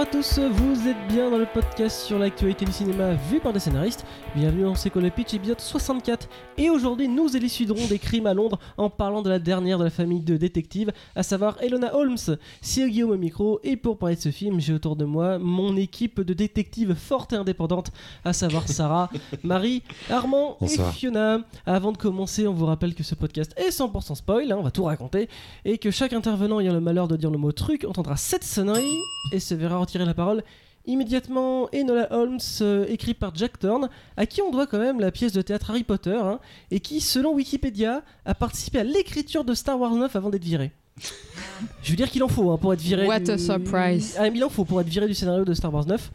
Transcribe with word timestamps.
à 0.00 0.06
tous, 0.06 0.38
vous 0.38 0.88
êtes 0.88 1.08
bien 1.08 1.30
dans 1.30 1.36
le 1.36 1.44
podcast 1.44 2.06
sur 2.06 2.18
l'actualité 2.18 2.64
du 2.64 2.72
cinéma 2.72 3.12
vu 3.12 3.38
par 3.38 3.52
des 3.52 3.60
scénaristes. 3.60 4.06
Bienvenue 4.34 4.62
dans 4.62 4.74
C'est 4.74 4.94
le 4.94 5.10
pitch 5.10 5.34
épisode 5.34 5.60
64. 5.60 6.26
Et 6.56 6.70
aujourd'hui, 6.70 7.06
nous 7.06 7.36
éluciderons 7.36 7.86
des 7.86 7.98
crimes 7.98 8.26
à 8.26 8.32
Londres 8.32 8.58
en 8.78 8.88
parlant 8.88 9.20
de 9.20 9.28
la 9.28 9.38
dernière 9.38 9.76
de 9.76 9.84
la 9.84 9.90
famille 9.90 10.22
de 10.22 10.38
détectives, 10.38 10.90
à 11.14 11.22
savoir 11.22 11.62
Elona 11.62 11.94
Holmes. 11.94 12.16
C'est 12.62 12.88
Guillaume 12.88 13.10
au 13.10 13.18
micro, 13.18 13.60
et 13.62 13.76
pour 13.76 13.98
parler 13.98 14.16
de 14.16 14.22
ce 14.22 14.30
film, 14.30 14.58
j'ai 14.58 14.72
autour 14.72 14.96
de 14.96 15.04
moi 15.04 15.38
mon 15.38 15.76
équipe 15.76 16.22
de 16.22 16.32
détectives 16.32 16.94
fortes 16.94 17.34
et 17.34 17.36
indépendantes, 17.36 17.90
à 18.24 18.32
savoir 18.32 18.66
Sarah, 18.68 19.10
Marie, 19.42 19.82
Armand 20.08 20.56
Bonsoir. 20.62 20.88
et 20.88 20.92
Fiona. 20.92 21.40
Avant 21.66 21.92
de 21.92 21.98
commencer, 21.98 22.46
on 22.46 22.54
vous 22.54 22.64
rappelle 22.64 22.94
que 22.94 23.02
ce 23.02 23.14
podcast 23.14 23.52
est 23.58 23.68
100% 23.68 24.14
spoil, 24.14 24.50
hein, 24.50 24.56
on 24.58 24.62
va 24.62 24.70
tout 24.70 24.84
raconter, 24.84 25.28
et 25.66 25.76
que 25.76 25.90
chaque 25.90 26.14
intervenant 26.14 26.58
ayant 26.58 26.72
le 26.72 26.80
malheur 26.80 27.06
de 27.06 27.16
dire 27.16 27.30
le 27.30 27.36
mot 27.36 27.52
truc 27.52 27.84
entendra 27.84 28.16
cette 28.16 28.44
sonnerie 28.44 28.96
et 29.32 29.40
se 29.40 29.54
verra 29.54 29.78
retirer 29.90 30.06
la 30.06 30.14
parole 30.14 30.42
immédiatement. 30.86 31.68
Enola 31.74 32.08
Holmes, 32.12 32.38
euh, 32.60 32.86
écrit 32.88 33.14
par 33.14 33.34
Jack 33.34 33.58
Thorne, 33.58 33.88
à 34.16 34.26
qui 34.26 34.42
on 34.42 34.50
doit 34.50 34.66
quand 34.66 34.78
même 34.78 35.00
la 35.00 35.10
pièce 35.10 35.32
de 35.32 35.42
théâtre 35.42 35.70
Harry 35.70 35.84
Potter, 35.84 36.16
hein, 36.16 36.40
et 36.70 36.80
qui, 36.80 37.00
selon 37.00 37.34
Wikipédia, 37.34 38.02
a 38.24 38.34
participé 38.34 38.78
à 38.78 38.84
l'écriture 38.84 39.44
de 39.44 39.54
Star 39.54 39.78
Wars 39.78 39.94
9 39.94 40.14
avant 40.16 40.30
d'être 40.30 40.44
viré. 40.44 40.72
Je 41.82 41.90
veux 41.90 41.96
dire 41.96 42.10
qu'il 42.10 42.22
en 42.22 42.28
faut 42.28 42.50
hein, 42.50 42.58
pour 42.58 42.72
être 42.72 42.80
viré. 42.80 43.06
What 43.06 43.20
du... 43.20 43.30
a 43.30 43.38
surprise. 43.38 44.16
Ah, 44.18 44.30
mais 44.30 44.38
il 44.38 44.44
en 44.44 44.48
faut 44.48 44.64
pour 44.64 44.80
être 44.80 44.88
viré 44.88 45.06
du 45.06 45.14
scénario 45.14 45.44
de 45.44 45.54
Star 45.54 45.72
Wars 45.72 45.86
9. 45.86 46.10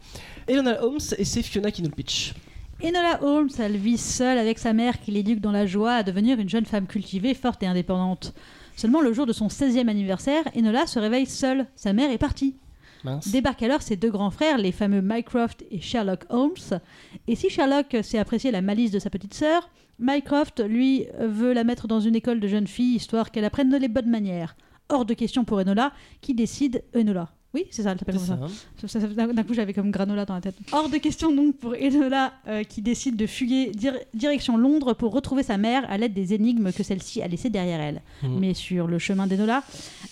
Elona 0.48 0.82
Holmes, 0.82 1.00
et 1.18 1.24
c'est 1.24 1.42
Fiona 1.42 1.70
qui 1.70 1.82
nous 1.82 1.88
le 1.88 1.94
pitch. 1.94 2.34
Enola 2.82 3.22
Holmes, 3.22 3.48
elle 3.58 3.76
vit 3.78 3.96
seule 3.96 4.36
avec 4.36 4.58
sa 4.58 4.74
mère 4.74 5.00
qui 5.00 5.10
l'éduque 5.10 5.40
dans 5.40 5.52
la 5.52 5.66
joie 5.66 5.94
à 5.94 6.02
devenir 6.02 6.38
une 6.38 6.48
jeune 6.48 6.66
femme 6.66 6.86
cultivée, 6.86 7.32
forte 7.32 7.62
et 7.62 7.66
indépendante. 7.66 8.34
Seulement 8.76 9.00
le 9.00 9.14
jour 9.14 9.24
de 9.24 9.32
son 9.32 9.48
16e 9.48 9.88
anniversaire, 9.88 10.44
Enola 10.54 10.86
se 10.86 10.98
réveille 10.98 11.24
seule. 11.24 11.66
Sa 11.74 11.94
mère 11.94 12.10
est 12.10 12.18
partie. 12.18 12.56
Mince. 13.04 13.28
Débarquent 13.28 13.62
alors 13.62 13.82
ses 13.82 13.96
deux 13.96 14.10
grands 14.10 14.30
frères, 14.30 14.58
les 14.58 14.72
fameux 14.72 15.02
Mycroft 15.02 15.64
et 15.70 15.80
Sherlock 15.80 16.24
Holmes. 16.28 16.80
Et 17.28 17.36
si 17.36 17.50
Sherlock 17.50 17.96
sait 18.02 18.18
apprécier 18.18 18.50
la 18.50 18.62
malice 18.62 18.90
de 18.90 18.98
sa 18.98 19.10
petite 19.10 19.34
sœur, 19.34 19.70
Mycroft, 19.98 20.60
lui, 20.60 21.06
veut 21.18 21.52
la 21.52 21.64
mettre 21.64 21.88
dans 21.88 22.00
une 22.00 22.16
école 22.16 22.40
de 22.40 22.48
jeunes 22.48 22.66
filles, 22.66 22.96
histoire 22.96 23.30
qu'elle 23.30 23.44
apprenne 23.44 23.74
les 23.74 23.88
bonnes 23.88 24.10
manières. 24.10 24.56
Hors 24.88 25.04
de 25.04 25.14
question 25.14 25.44
pour 25.44 25.58
Enola, 25.58 25.92
qui 26.20 26.34
décide... 26.34 26.84
Enola. 26.94 27.35
Oui, 27.54 27.64
c'est 27.70 27.82
ça, 27.82 27.92
elle 27.92 27.98
s'appelle 27.98 28.16
comme 28.16 28.26
ça, 28.86 28.98
D'un 29.32 29.42
coup, 29.44 29.54
j'avais 29.54 29.72
comme 29.72 29.90
granola 29.90 30.26
dans 30.26 30.34
la 30.34 30.40
tête. 30.42 30.56
Hors 30.72 30.90
de 30.90 30.98
question 30.98 31.32
donc 31.34 31.56
pour 31.56 31.72
Enola 31.74 32.34
euh, 32.48 32.64
qui 32.64 32.82
décide 32.82 33.16
de 33.16 33.26
fuguer 33.26 33.70
dir- 33.70 33.98
direction 34.12 34.58
Londres 34.58 34.92
pour 34.92 35.12
retrouver 35.12 35.42
sa 35.42 35.56
mère 35.56 35.90
à 35.90 35.96
l'aide 35.96 36.12
des 36.12 36.34
énigmes 36.34 36.70
que 36.72 36.82
celle-ci 36.82 37.22
a 37.22 37.28
laissées 37.28 37.48
derrière 37.48 37.80
elle. 37.80 38.02
Mhm. 38.22 38.38
Mais 38.40 38.52
sur 38.52 38.86
le 38.88 38.98
chemin 38.98 39.26
d'Enola, 39.26 39.62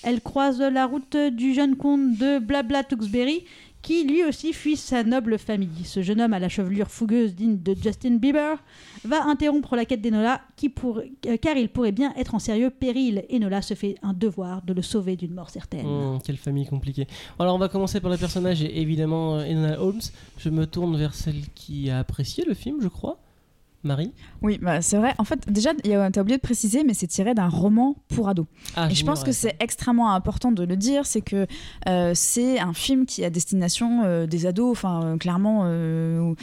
elle 0.03 0.23
croise 0.23 0.59
la 0.61 0.87
route 0.87 1.17
du 1.17 1.53
jeune 1.53 1.77
comte 1.77 2.17
de 2.17 2.39
Blabla 2.39 2.83
Tewksbury 2.83 3.45
qui 3.85 4.05
lui 4.05 4.25
aussi 4.25 4.55
fuit 4.55 4.77
sa 4.79 5.05
noble 5.05 5.39
famille. 5.39 5.85
Ce 5.85 6.01
jeune 6.03 6.21
homme 6.23 6.33
à 6.33 6.39
la 6.39 6.49
chevelure 6.49 6.91
fougueuse 6.91 7.35
digne 7.35 7.59
de 7.63 7.75
Justin 7.81 8.17
Bieber 8.17 8.57
va 9.05 9.23
interrompre 9.25 9.77
la 9.77 9.85
quête 9.85 10.01
d'Enola 10.01 10.41
qui 10.57 10.71
pour- 10.71 10.99
euh, 11.27 11.37
car 11.37 11.57
il 11.59 11.69
pourrait 11.69 11.93
bien 11.93 12.15
être 12.17 12.35
en 12.35 12.39
sérieux 12.39 12.71
péril. 12.71 13.25
Enola 13.31 13.61
se 13.61 13.75
fait 13.75 13.97
un 14.03 14.15
devoir 14.15 14.63
de 14.63 14.73
le 14.73 14.81
sauver 14.81 15.17
d'une 15.17 15.35
mort 15.35 15.51
certaine. 15.51 15.85
Hum, 15.87 16.19
quelle 16.25 16.39
famille 16.39 16.67
compliquée. 16.67 17.07
Alors 17.39 17.55
on 17.55 17.59
va 17.59 17.69
commencer 17.69 18.01
par 18.01 18.11
le 18.11 18.17
personnage 18.17 18.63
et 18.63 18.81
évidemment 18.81 19.37
euh, 19.37 19.45
Enola 19.45 19.79
Holmes. 19.83 20.01
Je 20.39 20.49
me 20.49 20.67
tourne 20.67 20.97
vers 20.97 21.15
celle 21.15 21.43
qui 21.55 21.91
a 21.91 21.99
apprécié 21.99 22.45
le 22.47 22.55
film, 22.55 22.79
je 22.81 22.89
crois. 22.89 23.19
Marie. 23.85 24.13
Oui, 24.43 24.59
bah, 24.61 24.81
c'est 24.83 24.97
vrai. 24.97 25.15
En 25.19 25.25
fait, 25.25 25.41
déjà, 25.51 25.71
il 25.85 25.91
y 25.91 25.95
a- 25.95 26.11
t'as 26.11 26.21
oublié 26.23 26.37
de 26.39 26.43
préciser, 26.43 26.83
mais 26.85 26.95
c'est 26.95 27.07
tiré 27.07 27.35
d'un 27.35 27.49
roman 27.49 27.97
pour 28.09 28.29
ados. 28.29 28.47
Ah, 28.77 28.89
Et 28.91 28.95
je 28.95 29.05
pense 29.05 29.23
que 29.23 29.33
c'est 29.33 29.55
extrêmement 29.61 30.13
important 30.13 30.51
de 30.53 30.65
le 30.65 30.77
dire, 30.77 31.07
c'est 31.07 31.21
que 31.21 31.47
euh, 31.89 32.13
c'est 32.15 32.59
un 32.59 32.73
film 32.73 33.07
qui 33.07 33.23
est 33.23 33.27
à 33.27 33.31
destination 33.31 34.03
euh, 34.05 34.27
des 34.27 34.47
ados, 34.47 34.71
enfin, 34.73 35.05
euh, 35.05 35.17
clairement, 35.19 35.63
euh, 35.65 36.35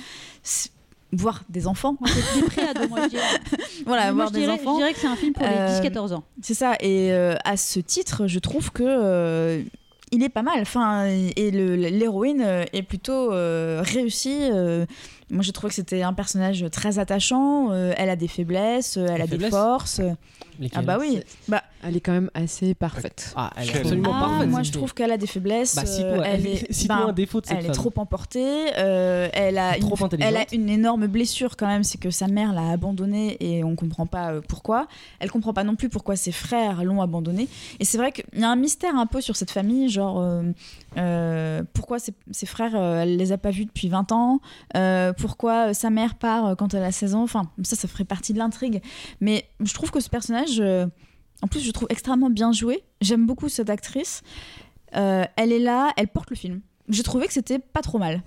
voire 1.14 1.44
des 1.50 1.68
enfants. 1.68 1.98
Des 2.36 2.42
préados, 2.44 2.88
moi 2.88 3.00
je 3.04 3.10
dirais. 3.10 3.24
voilà, 3.86 4.06
Mais 4.06 4.12
moi, 4.14 4.16
voire 4.24 4.28
je 4.30 4.34
des 4.34 4.40
dirais, 4.42 4.54
enfants. 4.54 4.74
je 4.74 4.78
dirais 4.78 4.94
que 4.94 5.00
c'est 5.00 5.08
un 5.08 5.16
film 5.18 5.34
pour 5.34 5.44
les 5.46 5.52
Euh, 5.52 5.82
10-14 5.82 6.14
ans. 6.14 6.24
C'est 6.42 6.54
ça. 6.54 6.74
Et 6.80 7.12
euh, 7.12 7.36
à 7.44 7.58
ce 7.58 7.80
titre, 7.82 8.28
je 8.28 8.40
trouve 8.40 8.72
que 8.72 8.84
euh, 8.86 9.62
il 10.14 10.24
est 10.24 10.30
pas 10.30 10.42
mal. 10.44 10.62
Enfin, 10.62 11.06
et 11.08 11.52
l'héroïne 11.52 12.42
est 12.72 12.84
plutôt 12.84 13.34
euh, 13.34 13.82
réussie. 13.84 14.40
Euh. 15.32 15.36
moi, 15.36 15.44
j'ai 15.44 15.52
trouvé 15.52 15.70
que 15.70 15.76
c'était 15.76 16.02
un 16.02 16.14
personnage 16.14 16.66
très 16.72 17.00
attachant. 17.00 17.72
euh, 17.72 17.94
elle 17.98 18.10
a 18.10 18.16
des 18.16 18.28
faiblesses, 18.28 18.98
euh, 18.98 19.08
elle 19.10 19.22
a 19.22 19.28
des 19.28 19.38
faiblesses 19.38 20.02
Ah 20.74 20.82
bah 20.82 20.98
oui. 21.00 21.20
Bah, 21.48 21.64
Elle 21.84 21.98
est 21.98 22.02
quand 22.02 22.12
même 22.12 22.30
assez 22.34 22.74
parfaite. 22.76 23.34
Ah, 23.36 23.52
elle 23.56 23.64
est 23.64 23.72
Quelle- 23.72 23.82
absolument 23.82 24.12
ah, 24.16 24.20
parfaite. 24.28 24.50
moi, 24.50 24.60
cette 24.64 24.68
je 24.74 24.78
trouve 24.78 24.94
qu'elle 24.94 25.12
a 25.12 25.18
des 25.18 25.28
faiblesses. 25.28 25.76
Bah, 25.76 25.82
euh, 25.84 25.86
cite-moi 25.86 26.28
elle 26.28 26.46
est, 26.48 26.72
cite-moi 26.74 26.98
ben, 27.06 27.08
un 27.10 27.14
défaut 27.14 27.42
de 27.42 27.46
cette 27.48 27.58
elle 27.60 27.66
est 27.66 27.72
trop 27.72 27.92
emportée. 27.98 28.68
euh, 28.78 29.30
elle 29.34 29.58
a 29.58 29.78
une, 29.78 29.84
Trop 29.84 30.08
elle 30.20 30.38
a 30.38 30.46
une 30.54 30.70
énorme 30.70 31.08
blessure 31.08 31.58
quand 31.58 31.68
même, 31.68 31.84
c'est 31.84 31.98
que 32.00 32.10
sa 32.12 32.28
mère 32.28 32.54
l'a 32.54 32.70
abandonnée 32.70 33.38
et 33.40 33.64
on 33.64 33.76
comprend 33.76 34.06
pas 34.06 34.32
euh, 34.34 34.42
pourquoi. 34.48 34.88
Elle 35.20 35.32
comprend 35.32 35.54
pas 35.54 35.64
non 35.64 35.76
plus 35.76 35.90
pourquoi 35.90 36.16
ses 36.16 36.32
frères 36.32 36.84
l'ont 36.84 37.02
abandonnée. 37.02 37.48
Et 37.80 37.86
c'est 37.86 37.98
vrai 37.98 38.12
qu'il 38.12 38.26
y 38.40 38.44
a 38.44 38.50
un 38.50 38.56
mystère 38.56 38.96
un 38.96 39.06
peu 39.08 39.22
sur 39.22 39.36
cette 39.36 39.52
famille, 39.52 39.90
genre 39.90 40.20
euh, 40.22 40.44
euh, 40.98 41.64
pourquoi 41.74 42.00
ses, 42.00 42.14
ses 42.32 42.46
frères, 42.46 42.76
euh, 42.76 43.02
elle 43.04 43.18
les 43.18 43.32
a 43.32 43.38
pas 43.38 43.52
vus 43.52 43.66
depuis 43.66 43.88
20 43.88 44.12
ans, 44.12 44.40
euh, 44.76 45.14
pourquoi 45.14 45.70
euh, 45.70 45.74
sa 45.74 45.90
mère 45.90 46.16
part 46.16 46.46
euh, 46.48 46.56
quand 46.56 46.74
elle 46.74 46.84
a 46.84 46.92
16 46.92 47.16
ans. 47.16 47.24
Enfin, 47.24 47.44
ça, 47.64 47.76
ça 47.76 47.88
ferait 47.88 48.04
partie 48.04 48.34
de 48.34 48.40
l'intrigue. 48.40 48.82
Mais 49.22 49.46
je 49.62 49.74
trouve 49.74 49.92
que 49.92 50.00
ce 50.00 50.10
personnage, 50.10 50.41
euh, 50.60 50.88
en 51.42 51.48
plus, 51.48 51.62
je 51.62 51.72
trouve 51.72 51.88
extrêmement 51.90 52.30
bien 52.30 52.52
joué. 52.52 52.84
J'aime 53.02 53.26
beaucoup 53.26 53.50
cette 53.50 53.70
actrice. 53.70 54.22
Euh, 54.96 55.24
elle 55.38 55.52
est 55.52 55.60
là, 55.60 55.92
elle 55.98 56.08
porte 56.08 56.30
le 56.30 56.36
film. 56.36 56.62
J'ai 56.90 57.04
trouvé 57.04 57.28
que 57.28 57.34
c'était 57.34 57.60
pas 57.60 57.82
trop 57.82 57.98
mal. 57.98 58.22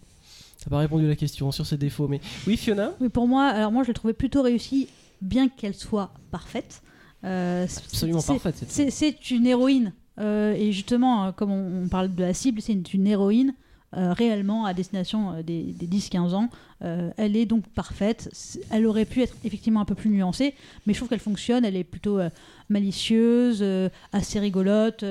T'as 0.63 0.71
pas 0.71 0.79
répondu 0.79 1.05
à 1.05 1.09
la 1.09 1.17
question 1.17 1.53
sur 1.53 1.67
ses 1.67 1.77
défauts, 1.77 2.09
mais 2.09 2.21
oui, 2.47 2.57
Fiona? 2.57 2.93
Mais 3.01 3.11
pour 3.11 3.29
moi, 3.29 3.45
alors 3.49 3.71
moi 3.71 3.83
je 3.83 3.89
l'ai 3.89 3.95
trouvée 3.95 4.15
plutôt 4.15 4.41
réussie, 4.41 4.89
bien 5.21 5.49
qu'elle 5.49 5.75
soit 5.75 6.13
parfaite. 6.31 6.83
Euh, 7.25 7.67
c'est- 7.69 7.85
Absolument 7.85 8.23
parfaite. 8.23 8.65
C'est 8.69 9.31
une 9.31 9.47
héroïne. 9.47 9.93
Euh, 10.19 10.53
et 10.55 10.73
justement, 10.73 11.33
comme 11.33 11.51
on, 11.51 11.85
on 11.85 11.89
parle 11.89 12.15
de 12.15 12.23
la 12.23 12.33
cible, 12.33 12.63
c'est 12.63 12.73
une, 12.73 12.85
une 12.95 13.07
héroïne 13.07 13.55
euh, 13.97 14.13
réellement 14.13 14.65
à 14.65 14.75
destination 14.75 15.33
euh, 15.33 15.43
des, 15.43 15.63
des 15.63 15.87
10-15 15.87 16.35
ans. 16.35 16.49
Euh, 16.83 17.11
elle 17.17 17.37
est 17.37 17.47
donc 17.47 17.67
parfaite. 17.69 18.31
Elle 18.71 18.87
aurait 18.87 19.05
pu 19.05 19.23
être 19.23 19.35
effectivement 19.45 19.81
un 19.81 19.85
peu 19.85 19.95
plus 19.95 20.11
nuancée, 20.11 20.55
mais 20.87 20.93
je 20.93 20.99
trouve 20.99 21.09
qu'elle 21.09 21.19
fonctionne. 21.21 21.65
Elle 21.65 21.77
est 21.77 21.85
plutôt 21.85 22.19
euh, 22.19 22.29
malicieuse, 22.69 23.65
assez 24.13 24.39
rigolote, 24.41 25.05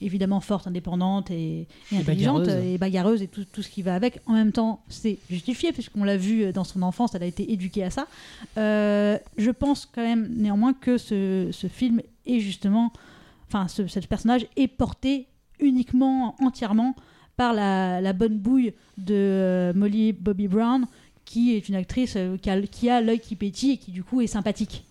évidemment 0.00 0.40
forte, 0.40 0.66
indépendante 0.66 1.30
et, 1.30 1.60
et 1.60 1.66
Et 1.92 1.96
intelligente, 1.98 2.44
bagarreuse. 2.44 2.64
et 2.66 2.78
bagarreuse 2.78 3.22
et 3.22 3.28
tout, 3.28 3.44
tout 3.44 3.62
ce 3.62 3.68
qui 3.70 3.82
va 3.82 3.94
avec. 3.94 4.20
En 4.26 4.32
même 4.32 4.52
temps, 4.52 4.82
c'est 4.88 5.18
justifié 5.30 5.72
puisqu'on 5.72 6.04
l'a 6.04 6.16
vu 6.16 6.52
dans 6.52 6.64
son 6.64 6.82
enfance, 6.82 7.14
elle 7.14 7.22
a 7.22 7.26
été 7.26 7.52
éduquée 7.52 7.84
à 7.84 7.90
ça. 7.90 8.06
Euh, 8.56 9.18
je 9.36 9.50
pense 9.50 9.86
quand 9.86 10.02
même 10.02 10.28
néanmoins 10.36 10.74
que 10.74 10.98
ce, 10.98 11.48
ce 11.52 11.66
film 11.68 12.00
est 12.26 12.40
justement, 12.40 12.92
enfin, 13.48 13.68
ce, 13.68 13.86
ce 13.86 14.00
personnage 14.00 14.46
est 14.56 14.68
porté 14.68 15.26
uniquement, 15.60 16.34
entièrement 16.40 16.94
par 17.38 17.54
la, 17.54 18.02
la 18.02 18.12
bonne 18.12 18.36
bouille 18.36 18.74
de 18.98 19.14
euh, 19.14 19.72
Molly 19.72 20.12
Bobby 20.12 20.48
Brown, 20.48 20.84
qui 21.24 21.54
est 21.54 21.68
une 21.68 21.76
actrice 21.76 22.14
euh, 22.16 22.36
qui 22.36 22.50
a, 22.50 22.60
qui 22.60 22.90
a 22.90 23.00
l'œil 23.00 23.20
qui 23.20 23.36
pétille 23.36 23.72
et 23.72 23.76
qui 23.78 23.92
du 23.92 24.02
coup 24.04 24.20
est 24.20 24.26
sympathique. 24.26 24.84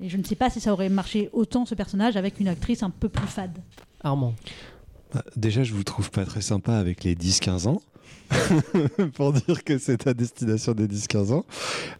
Et 0.00 0.08
je 0.08 0.16
ne 0.16 0.22
sais 0.24 0.36
pas 0.36 0.48
si 0.48 0.60
ça 0.60 0.72
aurait 0.72 0.88
marché 0.88 1.28
autant 1.32 1.66
ce 1.66 1.74
personnage 1.74 2.16
avec 2.16 2.40
une 2.40 2.48
actrice 2.48 2.82
un 2.82 2.90
peu 2.90 3.08
plus 3.10 3.26
fade. 3.26 3.58
Armand. 4.02 4.34
Bah, 5.12 5.24
déjà, 5.36 5.64
je 5.64 5.74
vous 5.74 5.82
trouve 5.84 6.10
pas 6.10 6.24
très 6.24 6.40
sympa 6.40 6.74
avec 6.76 7.04
les 7.04 7.14
10-15 7.14 7.66
ans. 7.68 7.82
pour 9.14 9.32
dire 9.32 9.64
que 9.64 9.76
c'est 9.78 10.06
à 10.06 10.14
destination 10.14 10.72
des 10.72 10.86
10-15 10.86 11.32
ans. 11.32 11.44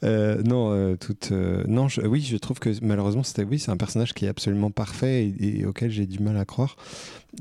Euh, 0.05 0.41
non, 0.45 0.73
euh, 0.73 0.97
toute, 0.97 1.31
euh, 1.33 1.65
non 1.67 1.89
je- 1.89 2.03
oui, 2.03 2.21
je 2.23 2.37
trouve 2.37 2.61
que 2.61 2.71
malheureusement, 2.83 3.25
c'était, 3.25 3.43
oui, 3.43 3.59
c'est 3.59 3.73
un 3.73 3.77
personnage 3.77 4.15
qui 4.15 4.27
est 4.27 4.29
absolument 4.29 4.71
parfait 4.71 5.25
et, 5.41 5.61
et 5.61 5.67
auquel 5.67 5.91
j'ai 5.91 6.07
du 6.07 6.21
mal 6.21 6.37
à 6.37 6.45
croire. 6.45 6.77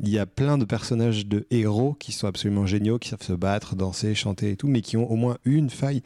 Il 0.02 0.10
y 0.10 0.20
a 0.20 0.26
plein 0.26 0.58
de 0.58 0.66
personnages 0.66 1.26
de 1.26 1.46
héros 1.52 1.96
qui 2.00 2.12
sont 2.12 2.28
absolument 2.28 2.66
géniaux, 2.66 3.00
qui 3.00 3.10
savent 3.10 3.22
se 3.22 3.34
battre, 3.34 3.76
danser, 3.76 4.16
chanter 4.16 4.52
et 4.52 4.56
tout, 4.56 4.68
mais 4.68 4.82
qui 4.82 4.98
ont 4.98 5.10
au 5.12 5.16
moins 5.16 5.38
une 5.46 5.70
faille. 5.70 6.02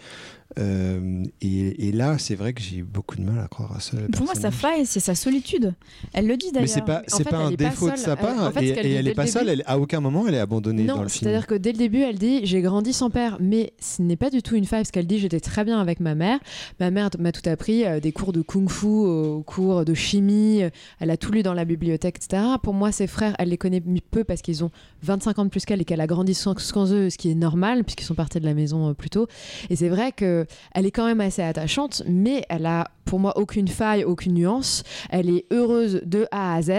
Euh, 0.60 1.24
et, 1.42 1.88
et 1.88 1.92
là, 1.92 2.18
c'est 2.18 2.36
vrai 2.36 2.54
que 2.54 2.62
j'ai 2.62 2.84
beaucoup 2.84 3.16
de 3.16 3.22
mal 3.22 3.44
à 3.44 3.48
croire 3.48 3.76
à 3.76 3.80
ça. 3.80 3.98
Pour 4.12 4.26
moi, 4.26 4.36
sa 4.36 4.52
faille, 4.52 4.86
c'est 4.86 5.00
sa 5.00 5.16
solitude. 5.16 5.74
Elle 6.14 6.28
le 6.28 6.38
dit 6.38 6.52
d'ailleurs. 6.52 6.62
Mais 6.62 6.68
c'est 6.68 6.86
pas, 6.86 7.02
c'est 7.08 7.28
pas 7.28 7.38
un 7.38 7.52
est 7.52 7.58
pas 7.58 7.70
défaut 7.70 7.90
de 7.90 7.96
sa 7.96 8.16
part. 8.16 8.44
Euh, 8.44 8.50
en 8.50 8.52
fait, 8.52 8.60
ce 8.60 8.66
et 8.66 8.94
elle 8.94 9.06
dès 9.06 9.12
est 9.12 9.16
pas 9.16 9.24
le 9.24 9.30
seule. 9.30 9.50
Elle, 9.50 9.64
à 9.66 9.80
aucun 9.80 10.00
moment, 10.00 10.28
elle 10.28 10.36
est 10.36 10.40
abandonnée 10.40 10.86
dans 10.86 11.02
le 11.02 11.10
film. 11.10 11.24
c'est-à-dire 11.24 11.48
que 11.48 11.56
dès 11.56 11.72
le 11.72 11.78
début, 11.78 12.02
elle 12.02 12.18
dit 12.18 12.42
j'ai 12.46 12.62
grandi 12.62 12.94
sans 12.94 13.10
père, 13.10 13.38
mais 13.40 13.74
ce 13.80 14.02
n'est 14.02 14.16
pas 14.16 14.30
du 14.30 14.42
tout 14.42 14.56
une 14.56 14.66
faille 14.66 14.82
parce 14.82 14.92
qu'elle 14.92 15.08
dit 15.08 15.20
j'étais 15.20 15.40
très 15.40 15.64
bien 15.64 15.80
avec 15.80 16.00
ma 16.00 16.16
mère. 16.16 16.40
Ma 16.80 16.92
mère 16.92 17.10
m'a 17.20 17.32
tout 17.32 17.48
appris, 17.50 17.86
euh, 17.86 18.00
des 18.00 18.12
cours 18.12 18.34
de 18.34 18.42
kung-fu, 18.42 18.86
aux 18.86 19.44
cours 19.44 19.86
de 19.86 19.94
chimie, 19.94 20.64
euh, 20.64 20.70
elle 21.00 21.10
a 21.10 21.18
tout 21.18 21.32
lu 21.32 21.42
dans 21.42 21.54
la 21.54 21.66
bibliothèque, 21.66 22.18
etc. 22.18 22.44
Pour 22.62 22.74
moi, 22.74 22.92
ses 22.92 23.08
frères, 23.08 23.36
elle 23.40 23.50
les 23.50 23.58
connaît 23.58 23.73
peu 23.82 24.24
parce 24.24 24.42
qu'ils 24.42 24.64
ont 24.64 24.72
25 25.02 25.40
ans 25.40 25.46
de 25.46 25.50
plus 25.50 25.66
qu'elle 25.66 25.82
et 25.82 25.86
qu'elle 25.86 26.02
a 26.02 26.08
grandi 26.08 26.34
sans, 26.34 26.58
sans 26.60 26.92
eux, 26.94 27.10
ce 27.10 27.18
qui 27.18 27.32
est 27.32 27.36
normal 27.36 27.84
puisqu'ils 27.84 28.06
sont 28.06 28.16
partis 28.16 28.40
de 28.40 28.46
la 28.46 28.54
maison 28.54 28.90
euh, 28.90 28.94
plus 28.94 29.10
tôt. 29.10 29.28
Et 29.70 29.76
c'est 29.76 29.90
vrai 29.90 30.12
que 30.12 30.46
elle 30.74 30.86
est 30.86 30.92
quand 30.92 31.06
même 31.06 31.22
assez 31.22 31.42
attachante, 31.42 32.04
mais 32.08 32.46
elle 32.50 32.66
a 32.66 32.88
pour 33.06 33.20
moi 33.20 33.38
aucune 33.38 33.68
faille, 33.68 34.04
aucune 34.04 34.34
nuance. 34.34 34.84
Elle 35.10 35.30
est 35.30 35.46
heureuse 35.52 36.02
de 36.06 36.26
A 36.32 36.56
à 36.56 36.62
Z. 36.62 36.72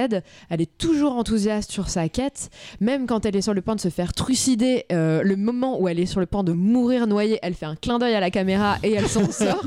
Elle 0.51 0.61
est 0.61 0.79
toujours 0.79 1.13
enthousiaste 1.13 1.71
sur 1.71 1.89
sa 1.89 2.09
quête, 2.09 2.51
même 2.81 3.07
quand 3.07 3.27
elle 3.27 3.37
est 3.37 3.43
sur 3.43 3.55
le 3.55 3.63
point 3.63 3.75
de 3.75 3.81
se 3.81 3.89
faire 3.89 4.13
trucider. 4.13 4.85
euh, 4.93 5.23
le 5.23 5.37
moment 5.37 5.81
où 5.81 5.89
elle 5.89 6.01
est 6.01 6.07
sur 6.07 6.21
le 6.21 6.27
point 6.27 6.45
de 6.45 6.53
mourir 6.53 7.07
noyée, 7.07 7.39
elle 7.43 7.55
fait 7.55 7.67
un 7.67 7.77
clin 7.77 7.99
d'œil 7.99 8.15
à 8.15 8.21
la 8.21 8.31
caméra 8.31 8.79
et 8.83 8.93
elle 8.93 9.09
s'en 9.09 9.31
sort. 9.31 9.65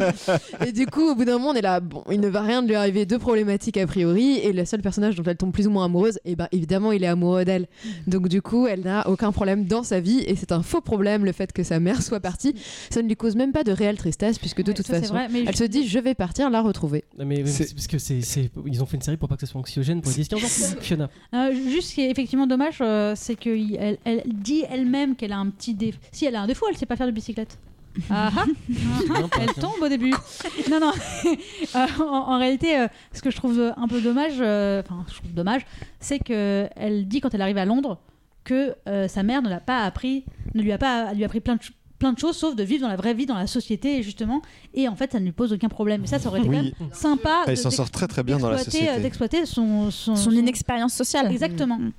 Et 0.66 0.72
du 0.72 0.88
coup, 0.88 1.12
au 1.12 1.16
bout 1.16 1.26
d'un 1.26 1.38
moment, 1.38 1.50
on 1.50 1.54
est 1.54 1.62
là. 1.62 1.80
Bon, 1.80 2.04
il 2.12 2.20
ne 2.20 2.28
va 2.28 2.42
rien 2.42 2.62
de 2.62 2.68
lui 2.68 2.76
arriver 2.76 3.06
de 3.06 3.18
problématique 3.18 3.78
a 3.78 3.86
priori. 3.88 4.38
Et 4.40 4.54
le 4.54 4.66
seul 4.66 4.82
personnage 4.82 5.16
dont 5.16 5.24
elle 5.24 5.38
tombe 5.38 5.52
plus 5.52 5.68
ou 5.68 5.72
moins 5.72 5.86
amoureuse, 5.86 6.20
et 6.26 6.36
ben 6.36 6.48
évidemment, 6.52 6.92
il 6.92 7.04
est 7.04 7.08
amoureux 7.08 7.17
d'elle. 7.46 7.68
Donc 8.08 8.28
du 8.28 8.42
coup, 8.42 8.68
elle 8.68 8.82
n'a 8.82 9.08
aucun 9.10 9.32
problème 9.32 9.66
dans 9.66 9.84
sa 9.84 10.00
vie 10.00 10.20
et 10.26 10.36
c'est 10.36 10.52
un 10.52 10.64
faux 10.64 10.82
problème 10.82 11.26
le 11.26 11.32
fait 11.32 11.52
que 11.52 11.64
sa 11.64 11.80
mère 11.80 12.02
soit 12.02 12.20
partie. 12.20 12.54
Ça 12.90 13.02
ne 13.02 13.08
lui 13.08 13.16
cause 13.16 13.36
même 13.36 13.52
pas 13.52 13.64
de 13.64 13.72
réelle 13.72 13.98
tristesse 13.98 14.40
puisque 14.40 14.62
de 14.64 14.70
Ouais, 14.70 14.74
toute 14.76 14.88
façon, 14.88 15.14
vrai, 15.14 15.28
elle 15.34 15.52
je- 15.54 15.58
se 15.58 15.64
dit 15.64 15.88
je 15.88 16.00
vais 16.00 16.14
partir 16.14 16.50
la 16.50 16.62
retrouver. 16.62 17.04
Non, 17.18 17.26
mais 17.26 17.46
C'est- 17.46 17.74
parce 17.74 17.88
que 17.88 17.98
c'est, 17.98 18.20
ils 18.66 18.82
ont 18.84 18.86
fait 18.86 18.98
une 18.98 19.02
série 19.04 19.18
pour 19.18 19.28
pas 19.30 19.36
que 19.36 19.42
ça 19.46 19.48
soit 19.52 19.60
anxiogène 19.62 20.02
pour 20.02 20.12
les 20.12 20.18
10-15 20.24 20.76
ans. 20.76 20.78
Fiona. 20.82 21.10
Euh, 21.34 21.52
juste 21.70 21.90
ce 21.90 21.96
qui 21.96 22.02
est 22.02 22.12
effectivement 22.12 22.48
dommage, 22.48 22.78
euh, 22.82 23.14
c'est 23.16 23.36
qu'elle 23.36 23.76
elle, 23.80 23.98
elle 24.06 24.24
dit 24.28 24.64
elle-même 24.70 25.16
qu'elle 25.16 25.32
a 25.34 25.38
un 25.38 25.50
petit 25.50 25.74
défaut. 25.74 25.98
Si 26.12 26.26
elle 26.26 26.36
a 26.36 26.42
un 26.42 26.48
défaut, 26.48 26.66
elle 26.70 26.78
sait 26.78 26.86
pas 26.86 26.96
faire 26.96 27.08
de 27.08 27.12
bicyclette. 27.12 27.58
Ah 28.10 28.32
ah, 28.36 28.44
elle 29.42 29.54
tombe 29.54 29.82
au 29.82 29.88
début. 29.88 30.14
non, 30.72 30.80
non. 30.80 30.92
Euh, 31.76 31.86
en, 32.00 32.04
en 32.34 32.40
réalité, 32.40 32.80
euh, 32.80 32.88
ce 33.14 33.22
que 33.22 33.30
je 33.30 33.36
trouve 33.36 33.60
euh, 33.60 33.72
un 33.78 33.88
peu 33.88 34.00
dommage, 34.02 34.36
euh, 34.40 34.82
enfin, 34.84 35.06
je 35.10 35.16
trouve 35.16 35.34
dommage, 35.34 35.66
c'est 36.00 36.20
que 36.20 36.68
elle 36.76 37.08
dit 37.08 37.20
quand 37.20 37.34
elle 37.34 37.42
arrive 37.42 37.58
à 37.58 37.66
Londres 37.66 38.00
que 38.44 38.76
euh, 38.88 39.08
sa 39.08 39.24
mère 39.24 39.42
ne 39.42 39.50
l'a 39.50 39.60
pas 39.60 39.84
appris, 39.84 40.24
ne 40.56 40.62
lui 40.62 40.72
a 40.72 40.78
pas, 40.78 41.14
lui 41.14 41.24
a 41.24 41.26
appris 41.26 41.42
plein 41.42 41.56
de, 41.56 41.62
plein 42.00 42.14
de 42.14 42.20
choses, 42.20 42.38
sauf 42.38 42.56
de 42.56 42.64
vivre 42.64 42.82
dans 42.84 42.88
la 42.88 42.96
vraie 42.96 43.14
vie, 43.14 43.26
dans 43.26 43.36
la 43.38 43.48
société, 43.48 44.02
justement. 44.04 44.42
Et 44.74 44.88
en 44.88 44.96
fait, 44.96 45.12
ça 45.12 45.20
ne 45.20 45.26
lui 45.26 45.32
pose 45.34 45.52
aucun 45.52 45.68
problème. 45.70 46.04
Et 46.04 46.08
ça, 46.08 46.20
ça 46.20 46.30
aurait 46.30 46.40
été 46.40 46.48
quand 46.48 46.56
même 46.56 46.72
sympa. 46.94 47.44
elle 47.48 47.58
s'en 47.58 47.72
sort 47.72 47.90
très 47.92 48.08
très 48.08 48.24
bien 48.24 48.38
dans 48.38 48.50
la 48.50 48.58
d'exploiter, 48.58 48.86
société. 48.86 49.02
D'exploiter 49.02 49.46
son, 49.46 49.92
son, 49.92 50.16
Son 50.16 50.32
inexpérience 50.32 50.94
sociale. 50.94 51.30
Exactement. 51.32 51.78
Mais 51.78 51.86
non, 51.86 51.92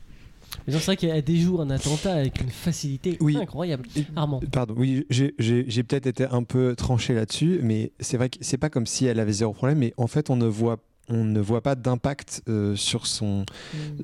c'est 0.72 0.84
vrai 0.86 0.96
qu'elle 0.96 1.22
déjoue 1.22 1.60
un 1.60 1.70
attentat 1.70 2.14
avec 2.14 2.40
une 2.40 2.50
facilité 2.50 3.16
Oui. 3.20 3.36
incroyable. 3.36 3.84
Armand. 4.16 4.40
Pardon, 4.52 4.74
oui, 4.76 5.06
j'ai- 5.10 5.34
peut-être 5.82 6.06
été 6.06 6.24
un 6.30 6.42
peu 6.42 6.74
tranché 6.76 7.14
là-dessus, 7.14 7.60
mais 7.62 7.92
c'est 8.00 8.16
vrai 8.16 8.28
que 8.28 8.36
c'est 8.40 8.58
pas 8.58 8.68
comme 8.70 8.86
si 8.86 9.06
elle 9.06 9.20
avait 9.20 9.32
zéro 9.32 9.52
problème, 9.52 9.78
mais 9.78 9.94
en 9.96 10.06
fait, 10.06 10.30
on 10.30 10.36
ne 10.36 10.46
voit 10.46 10.78
on 11.10 11.24
ne 11.24 11.40
voit 11.40 11.62
pas 11.62 11.74
d'impact 11.74 12.42
euh, 12.50 12.76
sur 12.76 13.06
son 13.06 13.46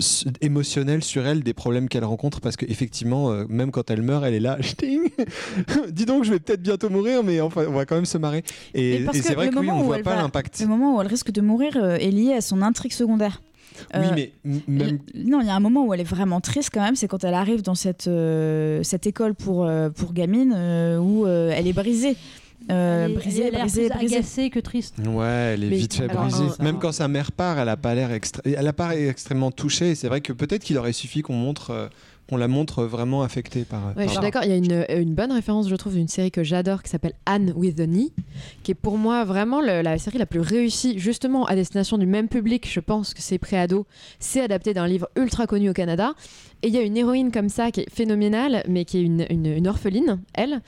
s- 0.01 0.25
émotionnel 0.41 1.05
sur 1.05 1.27
elle 1.27 1.43
des 1.43 1.53
problèmes 1.53 1.87
qu'elle 1.91 2.07
rencontre 2.07 2.41
parce 2.41 2.57
qu'effectivement 2.57 3.31
même 3.47 3.73
quand 3.73 3.91
elle 3.91 4.01
meurt 4.01 4.25
elle 4.25 4.33
est 4.33 4.41
là 4.41 4.57
Ch'ting 4.63 5.11
dis 5.93 6.07
donc 6.07 6.25
je 6.25 6.31
vais 6.33 6.39
peut-être 6.41 6.63
bientôt 6.63 6.89
mourir 6.89 7.23
mais 7.23 7.43
enfin 7.43 7.67
on 7.69 7.73
va 7.73 7.85
quand 7.85 7.97
même 7.97 8.07
se 8.07 8.17
marrer 8.17 8.43
et, 8.73 9.01
Mais 9.01 9.21
c'est 9.21 9.35
vrai 9.35 9.51
que 9.51 9.59
oui 9.59 9.69
on 9.71 9.83
voit 9.83 9.99
pas 9.99 10.15
va- 10.17 10.23
l'impact 10.23 10.61
Le 10.61 10.67
moment 10.67 10.97
où 10.97 11.01
elle 11.03 11.07
risque 11.09 11.31
de 11.31 11.43
mourir 11.43 11.77
euh, 11.77 11.97
est 11.97 12.11
lié 12.11 12.33
à 12.33 12.41
son 12.41 12.63
intrigue 12.63 12.93
secondaire. 12.93 13.43
Oui 13.95 14.01
Euh, 14.01 14.13
mais 14.17 14.33
même 14.69 14.99
Non, 15.15 15.41
il 15.41 15.47
y 15.47 15.51
a 15.51 15.55
un 15.55 15.61
moment 15.61 15.85
où 15.87 15.93
elle 15.95 16.01
est 16.01 16.05
vraiment 16.05 16.41
triste 16.41 16.71
quand 16.73 16.83
même, 16.83 16.97
c'est 16.97 17.09
quand 17.09 17.25
elle 17.25 17.35
arrive 17.35 17.63
dans 17.63 17.75
cette, 17.75 18.07
euh, 18.07 18.83
cette 18.83 19.07
école 19.07 19.35
pour, 19.35 19.65
euh, 19.65 19.91
pour 19.91 20.13
gamines 20.13 20.55
euh, 20.57 20.99
où 20.99 21.27
euh, 21.27 21.53
elle 21.55 21.67
est 21.67 21.73
brisée. 21.73 22.17
Euh, 22.71 23.05
Elle 23.05 23.11
est- 23.11 23.15
brisée, 23.15 23.43
elle 23.43 23.49
a 23.49 23.51
l'air 23.59 23.61
brisée, 23.67 23.89
plus 23.91 23.99
brisée. 23.99 24.17
agacée 24.17 24.51
que 24.51 24.59
triste. 24.61 24.95
Ouais, 25.07 25.27
elle 25.55 25.65
est 25.65 25.69
Mais 25.71 25.77
vite 25.77 25.95
fait 25.95 26.09
alors, 26.09 26.23
brisée. 26.29 26.49
ça- 26.49 26.63
Même 26.63 26.79
quand 26.79 26.93
sa 26.93 27.09
mère 27.09 27.31
part, 27.33 27.59
elle 27.59 27.69
a 27.69 27.77
pas 27.77 27.95
l'air 27.95 28.11
extra... 28.11 28.41
elle 28.47 28.67
a 28.67 28.73
pas 28.73 28.97
extrêmement 28.97 29.51
touchée. 29.51 29.95
C'est 29.95 30.09
vrai 30.09 30.23
que 30.23 30.33
peut-être 30.33 30.63
qu'il 30.65 30.79
aurait 30.79 30.95
suffi 30.95 31.21
qu'on 31.21 31.35
montre, 31.35 31.91
qu'on 32.29 32.37
la 32.37 32.49
montre 32.49 32.85
vraiment 32.85 33.23
affectée 33.23 33.65
par. 33.65 33.95
Ouais, 33.97 34.05
je 34.05 34.11
suis 34.13 34.21
d'accord. 34.21 34.43
Il 34.45 34.51
y 34.51 34.53
a 34.53 34.57
une, 34.57 34.87
une 35.03 35.15
bonne 35.15 35.33
référence, 35.33 35.69
je 35.69 35.77
trouve, 35.77 35.95
d'une 35.95 36.09
série 36.09 36.31
que 36.31 36.43
j'adore 36.43 36.83
qui 36.83 36.91
s'appelle 36.91 37.15
Anne 37.27 37.53
with 37.55 37.77
the 37.77 37.87
Knee, 37.87 38.13
qui 38.63 38.71
est 38.73 38.75
pour 38.75 38.97
moi 38.99 39.25
vraiment 39.25 39.61
le- 39.61 39.83
la 39.83 39.99
série 39.99 40.19
la 40.19 40.27
plus 40.27 40.41
réussie, 40.41 40.99
justement 40.99 41.45
à 41.47 41.55
destination 41.55 41.99
du 41.99 42.07
même 42.07 42.29
public. 42.29 42.67
Je 42.71 42.81
pense 42.81 43.13
que 43.15 43.21
c'est 43.23 43.39
pré-ado. 43.39 43.87
C'est 44.19 44.41
adapté 44.41 44.73
d'un 44.75 44.87
livre 44.87 45.09
ultra 45.17 45.47
connu 45.47 45.69
au 45.71 45.75
Canada. 45.75 46.15
Et 46.63 46.69
il 46.69 46.75
y 46.75 46.79
a 46.79 46.83
une 46.83 46.97
héroïne 46.97 47.31
comme 47.31 47.51
ça 47.51 47.71
qui 47.71 47.81
est 47.81 47.91
phénoménale, 47.95 48.63
mais 48.69 48.87
qui 48.87 48.97
est 48.99 49.03
une, 49.03 49.27
une- 49.29 49.45
une 49.45 49.69
orpheline, 49.69 50.21
elle, 50.33 50.63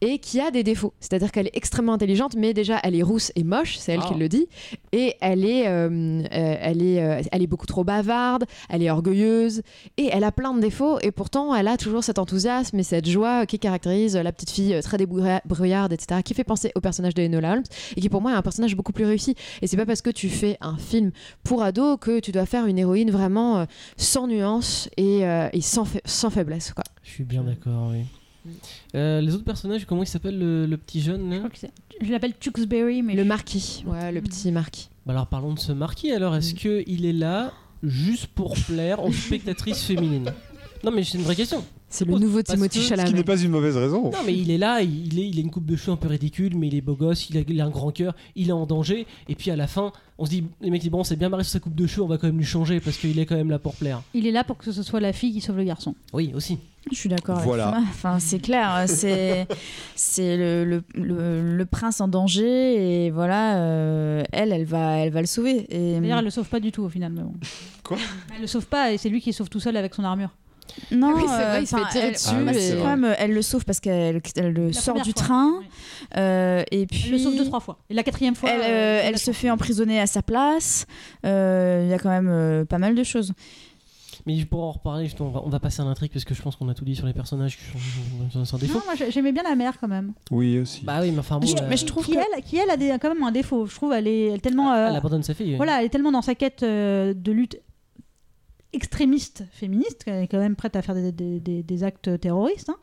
et 0.00 0.18
qui 0.18 0.40
a 0.40 0.50
des 0.50 0.64
défauts. 0.64 0.92
C'est-à-dire 0.98 1.30
qu'elle 1.30 1.46
est 1.46 1.56
extrêmement 1.56 1.92
intelligente, 1.92 2.34
mais 2.36 2.52
déjà 2.52 2.80
elle 2.82 2.96
est 2.96 3.02
rousse 3.04 3.30
et 3.36 3.44
moche, 3.44 3.76
c'est 3.78 3.92
elle 3.92 4.00
Ah. 4.02 4.08
qui 4.12 4.18
le 4.18 4.28
dit. 4.28 4.48
Et 4.90 5.14
elle 5.20 5.44
est, 5.44 5.68
euh, 5.68 5.88
euh, 6.32 6.56
elle, 6.60 6.82
est, 6.82 7.00
euh, 7.00 7.22
elle 7.30 7.42
est 7.42 7.46
beaucoup 7.46 7.66
trop 7.66 7.84
bavarde, 7.84 8.44
elle 8.68 8.82
est 8.82 8.90
orgueilleuse, 8.90 9.62
et 9.98 10.08
elle 10.12 10.24
a 10.24 10.32
plein 10.32 10.52
de 10.52 10.60
défauts. 10.60 10.95
Et 11.02 11.10
pourtant, 11.10 11.54
elle 11.54 11.68
a 11.68 11.76
toujours 11.76 12.02
cet 12.04 12.18
enthousiasme 12.18 12.78
et 12.78 12.82
cette 12.82 13.08
joie 13.08 13.46
qui 13.46 13.58
caractérise 13.58 14.16
la 14.16 14.32
petite 14.32 14.50
fille 14.50 14.74
euh, 14.74 14.82
très 14.82 14.96
débrouillarde, 14.98 15.92
etc., 15.92 16.20
qui 16.24 16.34
fait 16.34 16.44
penser 16.44 16.72
au 16.74 16.80
personnage 16.80 17.14
de 17.14 17.22
Enola 17.22 17.52
Holmes, 17.52 17.62
et 17.96 18.00
qui 18.00 18.08
pour 18.08 18.20
moi 18.22 18.32
est 18.32 18.36
un 18.36 18.42
personnage 18.42 18.74
beaucoup 18.76 18.92
plus 18.92 19.04
réussi. 19.04 19.34
Et 19.62 19.66
c'est 19.66 19.76
pas 19.76 19.86
parce 19.86 20.02
que 20.02 20.10
tu 20.10 20.28
fais 20.28 20.56
un 20.60 20.76
film 20.76 21.10
pour 21.44 21.62
ados 21.62 21.98
que 22.00 22.20
tu 22.20 22.32
dois 22.32 22.46
faire 22.46 22.66
une 22.66 22.78
héroïne 22.78 23.10
vraiment 23.10 23.58
euh, 23.58 23.64
sans 23.96 24.26
nuance 24.26 24.88
et, 24.96 25.26
euh, 25.26 25.48
et 25.52 25.60
sans, 25.60 25.84
fa- 25.84 26.00
sans 26.04 26.30
faiblesse. 26.30 26.72
Quoi. 26.72 26.84
Je 27.02 27.10
suis 27.10 27.24
bien 27.24 27.42
d'accord, 27.42 27.90
oui. 27.92 28.02
Euh, 28.94 29.20
les 29.20 29.34
autres 29.34 29.44
personnages, 29.44 29.84
comment 29.86 30.02
il 30.04 30.06
s'appelle 30.06 30.38
le, 30.38 30.66
le 30.66 30.76
petit 30.76 31.00
jeune 31.00 31.42
Je, 31.60 31.66
là 32.06 32.12
l'appelle 32.12 32.34
Tewksbury, 32.34 33.02
mais 33.02 33.14
Le 33.14 33.24
je- 33.24 33.28
marquis, 33.28 33.84
ouais, 33.86 34.12
le 34.12 34.20
petit 34.20 34.52
marquis. 34.52 34.88
Bah 35.04 35.12
Alors 35.14 35.26
parlons 35.26 35.52
de 35.52 35.58
ce 35.58 35.72
marquis 35.72 36.12
alors. 36.12 36.36
Est-ce 36.36 36.54
Mm. 36.54 36.58
que 36.58 36.84
il 36.86 37.06
est 37.06 37.12
là 37.12 37.52
juste 37.82 38.28
pour 38.28 38.54
plaire 38.54 39.02
aux 39.04 39.12
spectatrices 39.12 39.82
féminines? 39.82 40.32
Non 40.84 40.90
mais 40.90 41.02
c'est 41.04 41.18
une 41.18 41.24
vraie 41.24 41.36
question. 41.36 41.64
C'est 41.88 42.04
le 42.04 42.10
Parce 42.12 42.22
nouveau 42.22 42.38
que- 42.38 42.52
Timothy 42.52 42.80
Ce 42.82 42.94
qui 43.04 43.14
n'est 43.14 43.22
pas 43.24 43.36
une 43.38 43.50
mauvaise 43.50 43.76
raison. 43.76 44.10
Non 44.10 44.18
mais 44.26 44.34
il 44.36 44.50
est 44.50 44.58
là, 44.58 44.82
il, 44.82 45.18
est, 45.18 45.28
il 45.28 45.38
a 45.38 45.40
une 45.40 45.50
coupe 45.50 45.66
de 45.66 45.76
cheveux 45.76 45.92
un 45.92 45.96
peu 45.96 46.08
ridicule, 46.08 46.56
mais 46.56 46.66
il 46.68 46.74
est 46.74 46.80
beau 46.80 46.94
gosse, 46.96 47.30
il 47.30 47.38
a, 47.38 47.42
il 47.46 47.60
a 47.60 47.64
un 47.64 47.70
grand 47.70 47.92
cœur, 47.92 48.14
il 48.34 48.48
est 48.48 48.52
en 48.52 48.66
danger. 48.66 49.06
Et 49.28 49.34
puis 49.36 49.50
à 49.50 49.56
la 49.56 49.66
fin, 49.68 49.92
on 50.18 50.24
se 50.24 50.30
dit, 50.30 50.44
les 50.60 50.70
mecs 50.70 50.80
disent 50.82 50.90
bon, 50.90 51.04
c'est 51.04 51.16
bien 51.16 51.28
marré 51.28 51.44
sur 51.44 51.52
sa 51.52 51.60
coupe 51.60 51.74
de 51.76 51.86
cheveux, 51.86 52.02
on 52.02 52.08
va 52.08 52.18
quand 52.18 52.26
même 52.26 52.38
lui 52.38 52.44
changer 52.44 52.80
parce 52.80 52.96
qu'il 52.96 53.18
est 53.18 53.26
quand 53.26 53.36
même 53.36 53.50
là 53.50 53.58
pour 53.58 53.74
plaire. 53.74 54.02
il 54.14 54.26
est 54.26 54.32
là 54.32 54.42
pour 54.44 54.56
que 54.58 54.72
ce 54.72 54.82
soit 54.82 55.00
la 55.00 55.12
fille 55.12 55.32
qui 55.32 55.40
sauve 55.40 55.56
le 55.58 55.64
garçon. 55.64 55.94
Oui 56.12 56.32
aussi. 56.34 56.58
Je 56.92 56.96
suis 56.96 57.08
d'accord 57.08 57.40
Voilà. 57.40 57.68
avec 57.68 57.78
Thomas. 57.80 57.88
Enfin, 57.90 58.18
c'est 58.20 58.38
clair, 58.38 58.84
c'est 58.86 59.46
c'est 59.96 60.36
le, 60.36 60.64
le, 60.64 60.82
le- 60.94 61.56
le 61.56 61.66
prince 61.66 62.00
en 62.00 62.06
danger 62.08 63.06
et 63.06 63.10
voilà, 63.10 63.56
euh, 63.58 64.22
elle, 64.32 64.52
elle 64.52 64.64
va, 64.64 64.98
elle 64.98 65.10
va 65.12 65.20
le 65.20 65.26
sauver. 65.26 65.66
Et 65.70 65.98
D'ailleurs, 66.00 66.18
elle 66.18 66.24
le 66.24 66.30
sauve 66.30 66.48
pas 66.48 66.60
du 66.60 66.70
tout 66.72 66.82
au 66.82 66.88
final. 66.88 67.10
Mais 67.12 67.22
bon. 67.22 67.32
Quoi? 67.82 67.96
Elle 68.34 68.42
le 68.42 68.46
sauve 68.46 68.66
pas 68.66 68.92
et 68.92 68.98
c'est 68.98 69.08
lui 69.08 69.20
qui 69.20 69.32
sauve 69.32 69.48
tout 69.48 69.58
seul 69.60 69.76
avec 69.76 69.94
son 69.94 70.04
armure. 70.04 70.30
Non, 70.92 71.08
Ah 71.10 71.14
oui, 71.16 71.22
c'est 71.26 71.26
vrai, 71.44 71.62
il 71.62 71.66
se 71.66 71.74
enfin, 71.74 71.84
fait 71.86 71.92
tirer 71.92 72.06
elle- 72.08 72.12
dessus 72.14 72.28
Ah 72.32 72.52
c'est 72.52 72.60
c'est 72.60 72.84
même, 72.84 73.14
elle 73.18 73.32
le 73.32 73.42
sauve 73.42 73.64
parce 73.64 73.80
qu'elle 73.80 74.20
elle 74.36 74.52
le 74.52 74.66
La 74.68 74.72
sort 74.72 75.00
du 75.00 75.12
fois. 75.12 75.22
train 75.22 75.52
Ouais. 75.58 75.64
euh, 76.18 76.62
et 76.70 76.86
puis 76.86 77.04
Elle 77.06 77.12
le 77.12 77.18
sauve 77.18 77.36
deux 77.36 77.44
trois 77.44 77.60
fois. 77.60 77.78
Et 77.90 77.94
la 77.94 78.02
quatrième 78.02 78.34
fois, 78.34 78.50
elle, 78.50 78.60
euh, 78.60 78.64
euh, 78.64 78.98
elle 79.00 79.06
elle 79.06 79.12
la 79.12 79.18
se 79.18 79.30
fait 79.32 79.50
emprisonner 79.50 80.00
à 80.00 80.06
sa 80.06 80.22
place. 80.22 80.86
Euh, 81.24 81.82
Il 81.84 81.90
y 81.90 81.94
a 81.94 81.98
quand 81.98 82.08
même 82.10 82.28
euh, 82.28 82.64
pas 82.64 82.78
mal 82.78 82.94
de 82.94 83.02
choses. 83.04 83.32
Mais 84.24 84.44
pour 84.44 84.64
en 84.64 84.72
reparler, 84.72 85.08
on 85.20 85.28
va, 85.28 85.42
on 85.44 85.48
va 85.50 85.60
passer 85.60 85.82
à 85.82 85.84
l'intrigue 85.84 86.10
parce 86.12 86.24
que 86.24 86.34
je 86.34 86.42
pense 86.42 86.56
qu'on 86.56 86.68
a 86.68 86.74
tout 86.74 86.84
dit 86.84 86.96
sur 86.96 87.06
les 87.06 87.12
personnages 87.12 87.56
qui 87.56 87.62
sont 87.64 87.78
sans- 88.32 88.44
sans 88.44 88.58
défaut. 88.58 88.78
Non, 88.78 88.84
moi 88.84 88.94
j'ai- 88.96 89.10
j'aimais 89.12 89.30
bien 89.30 89.44
la 89.44 89.54
mère 89.54 89.78
quand 89.80 89.86
même. 89.86 90.14
Oui 90.32 90.58
aussi. 90.58 90.84
Bah 90.84 90.98
oui, 91.00 91.12
mais 91.12 91.20
enfin 91.20 91.38
bon, 91.38 91.46
Je- 91.46 91.54
euh, 91.56 91.66
mais 91.68 91.76
je 91.76 91.84
trouve 91.86 92.04
qui 92.04 92.12
que- 92.12 92.18
elle, 92.18 92.42
qui 92.42 92.56
elle 92.56 92.68
a 92.70 92.76
des, 92.76 92.88
quand 93.00 93.08
même 93.14 93.22
un 93.22 93.30
défaut. 93.30 93.66
Je 93.66 93.74
trouve 93.76 93.92
elle 93.92 94.08
est, 94.08 94.26
elle 94.28 94.34
est 94.36 94.38
tellement. 94.40 94.72
euh, 94.72 94.88
elle 94.90 94.96
abandonne 94.96 95.22
sa 95.22 95.32
fille. 95.34 95.54
voilà, 95.56 95.78
elle 95.78 95.86
est 95.86 95.90
tellement 95.90 96.10
dans 96.10 96.22
sa 96.22 96.34
quête 96.34 96.64
euh, 96.64 97.14
de 97.14 97.30
lutte 97.30 97.60
extrémiste 98.76 99.44
féministe 99.50 100.04
qu'elle 100.04 100.22
est 100.22 100.28
quand 100.28 100.38
même 100.38 100.54
prête 100.56 100.76
à 100.76 100.82
faire 100.82 100.94
des, 100.94 101.10
des- 101.12 101.40
des- 101.40 101.62
des 101.62 101.82
actes 101.84 102.20
terroristes. 102.20 102.68
hein, 102.70 102.76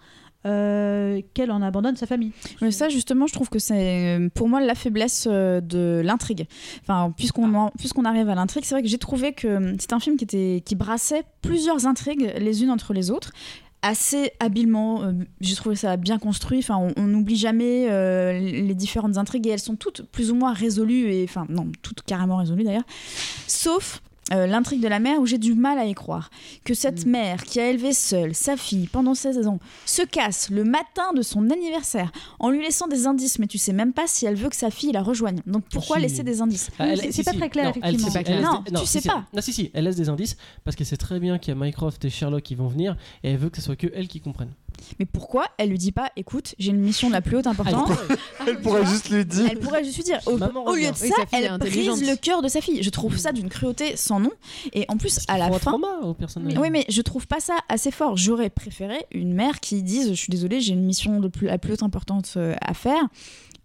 euh, 0.46 1.22
qu'elle 1.34 1.52
en 1.52 1.62
abandonne 1.62 1.96
sa 1.96 2.06
famille. 2.06 2.34
Mais 2.62 2.72
ça, 2.72 2.90
justement, 2.90 3.28
je 3.28 3.34
trouve 3.34 3.48
que 3.50 3.60
c'est 3.60 4.18
euh, 4.20 4.28
pour 4.34 4.50
moi 4.50 4.60
la 4.60 4.76
faiblesse 4.76 5.26
euh, 5.32 5.62
de 5.62 6.02
l'intrigue. 6.04 6.48
Enfin, 6.82 7.14
puisqu'on 7.16 7.54
en- 7.56 7.70
puisqu'on 7.80 8.04
arrive 8.04 8.28
à 8.28 8.36
l'intrigue, 8.36 8.66
c'est 8.66 8.76
vrai 8.76 8.82
que 8.82 8.90
j'ai 8.90 8.98
trouvé 8.98 9.32
que 9.32 9.74
c'est 9.80 9.94
un 9.94 10.02
film 10.02 10.18
qui, 10.18 10.26
était, 10.26 10.62
qui 10.66 10.76
brassait 10.76 11.24
plusieurs 11.42 11.88
intrigues 11.88 12.34
les 12.38 12.62
unes 12.62 12.72
entre 12.72 12.92
les 12.94 13.10
autres 13.10 13.32
assez 13.84 14.32
habilement. 14.42 15.04
euh, 15.04 15.14
j'ai 15.40 15.56
trouvé 15.56 15.78
ça 15.78 15.96
bien 15.96 16.20
construit. 16.20 16.60
Enfin, 16.60 16.76
on- 16.78 16.94
on 17.02 17.08
n'oublie 17.08 17.38
jamais 17.38 17.88
euh, 17.90 18.38
les 18.38 18.76
différentes 18.76 19.18
intrigues 19.18 19.48
et 19.48 19.52
elles 19.52 19.60
sont 19.60 19.78
toutes 19.78 20.02
plus 20.12 20.30
ou 20.30 20.36
moins 20.36 20.52
résolues 20.52 21.10
et 21.14 21.24
enfin 21.24 21.46
non, 21.48 21.72
toutes 21.82 22.02
carrément 22.02 22.36
résolues 22.36 22.64
d'ailleurs. 22.66 22.84
Sauf 23.48 24.02
euh, 24.32 24.48
l'intrigue 24.48 24.82
de 24.82 24.88
la 24.88 25.00
mère 25.00 25.20
où 25.20 25.26
j'ai 25.26 25.38
du 25.38 25.54
mal 25.54 25.78
à 25.78 25.86
y 25.86 25.94
croire. 25.94 26.30
Que 26.64 26.74
cette 26.74 27.06
Mm. 27.06 27.10
mère 27.10 27.44
qui 27.44 27.60
a 27.60 27.70
élevé 27.70 27.92
seule 27.94 28.34
sa 28.34 28.56
fille 28.56 28.88
pendant 28.88 29.14
16 29.16 29.48
ans 29.48 29.60
se 29.86 30.02
casse 30.02 30.50
le 30.50 30.64
matin 30.64 31.12
de 31.16 31.22
son 31.22 31.50
anniversaire 31.50 32.12
en 32.40 32.50
lui 32.50 32.62
laissant 32.62 32.88
des 32.88 33.06
indices, 33.08 33.38
mais 33.40 33.48
tu 33.48 33.58
sais 33.58 33.74
même 33.74 33.92
pas 33.94 34.08
si 34.08 34.26
elle 34.26 34.36
veut 34.36 34.50
que 34.50 34.56
sa 34.56 34.70
fille 34.72 34.92
la 34.94 35.02
rejoigne. 35.04 35.42
Donc 35.46 35.64
pourquoi 35.72 35.98
Si. 35.98 36.04
laisser 36.04 36.24
des 36.24 36.42
indices 36.42 36.70
Ah, 36.80 36.88
elle- 36.88 37.00
C'est- 37.00 37.08
si, 37.08 37.14
c'est 37.18 37.24
pas 37.24 37.32
si. 37.32 37.38
très 37.38 37.50
clair, 37.50 37.66
Non, 37.66 37.72
elle- 37.84 37.96
effectivement. 37.96 38.08
si, 38.08 38.14
C'est 38.14 38.24
pas 38.24 38.30
elle 38.32 38.40
clair. 38.40 38.52
Non, 38.72 38.80
tu 38.82 38.86
si, 38.86 38.92
sais 38.92 39.02
si. 39.02 39.08
pas. 39.08 39.26
Non, 39.34 39.42
si, 39.42 39.54
si, 39.54 39.72
elle 39.74 39.84
laisse 39.84 39.96
des 39.98 40.10
indices 40.10 40.38
parce 40.64 40.76
qu'elle 40.76 40.88
sait 40.88 40.98
très 40.98 41.20
bien 41.20 41.38
qu'il 41.38 41.54
y 41.54 41.58
a 41.58 41.60
Mycroft 41.60 42.04
et 42.06 42.10
Sherlock 42.10 42.44
qui 42.44 42.56
vont 42.56 42.68
venir 42.68 42.96
et 43.24 43.32
elle 43.32 43.38
veut 43.38 43.50
que 43.50 43.58
ce 43.58 43.64
soit 43.64 43.76
que 43.76 43.88
elle 43.94 44.08
qui 44.08 44.22
comprenne. 44.22 44.50
Mais 45.00 45.06
pourquoi 45.06 45.46
elle 45.58 45.70
lui 45.70 45.78
dit 45.78 45.92
pas, 45.92 46.12
écoute, 46.16 46.56
j'ai 46.60 46.72
une 46.72 46.80
mission 46.80 47.08
de 47.08 47.14
la 47.14 47.22
plus 47.22 47.38
haute 47.38 47.48
importance 47.48 47.90
Elle 48.48 48.60
pourrait 48.62 48.86
juste 48.86 49.10
lui 49.10 49.26
dire. 49.26 49.48
Elle 49.50 49.60
pourrait 49.60 49.84
juste 49.84 49.98
lui 49.98 50.04
dire. 50.04 50.20
Au, 50.26 50.76
lieu 50.76 50.92
de 50.92 50.96
ça, 50.96 51.16
elle 51.32 51.58
brise 51.58 52.08
le 52.08 52.16
cœur 52.16 52.42
de 52.42 52.48
sa 52.48 52.62
fille. 52.62 52.84
Je 52.84 52.90
trouve 52.90 53.18
ça 53.18 53.32
d'une 53.32 53.50
cruauté 53.50 53.96
sans 53.96 54.20
nom. 54.20 54.32
Et 54.74 54.86
en 54.90 54.98
plus, 54.98 55.20
à 55.28 55.38
la 55.38 55.52
fin. 55.52 55.72
trauma 55.72 56.00
au 56.04 56.14
personnage. 56.14 56.58
Oui, 56.58 56.70
mais 56.70 56.86
je 56.90 57.02
trouve 57.02 57.28
pas 57.28 57.40
ça 57.40 57.58
assez 57.70 57.92
fort. 57.92 58.18
J'aurais 58.18 58.50
préféré 58.50 59.06
une 59.12 59.34
mère 59.34 59.60
qui 59.60 59.84
dise 59.84 60.10
Je 60.10 60.16
suis 60.16 60.32
désolée, 60.32 60.62
j'ai 60.62 60.74
une 60.74 60.86
mission 60.86 61.20
de 61.20 61.28
plus, 61.28 61.48
la 61.48 61.58
plus 61.58 61.74
haute 61.74 61.84
importante 61.84 62.34
euh, 62.38 62.56
à 62.62 62.74
faire. 62.74 63.04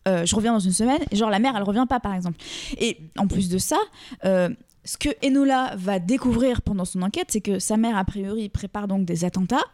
Euh, 0.06 0.24
je 0.24 0.34
reviens 0.34 0.52
dans 0.52 0.58
une 0.58 0.72
semaine. 0.72 1.00
Et 1.10 1.16
genre, 1.16 1.30
la 1.30 1.38
mère, 1.38 1.54
elle 1.56 1.62
revient 1.62 1.86
pas, 1.88 2.00
par 2.00 2.14
exemple. 2.14 2.38
Et 2.78 2.98
en 3.18 3.26
plus 3.26 3.48
de 3.48 3.58
ça, 3.58 3.78
euh, 4.24 4.48
ce 4.84 4.96
que 4.96 5.10
Enola 5.26 5.74
va 5.76 5.98
découvrir 5.98 6.62
pendant 6.62 6.84
son 6.84 7.02
enquête, 7.02 7.28
c'est 7.30 7.40
que 7.40 7.58
sa 7.58 7.76
mère, 7.76 7.96
a 7.96 8.04
priori, 8.04 8.48
prépare 8.48 8.88
donc 8.88 9.04
des 9.04 9.24
attentats. 9.24 9.64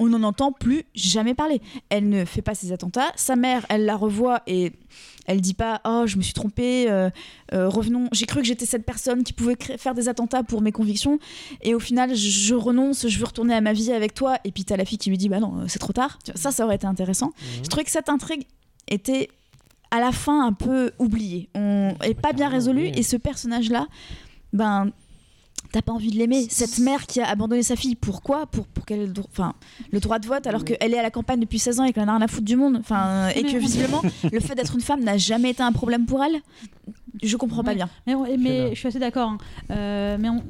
On 0.00 0.08
n'en 0.08 0.22
entend 0.22 0.52
plus 0.52 0.84
jamais 0.94 1.34
parler. 1.34 1.60
Elle 1.88 2.08
ne 2.08 2.24
fait 2.24 2.42
pas 2.42 2.54
ces 2.54 2.72
attentats. 2.72 3.12
Sa 3.16 3.36
mère, 3.36 3.66
elle 3.68 3.84
la 3.84 3.96
revoit 3.96 4.42
et 4.46 4.72
elle 5.26 5.40
dit 5.40 5.54
pas 5.54 5.80
Oh, 5.84 6.04
je 6.06 6.16
me 6.16 6.22
suis 6.22 6.32
trompée, 6.32 6.90
euh, 6.90 7.10
euh, 7.52 7.68
revenons. 7.68 8.08
J'ai 8.12 8.26
cru 8.26 8.40
que 8.40 8.46
j'étais 8.46 8.66
cette 8.66 8.86
personne 8.86 9.24
qui 9.24 9.32
pouvait 9.32 9.56
faire 9.76 9.94
des 9.94 10.08
attentats 10.08 10.42
pour 10.42 10.62
mes 10.62 10.72
convictions. 10.72 11.18
Et 11.62 11.74
au 11.74 11.80
final, 11.80 12.14
je, 12.14 12.54
renonce, 12.54 13.06
je 13.06 13.18
veux 13.18 13.26
retourner 13.26 13.54
à 13.54 13.60
ma 13.60 13.72
vie 13.72 13.92
avec 13.92 14.14
toi. 14.14 14.38
Et 14.44 14.52
puis 14.52 14.64
t'as 14.64 14.76
la 14.76 14.84
fille 14.84 14.98
qui 14.98 15.10
lui 15.10 15.18
dit 15.18 15.28
Bah 15.28 15.40
non, 15.40 15.60
euh, 15.60 15.64
c'est 15.68 15.78
trop 15.78 15.92
tard. 15.92 16.18
Ça, 16.34 16.50
ça 16.50 16.64
aurait 16.64 16.76
été 16.76 16.86
intéressant. 16.86 17.26
Mhm. 17.26 17.64
Je 17.64 17.68
trouvais 17.68 17.84
que 17.84 17.90
cette 17.90 18.08
intrigue 18.08 18.46
était 18.88 19.28
à 19.90 20.00
la 20.00 20.12
fin 20.12 20.46
un 20.46 20.52
peu 20.52 20.92
oubliée. 20.98 21.48
On 21.54 21.94
est 22.02 22.14
pas 22.14 22.32
bien 22.32 22.46
carrément 22.46 22.54
résolu. 22.54 22.80
oubliée. 22.80 22.98
Et 22.98 23.02
ce 23.02 23.16
personnage-là, 23.16 23.86
ben. 24.52 24.92
T'as 25.72 25.82
pas 25.82 25.92
envie 25.92 26.10
de 26.10 26.16
l'aimer. 26.16 26.46
Cette 26.48 26.78
mère 26.78 27.06
qui 27.06 27.20
a 27.20 27.28
abandonné 27.28 27.62
sa 27.62 27.76
fille, 27.76 27.94
pourquoi? 27.94 28.46
Pour, 28.46 28.66
pour 28.66 28.86
qu'elle 28.86 29.00
ait 29.02 29.12
enfin, 29.30 29.52
le 29.92 30.00
droit 30.00 30.18
de 30.18 30.26
vote 30.26 30.46
alors 30.46 30.64
qu'elle 30.64 30.94
est 30.94 30.98
à 30.98 31.02
la 31.02 31.10
campagne 31.10 31.40
depuis 31.40 31.58
16 31.58 31.80
ans 31.80 31.84
et 31.84 31.92
qu'elle 31.92 32.04
en 32.04 32.08
a 32.08 32.16
rien 32.16 32.24
à 32.24 32.28
foutre 32.28 32.46
du 32.46 32.56
monde. 32.56 32.76
Enfin, 32.80 33.28
et 33.36 33.42
Mais 33.42 33.52
que 33.52 33.58
visiblement, 33.58 34.00
le 34.32 34.40
fait 34.40 34.54
d'être 34.54 34.74
une 34.74 34.80
femme 34.80 35.04
n'a 35.04 35.18
jamais 35.18 35.50
été 35.50 35.62
un 35.62 35.72
problème 35.72 36.06
pour 36.06 36.24
elle? 36.24 36.40
Je 37.22 37.36
comprends 37.36 37.62
pas 37.64 37.70
Ouais. 37.72 37.76
bien. 37.76 37.90
Mais, 38.06 38.14
là. 38.14 38.36
mais 38.38 38.70
je 38.74 38.78
suis 38.78 38.88
assez 38.88 38.98
d'accord. 38.98 39.28
hein. 39.30 39.38
Euh, 39.70 40.16
mais 40.18 40.28
on- 40.30 40.42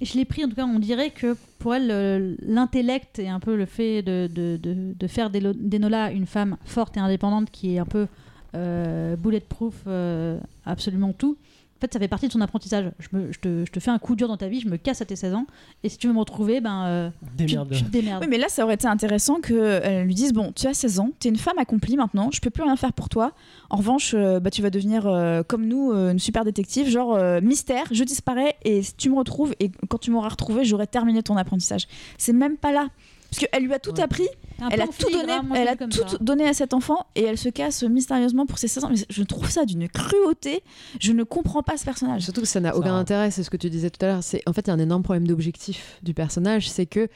je 0.00 0.14
l'ai 0.14 0.24
pris, 0.24 0.44
en 0.44 0.48
tout 0.48 0.54
cas, 0.54 0.64
on 0.66 0.78
dirait 0.78 1.10
que 1.10 1.36
pour 1.58 1.74
elle, 1.74 1.88
le- 1.88 2.36
l'intellect 2.42 3.18
et 3.18 3.28
un 3.28 3.40
peu 3.40 3.56
le 3.56 3.66
fait 3.66 4.02
de, 4.02 4.28
de, 4.32 4.56
de, 4.62 4.94
de 4.96 5.06
faire 5.08 5.30
d'Enola 5.30 6.12
une 6.12 6.26
femme 6.26 6.56
forte 6.64 6.96
et 6.96 7.00
indépendante 7.00 7.50
qui 7.50 7.74
est 7.74 7.78
un 7.80 7.84
peu 7.86 8.06
euh, 8.54 9.16
bulletproof, 9.16 9.74
euh, 9.88 10.38
absolument 10.64 11.12
tout. 11.12 11.36
En 11.78 11.80
fait, 11.80 11.92
ça 11.92 12.00
fait 12.00 12.08
partie 12.08 12.26
de 12.26 12.32
son 12.32 12.40
apprentissage. 12.40 12.90
Je, 12.98 13.08
me, 13.16 13.30
je, 13.32 13.38
te, 13.38 13.64
je 13.64 13.70
te 13.70 13.78
fais 13.78 13.90
un 13.92 13.98
coup 14.00 14.16
dur 14.16 14.26
dans 14.26 14.36
ta 14.36 14.48
vie, 14.48 14.60
je 14.60 14.68
me 14.68 14.76
casse 14.76 15.00
à 15.00 15.04
tes 15.04 15.14
16 15.14 15.34
ans, 15.34 15.46
et 15.84 15.88
si 15.88 15.96
tu 15.96 16.08
veux 16.08 16.12
me 16.12 16.18
retrouver, 16.18 16.60
ben, 16.60 16.84
euh, 16.86 17.10
tu, 17.36 17.46
Démerde. 17.46 17.72
tu 17.72 17.84
démerdes. 17.84 18.22
Oui, 18.24 18.28
mais 18.28 18.38
là, 18.38 18.48
ça 18.48 18.64
aurait 18.64 18.74
été 18.74 18.88
intéressant 18.88 19.40
qu'elle 19.40 20.04
lui 20.04 20.14
dise 20.14 20.32
Bon, 20.32 20.52
tu 20.52 20.66
as 20.66 20.74
16 20.74 20.98
ans, 21.00 21.10
tu 21.20 21.28
es 21.28 21.30
une 21.30 21.36
femme 21.36 21.58
accomplie 21.58 21.96
maintenant, 21.96 22.30
je 22.32 22.40
peux 22.40 22.50
plus 22.50 22.64
rien 22.64 22.74
faire 22.76 22.92
pour 22.92 23.08
toi. 23.08 23.32
En 23.70 23.76
revanche, 23.76 24.12
euh, 24.14 24.40
bah, 24.40 24.50
tu 24.50 24.60
vas 24.60 24.70
devenir 24.70 25.06
euh, 25.06 25.42
comme 25.46 25.66
nous, 25.66 25.92
euh, 25.92 26.10
une 26.10 26.18
super 26.18 26.44
détective, 26.44 26.88
genre 26.88 27.14
euh, 27.14 27.40
mystère, 27.40 27.84
je 27.92 28.02
disparais 28.02 28.56
et 28.64 28.80
tu 28.96 29.10
me 29.10 29.16
retrouves, 29.16 29.54
et 29.60 29.70
quand 29.88 29.98
tu 29.98 30.10
m'auras 30.10 30.30
retrouvé, 30.30 30.64
j'aurai 30.64 30.86
terminé 30.88 31.22
ton 31.22 31.36
apprentissage. 31.36 31.86
C'est 32.18 32.32
même 32.32 32.56
pas 32.56 32.72
là. 32.72 32.88
Parce 33.30 33.46
qu'elle 33.46 33.62
lui 33.64 33.74
a 33.74 33.78
tout 33.78 33.92
Ouais. 33.92 34.00
appris, 34.00 34.26
elle 34.70 34.80
a 34.80 34.86
tout 34.86 35.10
donné, 35.10 35.32
elle 35.54 35.68
a 35.68 35.76
tout 35.76 35.90
ça. 35.90 36.16
donné 36.20 36.48
à 36.48 36.54
cet 36.54 36.72
enfant 36.72 37.06
et 37.14 37.22
elle 37.24 37.36
se 37.36 37.48
casse 37.50 37.82
mystérieusement 37.82 38.46
pour 38.46 38.58
ses 38.58 38.68
16 38.68 38.84
ans. 38.84 38.88
Mais 38.90 38.96
je 39.10 39.22
trouve 39.22 39.50
ça 39.50 39.64
d'une 39.66 39.86
cruauté. 39.88 40.62
Je 41.00 41.12
ne 41.12 41.24
comprends 41.24 41.62
pas 41.62 41.76
ce 41.76 41.84
personnage. 41.84 42.22
Surtout 42.22 42.40
que 42.40 42.46
ça 42.46 42.60
n'a 42.60 42.74
aucun 42.74 42.96
intérêt, 42.96 43.30
c'est 43.30 43.42
ce 43.42 43.50
que 43.50 43.56
tu 43.58 43.68
disais 43.70 43.90
tout 43.90 44.04
à 44.04 44.08
l'heure. 44.08 44.22
C'est 44.22 44.42
en 44.46 44.52
fait 44.52 44.62
il 44.66 44.68
y 44.68 44.70
a 44.70 44.74
un 44.74 44.78
énorme 44.78 45.02
problème 45.02 45.26
d'objectif 45.26 45.98
du 46.02 46.14
personnage, 46.14 46.70
c'est 46.70 46.86
que 46.86 47.08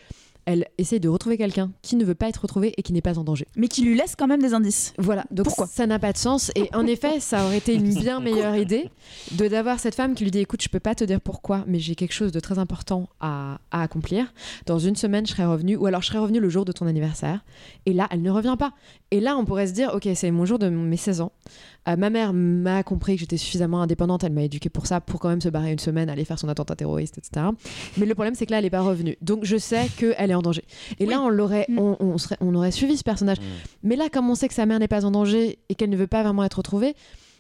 elle 0.45 0.67
essaye 0.79 1.01
de 1.01 1.09
retrouver 1.09 1.39
quelqu'un 1.39 1.71
qui 1.83 1.97
ne 1.97 2.05
veut 2.05 2.15
pas 2.15 2.29
être 2.29 2.43
retrouvé 2.43 2.75
et 2.77 2.83
qui 2.83 2.93
n'est 2.93 3.03
pas 3.03 3.19
en 3.19 3.25
danger. 3.25 3.47
Mais 3.57 3.69
qui 3.69 3.83
lui 3.83 3.97
laisse 3.97 4.17
quand 4.17 4.27
même 4.27 4.43
des 4.43 4.55
indices. 4.55 4.93
Voilà, 4.99 5.25
donc 5.31 5.47
Pourquoi 5.47 5.67
ça 5.67 5.87
n'a 5.87 5.99
pas 5.99 6.13
de 6.13 6.19
sens. 6.19 6.51
Et 6.55 6.69
en 6.75 6.87
effet, 6.87 7.21
ça 7.21 7.45
aurait 7.45 7.59
été 7.59 7.75
une 7.75 7.95
bien 7.95 8.21
meilleure 8.21 8.57
idée 8.57 8.91
de 9.33 9.49
d'avoir 9.49 9.79
cette 9.79 9.95
femme 9.95 10.15
qui 10.15 10.25
lui 10.25 10.31
dit 10.31 10.41
écoute, 10.41 10.63
je 10.63 10.69
peux 10.69 10.81
pas 10.81 10.95
te 10.95 11.05
dire 11.05 11.21
pourquoi, 11.21 11.65
mais 11.67 11.79
j'ai 11.79 11.95
quelque 11.95 12.13
chose 12.15 12.33
de 12.33 12.41
très 12.41 12.59
important 12.59 13.09
à, 13.21 13.59
à 13.71 13.83
accomplir. 13.83 14.33
Dans 14.67 14.79
une 14.79 14.97
semaine, 14.97 15.27
je 15.27 15.33
serai 15.33 15.45
revenue, 15.45 15.77
ou 15.77 15.87
alors 15.87 16.03
je 16.03 16.09
serai 16.09 16.19
revenue 16.19 16.41
le 16.41 16.49
jour 16.49 16.65
de 16.65 16.73
ton 16.73 16.87
anniversaire. 16.87 17.45
Et 17.87 17.93
là, 17.93 18.09
elle 18.11 18.23
ne 18.23 18.31
revient 18.31 18.57
pas. 18.59 18.73
Et 19.11 19.21
là, 19.21 19.37
on 19.37 19.45
pourrait 19.45 19.67
se 19.67 19.73
dire 19.73 19.93
ok, 19.95 20.09
c'est 20.15 20.31
mon 20.31 20.45
jour 20.45 20.59
de 20.59 20.69
mes 20.69 20.97
16 20.97 21.21
ans. 21.21 21.33
Euh, 21.89 21.97
ma 21.97 22.11
mère 22.11 22.33
m'a 22.33 22.83
compris 22.85 23.15
que 23.15 23.21
j'étais 23.21 23.37
suffisamment 23.37 23.83
indépendante, 23.83 24.23
elle 24.23 24.33
m'a 24.33 24.43
éduquée 24.43 24.69
pour 24.69 24.87
ça, 24.87 25.01
pour 25.01 25.19
quand 25.19 25.29
même 25.29 25.41
se 25.41 25.49
barrer 25.49 25.73
une 25.73 25.79
semaine, 25.81 26.09
aller 26.09 26.25
faire 26.25 26.39
son 26.39 26.49
attentat 26.49 26.77
terroriste, 26.77 27.19
etc. 27.19 27.47
Mais 27.97 28.07
le 28.07 28.15
problème, 28.15 28.35
c'est 28.35 28.47
que 28.47 28.53
là, 28.53 28.59
elle 28.59 28.65
n'est 28.65 28.71
pas 28.71 28.83
revenue. 28.83 29.17
Donc 29.21 29.45
je 29.45 29.57
sais 29.57 29.89
qu'elle 29.97 30.31
est 30.31 30.35
en 30.35 30.43
danger. 30.43 30.65
Et 31.01 31.07
là, 31.07 31.21
on 31.21 31.29
l'aurait, 31.29 31.67
Mm. 31.69 31.79
on, 31.79 31.97
on 32.01 32.19
serait, 32.19 32.37
on 32.41 32.55
aurait 32.55 32.71
suivi 32.71 32.97
ce 32.97 33.03
personnage. 33.03 33.39
Mais 33.83 33.97
là, 33.97 34.09
comme 34.13 34.31
on 34.31 34.35
sait 34.35 34.49
que 34.49 34.55
sa 34.55 34.67
mère 34.67 34.79
n'est 34.79 34.89
pas 34.89 35.05
en 35.05 35.11
danger 35.11 35.59
et 35.69 35.75
qu'elle 35.75 35.91
ne 35.91 35.97
veut 35.97 36.07
pas 36.07 36.23
vraiment 36.23 36.45
être 36.45 36.55
retrouvée, 36.59 36.95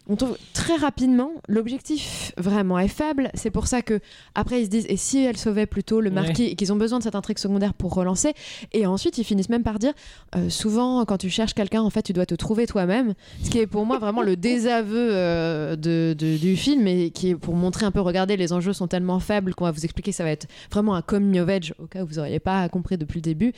on 0.09 0.17
trouve 0.17 0.37
très 0.53 0.75
rapidement 0.77 1.31
l'objectif 1.49 2.22
vraiment 2.39 2.79
est 2.79 2.89
faible. 2.89 3.31
C'est 3.35 3.51
pour 3.51 3.67
ça 3.67 3.83
que 3.83 4.01
après 4.35 4.61
ils 4.61 4.65
se 4.67 4.71
disent 4.71 4.87
et 4.89 4.97
si 4.97 5.23
elle 5.25 5.37
sauvait 5.37 5.67
plutôt 5.67 6.01
le 6.01 6.11
Ouais. 6.11 6.15
marquis 6.15 6.45
et 6.45 6.55
qu'ils 6.57 6.73
ont 6.73 6.77
besoin 6.77 6.99
de 6.99 7.03
cette 7.05 7.15
intrigue 7.15 7.39
secondaire 7.39 7.75
pour 7.75 7.95
relancer. 7.95 8.33
Et 8.73 8.87
ensuite 8.87 9.19
ils 9.19 9.25
finissent 9.25 9.49
même 9.49 9.63
par 9.63 9.79
dire 9.79 9.93
euh, 10.37 10.49
souvent 10.51 11.05
quand 11.05 11.19
tu 11.19 11.31
cherches 11.31 11.55
quelqu'un 11.55 11.83
en 11.83 11.91
fait 11.91 12.03
tu 12.03 12.13
dois 12.13 12.27
te 12.27 12.35
trouver 12.35 12.67
toi-même. 12.67 13.15
Ce 13.43 13.51
qui 13.51 13.59
est 13.59 13.67
pour 13.67 13.87
moi 13.87 13.99
vraiment 13.99 14.23
le 14.23 14.37
désaveu 14.37 15.11
euh, 15.13 15.77
de, 15.77 16.15
de- 16.19 16.37
du 16.37 16.57
film 16.57 16.87
et 16.87 17.11
qui 17.11 17.31
est 17.31 17.35
pour 17.35 17.55
montrer 17.55 17.87
un 17.87 17.91
peu 17.91 18.01
regardez 18.01 18.37
les 18.37 18.53
enjeux 18.53 18.73
sont 18.73 18.89
tellement 18.89 19.21
faibles 19.21 19.55
qu'on 19.55 19.65
va 19.65 19.71
vous 19.71 19.85
expliquer 19.85 20.11
que 20.11 20.17
ça 20.17 20.25
va 20.25 20.31
être 20.31 20.47
vraiment 20.71 20.95
un 20.95 21.03
coming 21.03 21.41
of 21.41 21.49
age 21.49 21.75
au 21.79 21.87
cas 21.87 22.03
où 22.03 22.07
vous 22.07 22.15
n'auriez 22.15 22.41
pas 22.41 22.69
compris 22.69 22.97
depuis 22.99 23.19
le 23.19 23.23
début. 23.23 23.53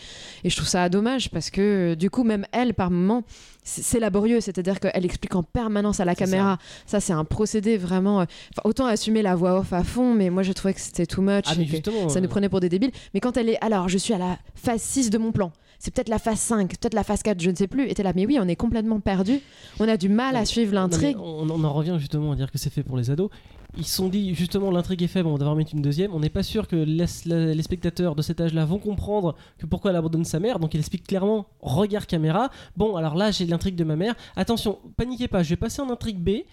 Et 0.45 0.51
je 0.51 0.57
trouve 0.57 0.69
ça 0.69 0.89
dommage 0.89 1.31
parce 1.31 1.51
que 1.51 1.95
du 1.95 2.11
coup, 2.11 2.25
même 2.25 2.47
elle, 2.53 2.75
par 2.75 2.91
moment, 2.91 3.23
c'est 3.63 3.99
laborieux. 4.01 4.41
C'est-à-dire 4.41 4.79
qu'elle 4.81 5.05
explique 5.05 5.35
en 5.35 5.43
permanence 5.43 6.01
à 6.01 6.05
la 6.05 6.15
caméra. 6.15 6.59
Ça, 6.87 7.01
c'est 7.01 7.13
un 7.13 7.25
procédé 7.25 7.77
vraiment. 7.77 8.21
euh, 8.21 8.25
enfin, 8.53 8.64
autant 8.65 8.87
assumer 8.87 9.23
la 9.23 9.37
voix 9.37 9.61
off 9.61 9.73
à 9.73 9.85
fond, 9.85 10.15
mais 10.15 10.31
moi, 10.31 10.43
je 10.43 10.53
trouvais 10.53 10.75
que 10.75 10.81
c'était 10.81 11.07
too 11.07 11.23
much. 11.23 11.45
Ah, 11.47 11.55
et 11.59 11.67
que 11.67 11.91
ça 12.09 12.19
euh, 12.19 12.21
nous 12.21 12.29
prenait 12.29 12.49
pour 12.49 12.61
des 12.61 12.69
débiles. 12.69 12.91
Mais 13.13 13.21
quand 13.21 13.37
elle 13.37 13.51
est. 13.51 13.63
Alors, 13.65 13.89
je 13.89 13.99
suis 13.99 14.15
à 14.15 14.19
la 14.19 14.39
phase 14.55 14.83
6 14.83 15.11
de 15.11 15.19
mon 15.19 15.33
plan. 15.33 15.53
C'est 15.79 15.93
peut-être 15.93 16.09
la 16.09 16.19
phase 16.19 16.39
5, 16.39 16.71
peut-être 16.71 16.95
la 16.95 17.05
phase 17.05 17.23
4, 17.23 17.41
je 17.43 17.51
ne 17.51 17.57
sais 17.57 17.67
plus. 17.67 17.89
Et 17.91 17.95
t'es 17.95 18.03
là, 18.03 18.13
mais 18.15 18.25
oui, 18.25 18.39
on 18.41 18.49
est 18.49 18.57
complètement 18.57 19.01
perdu. 19.01 19.41
On 19.79 19.89
a 19.89 19.99
du 19.99 20.09
mal 20.09 20.35
à 20.35 20.47
suivre 20.47 20.73
l'intrigue. 20.73 21.19
On, 21.19 21.51
on 21.51 21.63
en 21.63 21.73
revient 21.73 21.97
justement 21.99 22.33
à 22.33 22.37
dire 22.37 22.51
que 22.51 22.57
c'est 22.57 22.71
fait 22.71 22.83
pour 22.83 22.97
les 22.97 23.11
ados. 23.11 23.29
Ils 23.77 23.85
se 23.85 23.97
sont 23.97 24.09
dit 24.09 24.35
justement 24.35 24.71
l'intrigue 24.71 25.03
est 25.03 25.09
faible, 25.09 25.29
on 25.29 25.33
va 25.33 25.39
devoir 25.39 25.57
mettre 25.57 25.75
une 25.75 25.83
deuxième. 25.83 26.15
On 26.15 26.21
n'est 26.21 26.31
pas 26.31 26.45
sûr 26.45 26.69
que 26.69 26.77
les, 26.77 27.07
les 27.27 27.63
spectateurs 27.63 28.15
de 28.15 28.23
cet 28.23 28.41
âge-là 28.41 28.65
vont 28.65 28.79
comprendre 28.79 29.35
que 29.59 29.67
pourquoi 29.67 29.91
elle 29.91 29.97
abandonne 29.97 30.25
sa 30.25 30.39
mère. 30.39 30.59
Donc 30.59 30.75
il 30.75 30.81
explique 30.81 31.07
clairement 31.07 31.47
regard 31.61 32.07
caméra. 32.07 32.51
Bon, 32.77 32.97
alors 32.97 33.17
là 33.17 33.31
j'ai 33.31 33.47
l'intrigue 33.47 33.75
de 33.75 33.85
ma 33.85 33.97
mère. 33.97 34.15
Attention, 34.37 34.79
paniquez 34.97 35.29
pas, 35.29 35.43
je 35.43 35.51
vais 35.51 35.57
passer 35.57 35.83
en 35.83 35.91
intrigue 35.91 36.19
B. 36.19 36.45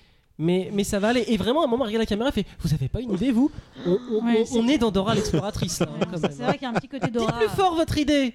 Mais, 0.44 0.72
mais 0.74 0.84
ça 0.84 0.98
va 0.98 1.10
aller. 1.10 1.24
Et 1.28 1.38
vraiment, 1.38 1.62
à 1.62 1.66
un 1.66 1.68
moment, 1.68 1.84
elle 1.86 1.90
regarde 1.90 2.02
la 2.02 2.06
caméra 2.08 2.30
et 2.30 2.32
fait 2.32 2.46
Vous 2.62 2.74
avez 2.74 2.88
pas 2.90 3.00
une 3.00 3.14
idée, 3.14 3.32
vous 3.32 3.52
on, 3.86 3.92
on- 3.92 4.26
Ouais, 4.26 4.40
on- 4.42 4.46
c'est- 4.46 4.58
on 4.60 4.68
est 4.68 4.78
dans 4.80 4.90
Dora 4.90 5.14
l'exploratrice. 5.14 5.80
là, 5.82 5.88
hein. 6.02 6.18
C'est 6.32 6.42
vrai 6.44 6.54
qu'il 6.58 6.64
y 6.64 6.66
a 6.66 6.70
un 6.70 6.74
petit 6.74 6.88
côté 6.88 7.06
Dites 7.06 7.14
Dora. 7.14 7.34
plus 7.34 7.48
fort 7.50 7.76
votre 7.76 7.98
idée 8.00 8.34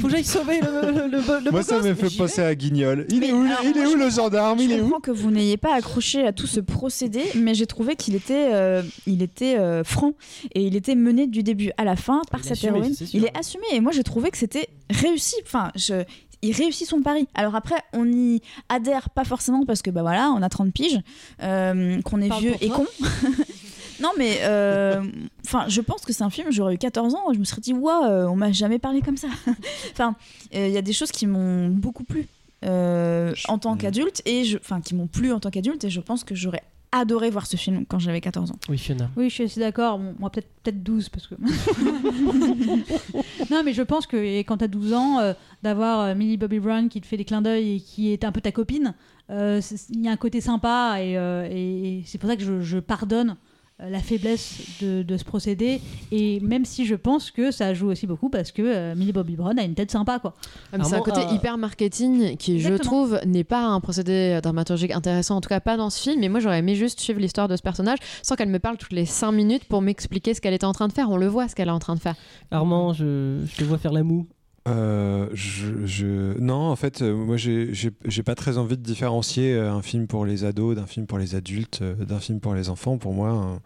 Faut 0.00 0.06
que 0.06 0.12
j'aille 0.12 0.24
sauver 0.24 0.60
le, 0.60 0.90
le, 1.08 1.40
le, 1.44 1.50
Moi, 1.50 1.62
ça 1.62 1.80
me 1.80 1.92
fait 1.94 2.16
penser 2.16 2.40
vais. 2.40 2.46
à 2.48 2.54
Guignol. 2.54 3.06
Il 3.10 3.22
est 3.24 3.32
où, 3.32 3.42
alors, 3.42 3.58
il 3.62 3.76
est 3.76 3.86
où 3.86 3.92
je- 3.92 3.96
le 4.04 4.10
gendarme? 4.10 4.58
Il 4.60 4.70
Je 4.70 4.74
est 4.76 4.80
où 4.80 4.98
que 5.00 5.10
vous 5.10 5.30
n'ayez 5.30 5.56
pas 5.58 5.74
accroché 5.74 6.26
à 6.26 6.32
tout 6.32 6.46
ce 6.46 6.60
procédé, 6.60 7.22
mais 7.34 7.52
j'ai 7.54 7.66
trouvé 7.66 7.94
qu'il 7.96 8.14
était, 8.14 8.50
euh, 8.54 8.82
il 9.06 9.22
était 9.22 9.58
euh, 9.58 9.84
franc 9.84 10.12
et 10.54 10.62
il 10.62 10.76
était 10.76 10.94
mené 10.94 11.26
du 11.26 11.42
début 11.42 11.72
à 11.76 11.84
la 11.84 11.96
fin 11.96 12.22
par 12.30 12.42
cette 12.42 12.52
assumé, 12.52 12.78
héroïne. 12.78 12.94
sûr. 12.94 13.06
Il 13.12 13.24
est 13.26 13.36
assumé 13.36 13.64
et 13.72 13.80
moi 13.80 13.92
j'ai 13.92 14.02
trouvé 14.02 14.30
que 14.30 14.38
c'était 14.38 14.68
réussi. 14.90 15.34
Enfin, 15.44 15.70
je, 15.76 16.04
il 16.42 16.52
réussit 16.52 16.86
son 16.88 17.02
pari. 17.02 17.28
Alors 17.34 17.54
après, 17.54 17.76
on 17.92 18.10
y 18.10 18.40
adhère 18.68 19.10
pas 19.10 19.24
forcément 19.24 19.64
parce 19.64 19.82
que 19.82 19.90
bah 19.90 20.02
voilà, 20.02 20.30
on 20.30 20.42
a 20.42 20.48
30 20.48 20.72
piges, 20.72 21.00
euh, 21.42 22.00
qu'on 22.02 22.20
est 22.20 22.28
Parle 22.28 22.42
vieux 22.42 22.54
et 22.60 22.68
con. 22.68 22.86
non 24.00 24.10
mais, 24.18 24.38
euh, 24.42 25.02
enfin, 25.46 25.66
je 25.68 25.80
pense 25.80 26.02
que 26.04 26.12
c'est 26.12 26.24
un 26.24 26.30
film. 26.30 26.50
J'aurais 26.50 26.74
eu 26.74 26.78
14 26.78 27.14
ans, 27.14 27.32
je 27.32 27.38
me 27.38 27.44
serais 27.44 27.60
dit, 27.60 27.72
waouh, 27.72 28.28
on 28.28 28.36
m'a 28.36 28.52
jamais 28.52 28.78
parlé 28.78 29.00
comme 29.00 29.16
ça. 29.16 29.28
Enfin, 29.92 30.16
euh, 30.54 30.66
il 30.66 30.72
y 30.72 30.78
a 30.78 30.82
des 30.82 30.92
choses 30.92 31.10
qui 31.12 31.26
m'ont 31.26 31.68
beaucoup 31.68 32.04
plu. 32.04 32.26
euh, 32.64 33.34
en 33.48 33.58
tant 33.58 33.76
qu'adulte 33.76 34.22
et 34.24 34.44
je 34.44 34.56
enfin 34.56 34.80
qui 34.80 34.94
m'ont 34.94 35.06
plu 35.06 35.32
en 35.32 35.40
tant 35.40 35.50
qu'adulte 35.50 35.84
et 35.84 35.90
je 35.90 36.00
pense 36.00 36.24
que 36.24 36.34
j'aurais 36.34 36.62
adoré 37.00 37.30
voir 37.30 37.46
ce 37.46 37.56
film 37.56 37.84
quand 37.86 37.98
j'avais 37.98 38.20
14 38.20 38.50
ans. 38.50 38.58
Oui, 38.68 38.78
Fiona. 38.78 39.10
Oui, 39.16 39.28
je 39.28 39.34
suis 39.34 39.44
assez 39.44 39.60
d'accord. 39.60 39.98
Bon, 39.98 40.14
moi, 40.18 40.30
peut-être 40.30 40.48
peut 40.62 40.82
12 40.82 41.08
parce 41.08 41.26
que. 41.26 41.34
non, 43.50 43.62
mais 43.64 43.72
je 43.72 43.82
pense 43.82 44.06
que 44.06 44.16
et 44.16 44.44
quand 44.44 44.58
t'as 44.58 44.68
12 44.68 44.92
ans, 44.94 45.18
euh, 45.20 45.32
d'avoir 45.62 46.00
euh, 46.00 46.14
Millie 46.14 46.36
Bobby 46.36 46.60
Brown 46.60 46.88
qui 46.88 47.00
te 47.00 47.06
fait 47.06 47.16
des 47.16 47.24
clins 47.24 47.42
d'œil 47.42 47.76
et 47.76 47.80
qui 47.80 48.12
est 48.12 48.24
un 48.24 48.32
peu 48.32 48.40
ta 48.40 48.52
copine, 48.52 48.94
euh, 49.30 49.60
c'est- 49.60 49.88
il 49.90 50.02
y 50.04 50.08
a 50.08 50.12
un 50.12 50.16
côté 50.16 50.40
sympa 50.40 50.96
et, 51.00 51.16
euh, 51.18 51.48
et- 51.50 51.98
et 51.98 52.02
c'est 52.06 52.18
pour 52.18 52.28
ça 52.28 52.36
que 52.36 52.42
je, 52.44 52.60
je 52.60 52.78
pardonne 52.78 53.30
euh, 53.30 53.34
la 53.80 53.98
faiblesse 53.98 54.60
de, 54.80 55.02
de 55.02 55.16
ce 55.16 55.24
procédé. 55.24 55.80
Et 56.12 56.40
même 56.40 56.64
si 56.64 56.86
je 56.86 56.94
pense 56.94 57.30
que 57.30 57.50
ça 57.50 57.74
joue 57.74 57.88
aussi 57.88 58.06
beaucoup 58.06 58.28
parce 58.30 58.52
que 58.52 58.62
euh, 58.62 58.94
Millie 58.94 59.12
Bobby 59.12 59.36
Brown 59.36 59.58
a 59.58 59.64
une 59.64 59.74
tête 59.74 59.90
sympa, 59.90 60.18
quoi. 60.18 60.34
Ah, 60.72 60.78
mais 60.78 60.84
c'est 60.84 60.94
un 60.94 61.00
côté 61.00 61.20
euh, 61.20 61.34
hyper 61.34 61.58
marketing 61.58 62.36
qui, 62.36 62.60
je 62.60 62.74
trouve, 62.74 63.18
n'est 63.26 63.44
pas 63.44 63.64
un 63.66 63.80
procédé 63.80 64.38
dramaturgique 64.42 64.92
intéressant, 64.92 65.36
en 65.36 65.40
tout 65.40 65.48
cas 65.48 65.60
pas 65.60 65.76
dans 65.76 65.90
ce 65.90 66.00
film. 66.02 66.20
Mais 66.20 66.28
moi, 66.28 66.40
j'aurais 66.40 66.60
aimé 66.60 66.74
juste 66.76 67.00
suivre 67.00 67.20
l'histoire 67.20 67.48
de 67.48 67.56
ce 67.56 67.62
personnage 67.62 67.98
sans 68.22 68.36
qu'elle 68.36 68.48
me 68.48 68.58
parle 68.58 68.76
toutes 68.76 68.92
les 68.92 69.06
5 69.06 69.32
minutes 69.32 69.64
pour 69.64 69.82
m'expliquer 69.82 70.34
ce 70.34 70.40
qu'elle 70.40 70.54
était 70.54 70.64
en 70.64 70.72
train 70.72 70.88
de 70.88 70.92
faire. 70.92 71.10
On 71.10 71.16
le 71.16 71.26
voit, 71.26 71.48
ce 71.48 71.54
qu'elle 71.54 71.68
est 71.68 71.72
en 71.72 71.78
train 71.78 71.94
de 71.94 72.00
faire. 72.00 72.14
Armand, 72.50 72.92
je, 72.92 73.40
je 73.44 73.56
te 73.56 73.64
vois 73.64 73.78
faire 73.78 73.92
la 73.92 74.02
moue. 74.02 74.26
Euh, 74.66 75.28
je, 75.34 75.84
je- 75.84 76.38
Non, 76.38 76.70
en 76.70 76.76
fait, 76.76 77.02
euh, 77.02 77.14
moi, 77.14 77.36
j'ai 77.36 78.22
pas 78.24 78.34
très 78.34 78.56
envie 78.56 78.76
de 78.78 78.82
différencier 78.82 79.52
euh, 79.54 79.70
un 79.72 79.82
film 79.82 80.06
pour 80.06 80.24
les 80.24 80.44
ados 80.44 80.74
d'un 80.76 80.86
film 80.86 81.06
pour 81.06 81.18
les 81.18 81.34
adultes, 81.34 81.82
d'un 81.82 82.18
film 82.20 82.40
pour 82.40 82.54
les 82.54 82.70
enfants. 82.70 82.96
Pour 82.96 83.12
moi, 83.12 83.60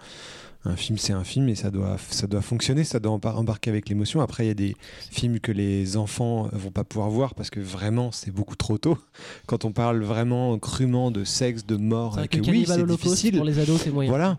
un 0.68 0.76
film, 0.76 0.98
c'est 0.98 1.12
un 1.12 1.24
film 1.24 1.48
et 1.48 1.54
ça 1.54 1.70
doit, 1.70 1.96
ça 2.10 2.26
doit 2.26 2.42
fonctionner, 2.42 2.84
ça 2.84 3.00
doit 3.00 3.12
embar- 3.16 3.34
embarquer 3.36 3.70
avec 3.70 3.88
l'émotion. 3.88 4.20
Après, 4.20 4.44
il 4.44 4.48
y 4.48 4.50
a 4.50 4.54
des 4.54 4.76
films 5.10 5.40
que 5.40 5.52
les 5.52 5.96
enfants 5.96 6.48
vont 6.52 6.70
pas 6.70 6.84
pouvoir 6.84 7.10
voir 7.10 7.34
parce 7.34 7.50
que 7.50 7.60
vraiment, 7.60 8.12
c'est 8.12 8.30
beaucoup 8.30 8.56
trop 8.56 8.78
tôt. 8.78 8.98
Quand 9.46 9.64
on 9.64 9.72
parle 9.72 10.02
vraiment 10.02 10.58
crûment 10.58 11.10
de 11.10 11.24
sexe, 11.24 11.64
de 11.66 11.76
mort, 11.76 12.12
vrai 12.14 12.28
que 12.28 12.38
que 12.38 12.50
oui, 12.50 12.64
c'est 12.66 12.84
difficile. 12.86 13.36
pour 13.36 13.44
les 13.44 13.58
ados, 13.58 13.80
c'est 13.82 13.90
moyen. 13.90 14.10
Voilà. 14.10 14.38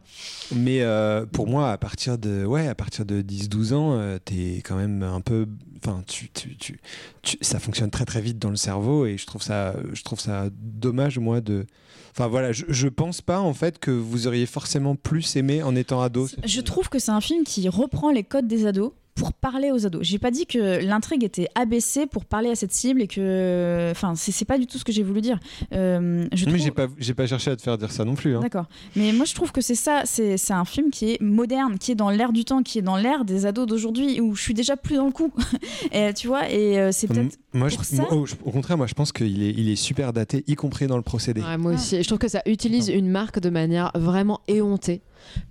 Mais 0.55 0.81
euh, 0.81 1.25
pour 1.25 1.47
moi, 1.47 1.71
à 1.71 1.77
partir 1.77 2.17
de, 2.17 2.45
ouais, 2.45 2.67
à 2.67 2.75
partir 2.75 3.05
de 3.05 3.21
10-12 3.21 3.73
ans, 3.73 3.93
euh, 3.93 4.17
t'es 4.23 4.61
quand 4.63 4.75
même 4.75 5.03
un 5.03 5.21
peu. 5.21 5.47
Enfin, 5.83 6.03
tu, 6.07 6.29
tu, 6.29 6.57
tu- 6.57 6.79
tu- 7.21 7.37
ça 7.41 7.59
fonctionne 7.59 7.89
très 7.89 8.03
très 8.05 8.19
vite 8.21 8.37
dans 8.37 8.49
le 8.49 8.55
cerveau 8.57 9.05
et 9.05 9.17
je 9.17 9.25
trouve 9.25 9.41
ça, 9.41 9.75
je 9.93 10.03
trouve 10.03 10.19
ça 10.19 10.49
dommage, 10.61 11.19
moi, 11.19 11.39
de. 11.41 11.65
Enfin 12.11 12.27
voilà, 12.27 12.51
je, 12.51 12.65
je 12.67 12.87
pense 12.89 13.21
pas 13.21 13.39
en 13.39 13.53
fait 13.53 13.77
que 13.79 13.91
vous 13.91 14.27
auriez 14.27 14.45
forcément 14.47 14.95
plus 14.95 15.35
aimé 15.37 15.61
en 15.63 15.75
étant 15.75 16.01
ado. 16.01 16.18
Je 16.45 16.61
trouve 16.61 16.89
que 16.89 16.99
c'est 16.99 17.11
un 17.11 17.21
film 17.21 17.43
qui 17.43 17.67
reprend 17.69 18.11
les 18.11 18.23
codes 18.23 18.47
des 18.47 18.65
ados 18.65 18.91
pour 19.15 19.33
parler 19.33 19.69
aux 19.71 19.85
ados. 19.85 20.01
J'ai 20.03 20.17
pas 20.17 20.31
dit 20.31 20.45
que 20.45 20.81
l'intrigue 20.85 21.25
était 21.25 21.49
abaissée 21.53 22.05
pour 22.05 22.23
parler 22.23 22.51
à 22.51 22.55
cette 22.55 22.71
cible 22.71 23.01
et 23.01 23.07
que. 23.07 23.89
Enfin, 23.91 24.13
c'est 24.15 24.45
pas 24.45 24.57
du 24.57 24.65
tout 24.65 24.77
ce 24.77 24.85
que 24.85 24.93
j'ai 24.93 25.03
voulu 25.03 25.19
dire. 25.19 25.39
Euh, 25.73 26.25
je 26.31 26.45
Mais 26.45 26.51
trouve- 26.53 26.63
j'ai 26.63 26.71
pas, 26.71 26.87
j'ai 26.97 27.13
pas 27.13 27.27
cherché 27.27 27.51
à 27.51 27.57
te 27.57 27.61
faire 27.61 27.77
dire 27.77 27.91
ça 27.91 28.05
non 28.05 28.15
plus. 28.15 28.37
hein. 28.37 28.39
D'accord. 28.39 28.67
Mais 28.95 29.11
moi, 29.11 29.25
je 29.25 29.35
trouve 29.35 29.51
que 29.51 29.59
c'est 29.59 29.75
ça. 29.75 30.03
C'est 30.05 30.37
c'est 30.37 30.53
un 30.53 30.63
film 30.63 30.89
qui 30.89 31.11
est 31.11 31.21
moderne, 31.21 31.77
qui 31.77 31.91
est 31.91 31.95
dans 31.95 32.09
l'air 32.11 32.31
du 32.31 32.45
temps, 32.45 32.63
qui 32.63 32.79
est 32.79 32.81
dans 32.81 32.95
l'air 32.95 33.25
des 33.25 33.45
ados 33.45 33.67
d'aujourd'hui, 33.67 34.21
où 34.21 34.35
je 34.35 34.41
suis 34.41 34.53
déjà 34.53 34.77
plus 34.77 34.95
dans 34.95 35.07
le 35.07 35.11
coup. 35.11 35.33
et, 35.91 36.13
tu 36.13 36.27
vois, 36.27 36.49
et 36.49 36.79
euh, 36.79 36.91
c'est 36.93 37.07
peut-être. 37.07 37.37
Moi, 37.51 37.67
je- 37.67 37.75
pour 37.75 37.83
ça- 37.83 37.95
moi, 37.97 38.07
oh, 38.13 38.25
au 38.45 38.51
contraire, 38.51 38.77
moi, 38.77 38.87
je 38.87 38.93
pense 38.93 39.11
qu'il 39.11 39.43
est, 39.43 39.51
il 39.57 39.69
est 39.69 39.75
super 39.75 40.13
daté, 40.13 40.45
y 40.47 40.55
compris 40.55 40.87
dans 40.87 40.95
le 40.97 41.03
procédé. 41.03 41.41
Ouais, 41.41 41.57
moi 41.57 41.71
Ah. 41.73 41.75
aussi. 41.75 42.01
Je 42.01 42.07
trouve 42.07 42.19
que 42.19 42.29
ça 42.29 42.41
utilise 42.45 42.87
une 42.87 43.09
marque 43.09 43.39
de 43.41 43.49
manière 43.49 43.91
vraiment 43.95 44.39
éhontée. 44.47 45.01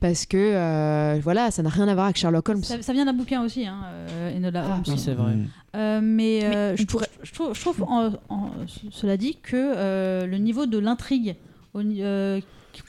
Parce 0.01 0.27
que 0.27 0.37
euh, 0.37 1.21
voilà, 1.23 1.51
ça 1.51 1.63
n'a 1.63 1.69
rien 1.69 1.89
à 1.89 1.95
voir 1.95 2.07
avec 2.07 2.17
Sherlock 2.17 2.49
Holmes. 2.49 2.63
Ça, 2.63 2.81
ça 2.83 2.93
vient 2.93 3.05
d'un 3.05 3.13
bouquin 3.13 3.43
aussi, 3.45 3.67
hein, 3.67 3.79
euh, 4.11 4.37
Enola 4.37 4.65
Holmes. 4.65 4.83
Oui, 4.89 4.99
c'est 4.99 5.15
vrai. 5.15 5.33
Hum. 5.33 5.47
Euh, 5.77 6.01
mais 6.03 6.41
euh, 6.45 6.71
Mais 6.73 6.77
je, 6.77 6.87
trouve, 6.87 7.01
pourrait- 7.03 7.11
je 7.23 7.33
trouve, 7.33 7.55
je 7.55 7.61
trouve, 7.61 7.83
en- 7.85 8.13
en- 8.29 8.51
cela 8.91 9.17
dit, 9.17 9.37
que 9.43 9.57
euh, 9.57 10.27
le 10.27 10.39
niveau 10.39 10.67
de 10.67 10.79
l'intrigue 10.79 11.37
euh, 11.77 12.41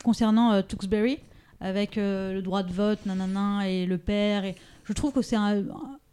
concernant 0.03 0.51
euh, 0.53 0.61
Tewksbury, 0.61 1.17
avec 1.61 1.97
euh, 1.97 2.33
le 2.33 2.41
droit 2.41 2.63
de 2.63 2.71
vote, 2.71 2.99
nanana, 3.05 3.69
et 3.69 3.85
le 3.85 3.97
père, 3.97 4.45
et 4.45 4.55
je 4.85 4.93
trouve 4.93 5.11
que 5.11 5.21
c'est 5.21 5.35
un, 5.35 5.63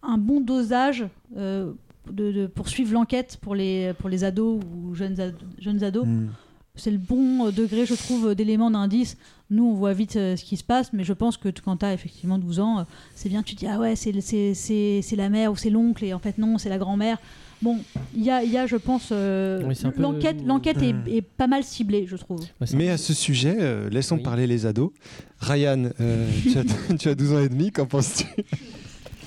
un 0.03 0.19
bon 0.19 0.41
dosage 0.41 1.07
euh, 1.37 1.73
de, 2.11 2.33
de 2.33 2.47
poursuivre 2.47 2.93
l'enquête 2.93 3.39
pour 3.41 3.55
les, 3.55 3.93
pour 3.99 4.09
les 4.09 4.25
ados 4.25 4.61
ou 4.65 4.95
jeunes, 4.95 5.19
ad- 5.21 5.35
jeunes 5.61 5.83
ados. 5.85 6.05
Hum. 6.05 6.29
C'est 6.75 6.91
le 6.91 6.99
bon 6.99 7.51
degré, 7.51 7.87
je 7.87 7.95
trouve, 7.95 8.35
d'éléments 8.35 8.71
d'indice. 8.71 9.17
Nous, 9.49 9.65
on 9.65 9.75
voit 9.75 9.93
vite 9.93 10.17
euh, 10.17 10.35
ce 10.37 10.45
qui 10.45 10.57
se 10.57 10.65
passe, 10.65 10.93
mais 10.93 11.05
je 11.05 11.13
pense 11.13 11.37
que 11.37 11.49
quand 11.65 11.77
tu 11.77 11.85
as 11.87 11.93
effectivement 11.95 12.37
12 12.39 12.59
ans, 12.61 12.81
euh, 12.81 12.83
c'est 13.15 13.29
bien, 13.29 13.43
tu 13.45 13.55
te 13.55 13.61
dis, 13.61 13.67
ah 13.69 13.79
ouais, 13.79 13.95
c'est- 13.95 14.21
c'est 14.21 14.55
c'est- 14.55 15.01
c'est 15.03 15.15
la 15.17 15.29
mère 15.29 15.53
ou 15.53 15.57
c'est 15.57 15.71
l'oncle, 15.71 16.05
et 16.05 16.13
en 16.13 16.19
fait, 16.19 16.37
non, 16.39 16.59
c'est 16.59 16.69
la 16.69 16.79
grand-mère. 16.79 17.19
Bon, 17.63 17.79
il 18.15 18.23
y 18.25 18.31
a, 18.31 18.43
il 18.43 18.51
y 18.51 18.59
a, 18.59 18.67
je 18.67 18.77
pense, 18.77 19.11
euh, 19.13 19.63
Oui, 19.67 19.75
peu- 19.77 20.03
l'enquête 20.03 20.37
l'enquête 20.45 20.83
est, 20.83 20.93
Hmm. 20.93 21.05
est 21.07 21.23
pas 21.23 21.47
mal 21.47 21.63
ciblée, 21.65 22.07
je 22.09 22.17
trouve. 22.17 22.41
Ouais, 22.61 22.67
Mais 22.75 22.91
à 22.91 22.99
ce 22.99 23.15
sujet, 23.15 23.57
euh, 23.61 23.89
laissons 23.89 24.17
Oui. 24.17 24.23
parler 24.23 24.47
les 24.49 24.67
ados. 24.67 24.91
Ryan, 25.39 25.91
euh, 26.01 26.29
tu, 26.43 26.59
as, 26.59 26.65
tu 26.99 27.09
as 27.09 27.15
12 27.15 27.33
ans 27.33 27.41
et 27.41 27.49
demi, 27.49 27.71
qu'en 27.71 27.87
penses-tu? 27.87 28.27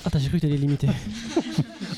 Attends, 0.04 0.18
j'ai 0.18 0.28
cru 0.28 0.36
que 0.38 0.42
t'allais 0.42 0.56
limiter. 0.58 0.88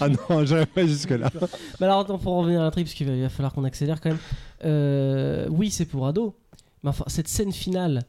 Ah 0.00 0.08
non, 0.08 0.44
j'aurais 0.44 0.66
pas 0.66 0.84
jusque-là. 0.84 1.30
Mais 1.78 1.86
alors, 1.86 2.00
attends, 2.00 2.18
pour 2.18 2.32
revenir 2.34 2.60
à 2.60 2.64
l'intrigue, 2.64 2.86
parce 2.86 2.94
qu'il 2.94 3.06
va, 3.06 3.14
va 3.16 3.28
falloir 3.28 3.52
qu'on 3.52 3.62
accélère 3.62 4.00
quand 4.00 4.08
même. 4.08 4.18
Euh, 4.64 5.46
oui, 5.50 5.70
c'est 5.70 5.84
pour 5.84 6.06
ados. 6.08 6.32
Mais 6.82 6.90
enfin, 6.90 7.04
cette 7.06 7.28
scène 7.28 7.52
finale 7.52 8.02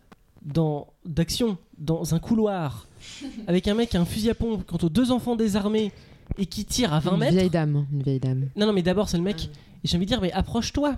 dans 0.45 0.88
d'action 1.05 1.57
dans 1.77 2.13
un 2.15 2.19
couloir 2.19 2.88
avec 3.47 3.67
un 3.67 3.73
mec 3.73 3.89
qui 3.89 3.97
a 3.97 4.01
un 4.01 4.05
fusil 4.05 4.29
à 4.29 4.35
pompe 4.35 4.65
contre 4.65 4.89
deux 4.89 5.12
enfants 5.12 5.35
désarmés 5.35 5.91
et 6.38 6.45
qui 6.45 6.65
tire 6.65 6.93
à 6.93 7.00
20 7.00 7.12
Une 7.13 7.17
mètres. 7.19 7.31
vieille 7.33 7.50
dame, 7.50 7.85
une 7.91 8.01
vieille 8.03 8.19
dame. 8.19 8.47
Non, 8.55 8.65
non, 8.65 8.73
mais 8.73 8.81
d'abord, 8.81 9.09
c'est 9.09 9.17
le 9.17 9.23
mec. 9.23 9.50
Et 9.83 9.88
j'ai 9.88 9.97
envie 9.97 10.05
de 10.05 10.09
dire, 10.12 10.21
mais 10.21 10.31
approche-toi. 10.31 10.97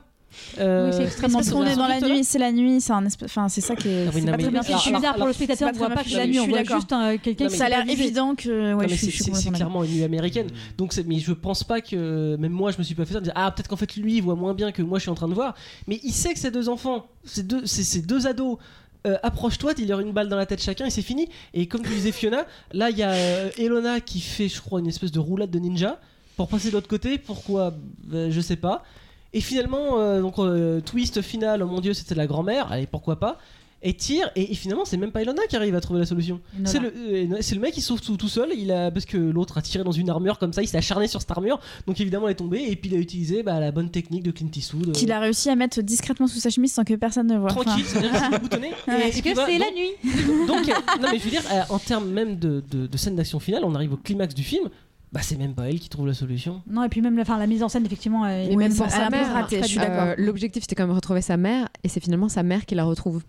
Euh, 0.59 0.89
Oui, 0.89 0.93
c'est 0.97 1.03
extrêmement 1.05 1.37
Parce 1.39 1.49
qu'on 1.49 1.65
est 1.65 1.75
dans 1.77 1.87
la 1.87 2.01
nuit, 2.01 2.23
c'est 2.25 2.39
la 2.39 2.51
nuit, 2.51 2.81
c'est 2.81 2.91
un 2.91 3.05
espèce- 3.05 3.29
enfin 3.29 3.47
c'est 3.47 3.61
ça 3.61 3.73
qui 3.75 3.87
est, 3.87 4.05
Ah 4.07 4.11
oui, 4.13 4.19
c'est 4.19 4.25
non, 4.25 4.31
pas 4.31 4.37
mais- 4.37 4.43
très 4.43 4.51
bien 4.51 4.63
fait. 4.63 4.73
C'est 4.83 4.91
bizarre 4.93 5.15
pour 5.15 5.27
le 5.27 5.33
spectateur, 5.33 5.69
on 5.69 5.71
pas 5.71 5.77
voit 5.77 5.89
pas 5.95 6.03
que 6.03 6.09
la 6.13 6.27
nuit, 6.27 6.33
je 6.33 6.39
on 6.39 6.43
suis 6.43 6.51
voit 6.51 6.63
juste 6.63 6.91
un- 6.93 7.17
quelqu'un 7.17 7.47
Ça 7.49 7.65
a 7.65 7.69
l'air 7.69 7.89
évident 7.89 8.35
que 8.35 8.73
ouais, 8.73 8.87
c'est 8.89 9.51
clairement 9.51 9.83
une 9.85 9.91
nuit 9.91 10.03
américaine. 10.03 10.47
Donc, 10.77 10.93
mais 11.07 11.19
je 11.19 11.31
pense 11.31 11.63
pas 11.63 11.79
que 11.81 12.35
même 12.35 12.51
moi 12.51 12.71
je 12.71 12.77
me 12.77 12.83
suis 12.83 12.95
pas 12.95 13.05
fait 13.05 13.13
ça. 13.13 13.19
de 13.21 13.25
dire, 13.25 13.33
ah, 13.35 13.49
peut-être 13.51 13.69
qu'en 13.69 13.77
fait 13.77 13.95
lui 13.95 14.17
il 14.17 14.21
voit 14.21 14.35
moins 14.35 14.53
bien 14.53 14.71
que 14.73 14.81
moi 14.81 14.99
je 14.99 15.03
suis 15.03 15.11
en 15.11 15.15
train 15.15 15.29
de 15.29 15.33
voir. 15.33 15.55
Mais 15.87 15.99
il 16.03 16.11
sait 16.11 16.33
que 16.33 16.39
ces 16.39 16.51
deux 16.51 16.67
enfants, 16.69 17.07
ces 17.23 17.43
deux, 17.43 17.65
ces 17.65 18.01
deux 18.01 18.27
ados. 18.27 18.57
Euh, 19.05 19.17
approche-toi, 19.23 19.73
il 19.77 19.87
leur 19.87 19.99
une 19.99 20.11
balle 20.11 20.29
dans 20.29 20.35
la 20.37 20.45
tête 20.45 20.61
chacun 20.61 20.85
et 20.85 20.89
c'est 20.89 21.01
fini. 21.01 21.29
Et 21.53 21.67
comme 21.67 21.81
tu 21.81 21.89
disais 21.89 22.11
Fiona, 22.11 22.45
là 22.71 22.89
il 22.89 22.97
y 22.97 23.03
a 23.03 23.11
euh, 23.11 23.49
Elona 23.57 23.99
qui 24.01 24.19
fait, 24.19 24.47
je 24.47 24.61
crois, 24.61 24.79
une 24.79 24.87
espèce 24.87 25.11
de 25.11 25.19
roulade 25.19 25.51
de 25.51 25.59
ninja 25.59 25.99
pour 26.35 26.47
passer 26.47 26.69
de 26.69 26.73
l'autre 26.73 26.87
côté. 26.87 27.17
Pourquoi? 27.17 27.73
Ben, 28.03 28.31
Je 28.31 28.41
sais 28.41 28.55
pas. 28.55 28.83
Et 29.33 29.41
finalement, 29.41 29.99
euh, 29.99 30.21
donc 30.21 30.35
twist 30.85 31.21
final, 31.21 31.61
oh 31.61 31.67
mon 31.67 31.81
dieu, 31.81 31.93
c'était 31.93 32.15
la 32.15 32.25
grand-mère. 32.25 32.71
Allez, 32.71 32.87
pourquoi 32.87 33.19
pas? 33.19 33.37
Et 33.81 33.93
tire. 33.93 34.31
Et, 34.35 34.51
et 34.51 34.55
finalement, 34.55 34.83
c'est 34.85 34.97
même 34.97 35.11
pas 35.11 35.21
Elona 35.21 35.43
qui 35.47 35.55
arrive 35.55 35.75
à 35.75 35.81
trouver 35.81 35.99
la 35.99 36.05
solution. 36.07 36.39
C'est 36.63 36.79
le, 36.79 36.91
euh, 36.95 37.37
c'est 37.41 37.53
le 37.53 37.61
mec 37.61 37.73
qui 37.73 37.81
sauve 37.81 38.01
tout, 38.01 38.17
tout 38.17 38.27
seul, 38.29 38.49
il 38.57 38.71
a, 38.71 38.89
parce 38.89 39.05
que 39.05 39.17
l'autre 39.17 39.57
a 39.59 39.61
tiré 39.61 39.83
dans 39.83 39.91
une 39.91 40.09
armure 40.09 40.39
comme 40.39 40.53
ça, 40.53 40.63
il 40.63 40.67
s'est 40.67 40.77
acharné 40.77 41.07
sur 41.07 41.21
cette 41.21 41.29
armure, 41.29 41.59
donc 41.85 41.99
évidemment 42.01 42.25
elle 42.27 42.31
est 42.31 42.35
tombée, 42.35 42.63
et 42.67 42.75
puis 42.75 42.89
il 42.89 42.95
a 42.95 42.99
utilisé 42.99 43.43
bah, 43.43 43.59
la 43.59 43.71
bonne 43.71 43.91
technique 43.91 44.23
de 44.23 44.31
Clint 44.31 44.49
Eastwood. 44.55 44.89
euh, 44.89 44.91
Qu'il 44.93 45.11
a 45.11 45.19
réussi 45.19 45.49
à 45.51 45.55
mettre 45.55 45.81
discrètement 45.81 46.25
sous 46.25 46.39
sa 46.39 46.49
chemise 46.49 46.73
sans 46.73 46.83
que 46.83 46.95
personne 46.95 47.27
ne 47.27 47.37
voit. 47.37 47.51
Enfin, 47.51 47.61
Tranquille, 47.63 47.85
c'est-à-dire 47.85 48.11
que 48.11 48.17
c'est 48.17 48.39
boutonné. 48.41 48.71
puis 49.11 49.21
que 49.21 49.33
voilà, 49.35 49.51
c'est 49.53 49.59
la 49.59 49.71
nuit 49.71 49.91
Donc, 50.47 50.67
euh, 50.67 50.73
non 51.01 51.09
mais 51.11 51.19
je 51.19 51.23
veux 51.23 51.29
dire, 51.29 51.43
euh, 51.51 51.61
en 51.69 51.77
termes 51.77 52.09
même 52.09 52.37
de, 52.39 52.63
de, 52.71 52.87
de 52.87 52.97
scène 52.97 53.15
d'action 53.15 53.39
finale, 53.39 53.63
on 53.65 53.75
arrive 53.75 53.93
au 53.93 53.97
climax 53.97 54.33
du 54.33 54.43
film, 54.43 54.69
bah 55.13 55.21
c'est 55.23 55.37
même 55.37 55.53
pas 55.53 55.69
elle 55.69 55.79
qui 55.79 55.87
trouve 55.87 56.07
la 56.07 56.13
solution. 56.13 56.61
Non, 56.67 56.83
et 56.83 56.89
puis 56.89 56.99
même 57.01 57.15
la, 57.15 57.21
enfin, 57.21 57.37
la 57.37 57.47
mise 57.47 57.63
en 57.63 57.69
scène, 57.69 57.85
effectivement, 57.85 58.27
est 58.27 58.51
Et 58.51 58.55
même 58.57 58.71
est 58.71 58.75
pour 58.75 58.89
sa 58.89 59.09
mère, 59.09 59.31
ratée, 59.33 59.61
je 59.61 59.67
suis 59.67 59.79
euh, 59.79 59.81
d'accord. 59.83 60.07
Euh, 60.09 60.15
L'objectif 60.17 60.63
c'était 60.63 60.75
quand 60.75 60.85
même 60.87 60.95
retrouver 60.95 61.21
sa 61.21 61.37
mère 61.37 61.69
et 61.83 61.87
c'est 61.89 62.01
finalement 62.01 62.27
sa 62.27 62.43
mère 62.43 62.65
qui 62.65 62.75
la 62.75 62.83
retrouve. 62.83 63.21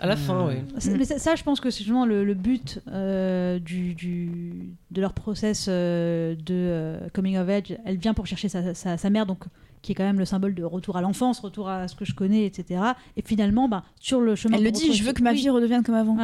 À 0.00 0.06
la 0.06 0.16
fin, 0.16 0.46
ouais. 0.46 0.62
Ça- 0.78 0.90
Mais 0.96 1.04
ça, 1.04 1.18
ça, 1.18 1.34
je 1.36 1.42
pense 1.44 1.60
que 1.60 1.70
c'est 1.70 1.78
justement 1.78 2.04
le, 2.06 2.24
le 2.24 2.34
but 2.34 2.80
euh, 2.88 3.58
du, 3.58 3.94
du- 3.94 4.74
de 4.90 5.00
leur 5.00 5.12
process 5.12 5.66
euh, 5.68 6.34
de 6.34 6.54
euh, 6.54 7.08
coming 7.14 7.36
of 7.38 7.48
age. 7.48 7.76
Elle 7.84 7.96
vient 7.98 8.14
pour 8.14 8.26
chercher 8.26 8.48
sa, 8.48 8.74
sa- 8.74 8.96
sa 8.96 9.10
mère, 9.10 9.26
donc 9.26 9.44
qui 9.82 9.92
est 9.92 9.94
quand 9.94 10.04
même 10.04 10.18
le 10.18 10.24
symbole 10.24 10.54
de 10.54 10.64
retour 10.64 10.96
à 10.96 11.00
l'enfance, 11.00 11.38
retour 11.40 11.68
à 11.68 11.86
ce 11.86 11.94
que 11.94 12.04
je 12.04 12.12
connais, 12.14 12.44
etc. 12.44 12.80
Et 13.16 13.22
finalement, 13.22 13.68
bah, 13.68 13.84
sur 14.00 14.20
le 14.20 14.34
chemin, 14.34 14.56
Elle 14.58 14.64
le 14.64 14.70
dit, 14.72 14.92
je 14.92 15.04
veux 15.04 15.12
que 15.12 15.22
ma 15.22 15.30
Oui, 15.30 15.36
vie 15.36 15.50
redevienne 15.50 15.82
comme 15.84 15.94
avant. 15.94 16.16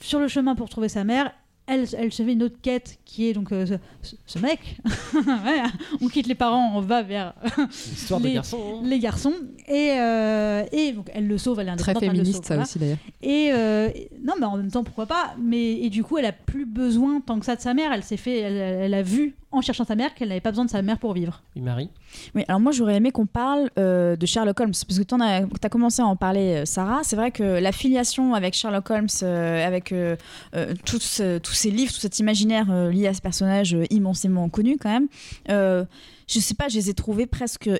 sur 0.00 0.20
le 0.20 0.28
chemin 0.28 0.54
pour 0.54 0.68
trouver 0.68 0.88
sa 0.90 1.04
mère. 1.04 1.32
Elle, 1.68 1.86
elle 1.96 2.12
se 2.12 2.22
fait 2.22 2.32
une 2.32 2.42
autre 2.42 2.56
quête 2.62 2.98
qui 3.04 3.28
est 3.28 3.32
donc 3.34 3.52
euh, 3.52 3.66
ce, 4.26 4.38
mec. 4.38 4.58
Ouais, 5.14 5.62
on 6.00 6.08
quitte 6.08 6.26
les 6.26 6.34
parents, 6.34 6.72
on 6.74 6.80
va 6.80 7.02
vers 7.02 7.34
Les- 8.22 8.32
garçon. 8.34 8.58
hein. 8.76 8.80
les 8.84 8.98
garçons. 8.98 9.34
Et, 9.66 9.92
euh, 9.98 10.64
et 10.72 10.92
donc 10.92 11.10
elle 11.14 11.26
le 11.26 11.38
sauve, 11.38 11.60
elle 11.60 11.68
est 11.68 11.76
Très 11.76 11.94
féministe 11.94 12.36
sauve, 12.36 12.44
ça 12.44 12.54
voilà. 12.54 12.62
aussi 12.62 12.78
d'ailleurs. 12.78 12.98
Et 13.22 13.50
euh, 13.52 13.88
et- 13.94 14.10
non, 14.24 14.34
mais 14.38 14.46
en 14.46 14.56
même 14.56 14.70
temps, 14.70 14.84
pourquoi 14.84 15.06
pas? 15.06 15.34
Mais 15.40 15.72
et 15.72 15.90
du 15.90 16.02
coup, 16.02 16.18
elle 16.18 16.26
a 16.26 16.32
plus 16.32 16.64
besoin 16.66 17.20
tant 17.20 17.38
que 17.38 17.44
ça 17.46 17.56
de 17.56 17.60
sa 17.60 17.74
mère. 17.74 17.92
Elle 17.92 18.02
s'est 18.02 18.16
fait, 18.16 18.38
elle, 18.40 18.54
elle 18.56 18.94
a 18.94 19.02
vu 19.02 19.34
en 19.50 19.62
cherchant 19.62 19.84
sa 19.84 19.94
mère 19.94 20.14
qu'elle 20.14 20.28
n'avait 20.28 20.42
pas 20.42 20.50
besoin 20.50 20.66
de 20.66 20.70
sa 20.70 20.82
mère 20.82 20.98
pour 20.98 21.14
vivre. 21.14 21.42
Oui, 21.56 21.62
Marie? 21.62 21.88
Oui, 22.34 22.44
alors 22.48 22.60
moi 22.60 22.70
j'aurais 22.72 22.96
aimé 22.96 23.10
qu'on 23.12 23.24
parle 23.26 23.70
euh, 23.78 24.14
de 24.16 24.26
Sherlock 24.26 24.60
Holmes, 24.60 24.72
parce 24.72 24.98
que 24.98 25.02
tu 25.04 25.14
as, 25.22 25.68
commencé 25.70 26.02
à 26.02 26.06
en 26.06 26.16
parler, 26.16 26.64
Sarah. 26.66 27.00
C'est 27.02 27.16
vrai 27.16 27.30
que 27.30 27.42
la 27.42 27.72
filiation 27.72 28.34
avec 28.34 28.54
Sherlock 28.54 28.90
Holmes, 28.90 29.06
euh, 29.22 29.66
avec 29.66 29.92
euh, 29.92 30.16
euh, 30.54 30.74
tous, 30.84 31.00
ce- 31.02 31.38
tous 31.38 31.52
ces 31.58 31.70
livres, 31.70 31.92
tout 31.92 32.00
cet 32.00 32.18
imaginaire 32.18 32.70
euh, 32.70 32.90
lié 32.90 33.08
à 33.08 33.14
ce 33.14 33.20
personnage 33.20 33.74
euh, 33.74 33.84
immensément 33.90 34.48
connu 34.48 34.78
quand 34.78 34.90
même, 34.90 35.08
euh, 35.50 35.84
je 36.26 36.38
sais 36.38 36.54
pas, 36.54 36.68
je 36.68 36.76
les 36.76 36.90
ai 36.90 36.94
trouvés 36.94 37.26
presque... 37.26 37.70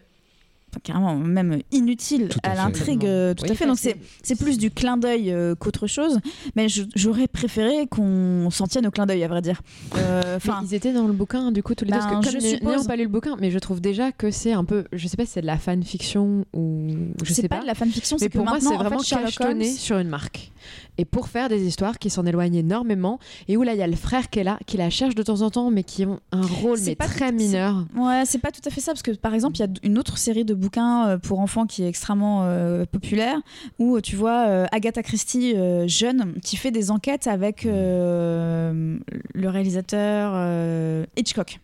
carrément 0.83 1.17
même 1.17 1.61
inutiles 1.73 2.29
Tout 2.29 2.39
à 2.43 2.55
l'intrigue 2.55 3.05
euh, 3.05 3.35
tout 3.35 3.45
Oui, 3.45 3.51
à 3.51 3.55
fait 3.55 3.67
donc 3.67 3.79
c'est 3.79 3.97
c'est 4.23 4.37
plus 4.39 4.59
du 4.59 4.71
clin 4.71 4.97
d'œil 4.97 5.31
euh, 5.33 5.55
qu'autre 5.55 5.87
chose 5.87 6.19
mais 6.57 6.69
je- 6.69 6.83
j'aurais 6.95 7.27
préféré 7.29 7.87
qu'on 7.87 8.49
s'en 8.51 8.67
tienne 8.67 8.87
au 8.87 8.91
clin 8.91 9.07
d'œil 9.07 9.23
à 9.25 9.29
vrai 9.29 9.43
dire 9.43 9.61
Euh, 9.97 10.39
ils 10.63 10.75
étaient 10.75 10.93
dans 10.93 11.07
le 11.07 11.13
bouquin 11.13 11.53
du 11.53 11.63
coup 11.63 11.75
tous 11.75 11.85
les 11.85 11.93
deux. 11.93 11.99
Ben, 11.99 12.05
Parce 12.11 12.27
que 12.27 12.31
je 12.33 12.39
comme 12.39 12.47
suppose. 12.47 12.69
n'ayant 12.69 12.85
pas 12.85 12.97
lu 12.97 13.03
le 13.05 13.09
bouquin, 13.09 13.37
mais 13.41 13.51
je 13.51 13.59
trouve 13.59 13.81
déjà 13.81 14.13
que 14.13 14.31
c'est 14.31 14.53
un 14.53 14.65
peu, 14.65 14.85
je 14.93 15.07
sais 15.09 15.17
pas 15.17 15.25
si 15.25 15.33
c'est 15.33 15.41
de 15.43 15.47
la 15.47 15.59
fanfiction 15.59 16.45
ou 16.55 16.89
je 17.23 17.33
sais 17.33 17.43
pas, 17.49 17.57
pas. 17.57 17.63
de 17.63 17.67
la 17.67 17.75
fanfiction 17.75 18.19
c'est 18.19 18.29
que 18.29 18.37
pour 18.39 18.47
moi, 18.47 18.59
c'est 18.61 18.69
en 18.69 18.71
fait, 18.71 18.77
vraiment 18.77 19.01
Holmes 19.41 19.65
sur 19.65 19.99
une 19.99 20.09
marque. 20.09 20.51
Et 21.01 21.05
pour 21.05 21.29
faire 21.29 21.49
des 21.49 21.65
histoires 21.67 21.99
qui 21.99 22.11
s'en 22.11 22.27
éloignent 22.27 22.57
énormément, 22.59 23.19
et 23.47 23.57
où 23.57 23.63
là, 23.63 23.73
il 23.75 23.79
y 23.79 23.83
a 23.83 23.87
le 23.87 23.95
frère 23.97 24.29
qui 24.31 24.41
est 24.41 24.45
là, 24.45 24.59
qui 24.67 24.77
la 24.77 24.91
cherche 24.91 25.15
de 25.15 25.23
temps 25.23 25.43
en 25.43 25.51
temps, 25.51 25.71
mais 25.71 25.85
qui 25.85 26.05
ont 26.05 26.19
un 26.33 26.43
rôle 26.43 26.79
mais 26.85 26.97
pas 26.97 27.07
très 27.07 27.31
tout- 27.31 27.37
mineur. 27.37 27.87
Ouais, 27.97 28.25
c'est 28.27 28.39
pas 28.39 28.51
tout 28.51 28.61
à 28.67 28.71
fait 28.71 28.81
ça, 28.81 28.93
parce 28.93 29.03
que 29.03 29.13
par 29.13 29.33
exemple, 29.35 29.57
il 29.57 29.61
y 29.61 29.63
a 29.63 29.69
une 29.85 29.97
autre 29.99 30.19
série 30.19 30.45
de 30.45 30.55
bouquins 30.55 30.68
euh, 30.77 31.19
pour 31.19 31.41
enfants 31.41 31.67
qui 31.67 31.83
est 31.83 31.89
extrêmement 31.89 32.43
euh, 32.45 32.85
populaire, 32.85 33.39
où 33.79 33.97
euh, 33.97 34.01
tu 34.01 34.17
vois 34.17 34.47
euh, 34.49 34.67
Agatha 34.73 35.03
Christie, 35.03 35.55
euh, 35.57 35.87
jeune, 35.89 36.35
qui 36.45 36.57
fait 36.57 36.71
des 36.71 36.91
enquêtes 36.91 37.27
avec 37.27 37.65
le 39.35 39.49
réalisateur 39.49 41.07
Hitchcock. 41.17 41.61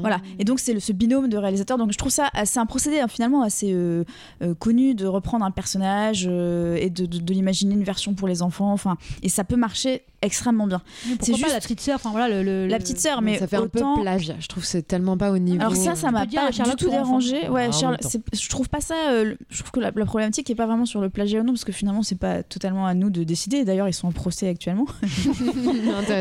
Voilà. 0.00 0.20
Et 0.38 0.44
donc 0.44 0.60
c'est 0.60 0.74
le- 0.74 0.80
ce 0.80 0.92
binôme 0.92 1.28
de 1.30 1.38
réalisateurs. 1.38 1.78
Donc 1.78 1.92
je 1.92 1.98
trouve 1.98 2.12
ça 2.12 2.28
assez 2.34 2.58
un 2.58 2.66
procédé 2.66 3.00
hein, 3.00 3.08
finalement 3.08 3.42
assez 3.42 3.72
euh, 3.72 4.04
euh, 4.42 4.54
connu 4.54 4.94
de 4.94 5.06
reprendre 5.06 5.46
un 5.46 5.50
personnage 5.50 6.26
euh, 6.30 6.76
et 6.76 6.90
de, 6.90 7.06
de, 7.06 7.18
de 7.18 7.32
l'imaginer 7.32 7.72
une 7.74 7.84
version 7.84 8.12
pour 8.12 8.28
les 8.28 8.42
enfants. 8.42 8.70
Enfin, 8.70 8.98
et 9.22 9.30
ça 9.30 9.44
peut 9.44 9.56
marcher 9.56 10.02
extrêmement 10.22 10.66
bien. 10.66 10.82
C'est 11.20 11.34
juste- 11.34 11.52
la 11.52 11.60
petite 11.60 11.80
sœur 11.80 11.96
Enfin 11.96 12.10
voilà 12.10 12.28
le, 12.28 12.42
le- 12.42 12.66
La 12.66 12.78
petite 12.78 13.00
sœur, 13.00 13.22
mais 13.22 13.38
ça 13.38 13.46
fait 13.46 13.56
un 13.56 13.62
autant. 13.62 13.96
peu 13.96 14.02
plagiat. 14.02 14.36
Je 14.40 14.46
trouve 14.48 14.62
que 14.62 14.68
c'est 14.68 14.82
tellement 14.82 15.16
pas 15.16 15.30
au 15.30 15.38
niveau. 15.38 15.60
Alors 15.60 15.76
ça, 15.76 15.94
ça 15.94 16.10
m'a 16.10 16.26
pas 16.26 16.50
Sherlock 16.52 16.76
du 16.78 16.84
tout 16.84 16.90
dérangé. 16.90 17.48
Ouais, 17.48 17.68
Ah, 17.72 17.96
je 18.32 18.48
trouve 18.48 18.68
pas 18.68 18.80
ça. 18.80 18.94
euh, 19.10 19.34
je 19.50 19.58
trouve 19.60 19.70
que 19.70 19.80
la, 19.80 19.90
la 19.94 20.04
problématique 20.04 20.48
est 20.50 20.54
pas 20.54 20.66
vraiment 20.66 20.86
sur 20.86 21.00
le 21.00 21.08
plagiat 21.10 21.40
ou 21.40 21.44
non, 21.44 21.52
parce 21.52 21.64
que 21.64 21.72
finalement, 21.72 22.02
c'est 22.02 22.18
pas 22.18 22.42
totalement 22.42 22.86
à 22.86 22.94
nous 22.94 23.10
de 23.10 23.22
décider. 23.24 23.64
D'ailleurs, 23.64 23.88
ils 23.88 23.92
sont 23.94 24.08
en 24.08 24.12
procès 24.12 24.48
actuellement. 24.48 24.86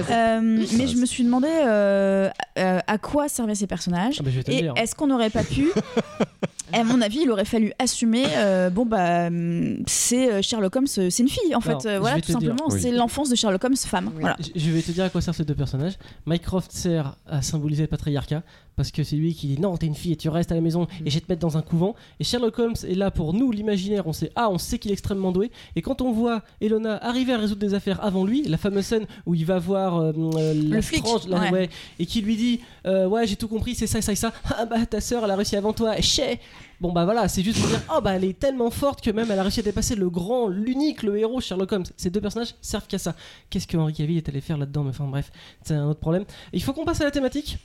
Euh, 0.10 0.42
mais 0.42 0.88
je 0.88 0.98
me 0.98 1.06
suis 1.06 1.24
demandé 1.24 1.48
euh, 1.50 2.30
euh, 2.60 2.80
à 2.86 2.98
quoi 2.98 3.28
servaient 3.30 3.56
ces 3.56 3.68
personnages. 3.68 4.18
Ah 4.20 4.24
bah, 4.24 4.32
Et 4.48 4.70
est-ce 4.76 4.96
qu'on 4.96 5.08
n'aurait 5.08 5.30
pas 5.30 5.44
pu 5.44 5.68
À 6.80 6.84
mon 6.84 7.02
avis, 7.02 7.20
il 7.24 7.32
aurait 7.32 7.46
fallu 7.46 7.74
assumer. 7.80 8.24
euh, 8.36 8.70
bon 8.70 8.86
bah, 8.86 9.28
hum, 9.28 9.78
c'est 9.88 10.32
euh, 10.32 10.42
Sherlock 10.42 10.76
Holmes, 10.76 10.86
euh, 10.98 11.10
c'est 11.10 11.24
une 11.24 11.30
fille 11.30 11.56
en 11.56 11.60
Alors, 11.60 11.82
fait. 11.82 11.90
euh, 11.90 12.00
voilà, 12.00 12.22
tout 12.22 12.32
simplement, 12.32 12.66
Oui. 12.70 12.80
c'est 12.82 12.92
l'enfance 12.92 13.30
de 13.30 13.36
Sherlock 13.36 13.64
Holmes 13.64 13.76
femme. 13.76 14.08
Oui. 14.14 14.22
Voilà. 14.22 14.38
Je- 14.56 14.70
vais 14.72 14.82
te 14.82 14.92
dire 14.92 15.06
à 15.06 15.10
quoi 15.10 15.22
servent 15.22 15.36
ces 15.38 15.46
deux 15.46 15.56
personnages. 15.56 15.98
Mycroft 16.26 16.72
sert 16.72 17.16
à 17.28 17.42
symboliser 17.42 17.84
le 17.84 17.88
patriarcat 17.88 18.44
parce 18.76 18.92
que 18.92 19.04
c'est 19.04 19.16
lui 19.16 19.34
qui 19.34 19.48
dit 19.48 19.60
non, 19.60 19.76
t'es 19.76 19.88
une 19.88 19.96
fille 19.96 20.12
et 20.12 20.16
tu 20.18 20.30
restes 20.30 20.52
à 20.52 20.56
la 20.56 20.62
maison 20.62 20.86
et 21.04 21.10
je 21.10 21.16
vais 21.16 21.22
te 21.22 21.32
mettre 21.32 21.42
dans 21.42 21.58
un 21.58 21.62
couvent. 21.64 21.96
Et 22.20 22.24
Sherlock 22.24 22.60
Holmes 22.60 22.76
est 22.88 22.94
là 22.94 23.10
pour 23.10 23.34
nous, 23.34 23.52
l'imaginaire. 23.52 24.06
On 24.06 24.14
sait 24.14 24.32
ah, 24.36 24.50
on 24.52 24.58
sait 24.60 24.78
qu'il 24.78 24.92
est 24.92 24.94
extrêmement 24.94 25.32
doué. 25.32 25.50
Et 25.76 25.82
quand 25.82 26.02
on 26.02 26.12
voit 26.12 26.44
Elona 26.62 26.98
arriver 27.04 27.34
à 27.34 27.38
résoudre 27.38 27.62
des 27.62 27.74
affaires 27.74 28.04
avant 28.04 28.24
lui, 28.24 28.44
la 28.44 28.58
fameuse 28.58 28.86
scène 28.86 29.06
où 29.26 29.34
il 29.34 29.46
va 29.46 29.58
voir 29.58 29.98
euh, 29.98 30.12
euh, 30.36 30.54
la 30.54 30.76
Le 30.76 30.82
flic, 30.82 31.04
ouais. 31.06 31.52
ouais, 31.52 31.70
et 31.98 32.06
qui 32.06 32.22
lui 32.22 32.36
dit 32.36 32.60
euh, 32.86 33.08
ouais, 33.08 33.26
j'ai 33.26 33.36
tout 33.36 33.48
compris, 33.48 33.74
c'est 33.74 33.88
ça, 33.88 34.02
ça 34.02 34.12
et 34.12 34.16
ça. 34.16 34.32
Ah 34.58 34.66
bah 34.66 34.86
ta 34.86 35.02
sœur, 35.02 35.24
elle 35.26 35.32
a 35.32 35.36
réussi 35.36 35.56
avant 35.56 35.74
toi. 35.74 36.00
Chais. 36.02 36.40
Bon 36.80 36.92
bah 36.92 37.06
voilà, 37.06 37.28
c'est 37.28 37.42
juste 37.42 37.60
pour 37.60 37.70
dire 37.70 37.82
oh 37.96 38.02
bah 38.02 38.14
elle 38.14 38.24
est 38.24 38.38
tellement 38.38 38.70
forte 38.70 39.02
que 39.02 39.10
même 39.10 39.32
elle 39.32 39.40
a 39.40 39.42
réussi 39.42 39.62
à 39.62 39.64
dépasser 39.64 39.96
le 39.96 40.12
grand, 40.12 40.48
l'unique, 40.48 41.02
le 41.02 41.18
héros 41.18 41.42
Sherlock 41.42 41.72
Holmes. 41.72 41.86
Ces 41.98 42.12
deux 42.12 42.22
personnages 42.22 42.54
servent 42.62 42.86
qu'à 42.86 43.00
ça. 43.00 43.16
Qu'est-ce 43.50 43.66
que 43.66 43.78
Henry 43.78 43.94
Cavill 43.94 44.18
est 44.18 44.30
allé 44.30 44.42
faire 44.42 44.58
là-dedans 44.58 44.84
Mais 44.84 44.92
enfin 44.92 45.08
bref, 45.08 45.32
c'est 45.64 45.74
un 45.74 45.88
autre 45.88 46.00
problème. 46.00 46.26
Il 46.54 46.62
faut 46.62 46.74
qu'on 46.74 46.86
passe 46.86 47.02
à 47.02 47.06
la 47.06 47.12
thématique. 47.12 47.58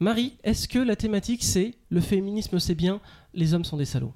Marie, 0.00 0.36
est-ce 0.44 0.66
que 0.66 0.78
la 0.78 0.96
thématique 0.96 1.44
c'est 1.44 1.74
le 1.90 2.00
féminisme 2.00 2.58
c'est 2.58 2.74
bien, 2.74 3.00
les 3.34 3.52
hommes 3.52 3.64
sont 3.64 3.76
des 3.76 3.84
salauds? 3.84 4.14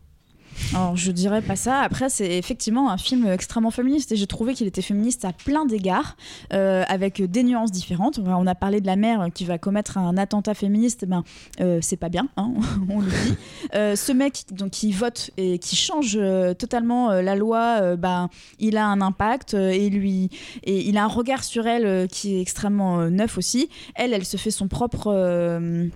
Alors 0.75 0.97
je 0.97 1.11
dirais 1.13 1.43
pas 1.43 1.57
ça. 1.57 1.81
Après 1.81 2.09
c'est 2.09 2.37
effectivement 2.37 2.91
un 2.91 2.99
film 2.99 3.27
extrêmement 3.27 3.71
féministe 3.71 4.13
et 4.13 4.17
j'ai 4.17 4.27
trouvé 4.27 4.55
qu'il 4.55 4.67
était 4.67 4.83
féministe 4.83 5.25
à 5.25 5.33
plein 5.33 5.65
d'égards, 5.65 6.17
euh, 6.53 6.85
avec 6.89 7.23
des 7.23 7.43
nuances 7.43 7.73
différentes. 7.73 8.21
On 8.25 8.47
a 8.47 8.55
parlé 8.55 8.81
de 8.81 8.87
la 8.87 8.97
mère 8.97 9.29
qui 9.33 9.45
va 9.45 9.59
commettre 9.59 9.99
un 9.99 10.17
attentat 10.17 10.55
féministe. 10.55 11.07
Ben 11.07 11.25
euh, 11.61 11.79
c'est 11.83 11.97
pas 11.97 12.09
bien, 12.09 12.29
hein, 12.37 12.53
on 12.89 13.01
le 13.01 13.07
dit. 13.07 13.35
Euh, 13.75 13.97
ce 13.97 14.13
mec 14.13 14.45
donc 14.53 14.71
qui 14.71 14.93
vote 14.93 15.31
et 15.37 15.59
qui 15.59 15.77
change 15.77 16.19
totalement 16.59 17.13
la 17.13 17.35
loi, 17.35 17.97
ben 17.97 18.29
il 18.59 18.77
a 18.77 18.87
un 18.87 19.01
impact 19.01 19.55
et 19.55 19.91
lui 19.91 20.31
et 20.65 20.89
il 20.89 20.97
a 20.99 21.05
un 21.05 21.09
regard 21.09 21.45
sur 21.45 21.67
elle 21.67 22.09
qui 22.09 22.37
est 22.37 22.41
extrêmement 22.41 23.09
neuf 23.11 23.39
aussi. 23.39 23.69
Elle, 23.95 24.13
elle 24.13 24.25
se 24.25 24.37
fait 24.37 24.51
son 24.51 24.69
propre 24.69 25.89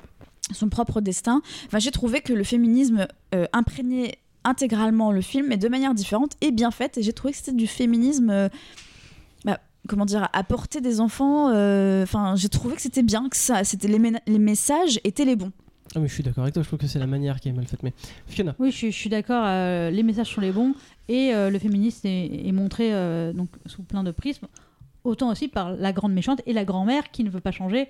son 0.52 0.68
propre 0.68 1.00
destin. 1.00 1.40
Enfin, 1.66 1.78
j'ai 1.78 1.90
trouvé 1.90 2.20
que 2.20 2.32
le 2.32 2.44
féminisme 2.44 3.06
imprégnait 3.52 4.18
intégralement 4.44 5.12
le 5.12 5.20
film, 5.20 5.46
mais 5.48 5.56
de 5.56 5.68
manière 5.68 5.94
différente 5.94 6.32
et 6.40 6.50
bien 6.50 6.70
faite. 6.70 6.98
Et 6.98 7.02
j'ai 7.02 7.12
trouvé 7.12 7.32
que 7.32 7.38
c'était 7.38 7.52
du 7.52 7.66
féminisme, 7.66 8.30
euh, 8.30 8.48
bah, 9.44 9.60
comment 9.88 10.04
dire, 10.04 10.28
à 10.32 10.44
portée 10.44 10.80
des 10.80 11.00
enfants. 11.00 11.50
euh, 11.50 12.02
Enfin, 12.02 12.34
j'ai 12.36 12.48
trouvé 12.48 12.74
que 12.76 12.82
c'était 12.82 13.02
bien, 13.02 13.28
que 13.28 13.36
ça, 13.36 13.64
c'était 13.64 13.88
les, 13.88 14.38
messages 14.38 15.00
étaient 15.04 15.24
les 15.24 15.36
bons. 15.36 15.52
Ah 15.94 15.98
mais 16.00 16.08
je 16.08 16.14
suis 16.14 16.22
d'accord 16.22 16.44
avec 16.44 16.54
toi, 16.54 16.62
je 16.62 16.68
trouve 16.68 16.78
que 16.78 16.86
c'est 16.86 16.98
la 16.98 17.06
manière 17.06 17.38
qui 17.38 17.50
est 17.50 17.52
mal 17.52 17.66
faite. 17.66 17.82
Mais 17.82 17.92
Fiona, 18.26 18.54
Oui, 18.58 18.70
je, 18.70 18.76
suis- 18.76 18.92
je 18.92 18.96
suis 18.96 19.10
d'accord. 19.10 19.44
euh, 19.46 19.90
les 19.90 20.02
messages 20.02 20.32
sont 20.34 20.40
les 20.40 20.50
bons 20.52 20.74
et 21.08 21.34
euh, 21.34 21.50
le 21.50 21.58
féminisme 21.58 22.06
est, 22.06 22.46
est 22.48 22.52
montré 22.52 22.94
euh, 22.94 23.32
donc 23.34 23.50
sous 23.66 23.82
plein 23.82 24.02
de 24.02 24.10
prismes. 24.10 24.46
Autant 25.04 25.30
aussi 25.30 25.48
par 25.48 25.72
la 25.72 25.92
grande 25.92 26.12
méchante 26.14 26.40
et 26.46 26.52
la 26.54 26.64
grand-mère 26.64 27.10
qui 27.10 27.24
ne 27.24 27.28
veut 27.30 27.40
pas 27.40 27.50
changer, 27.50 27.88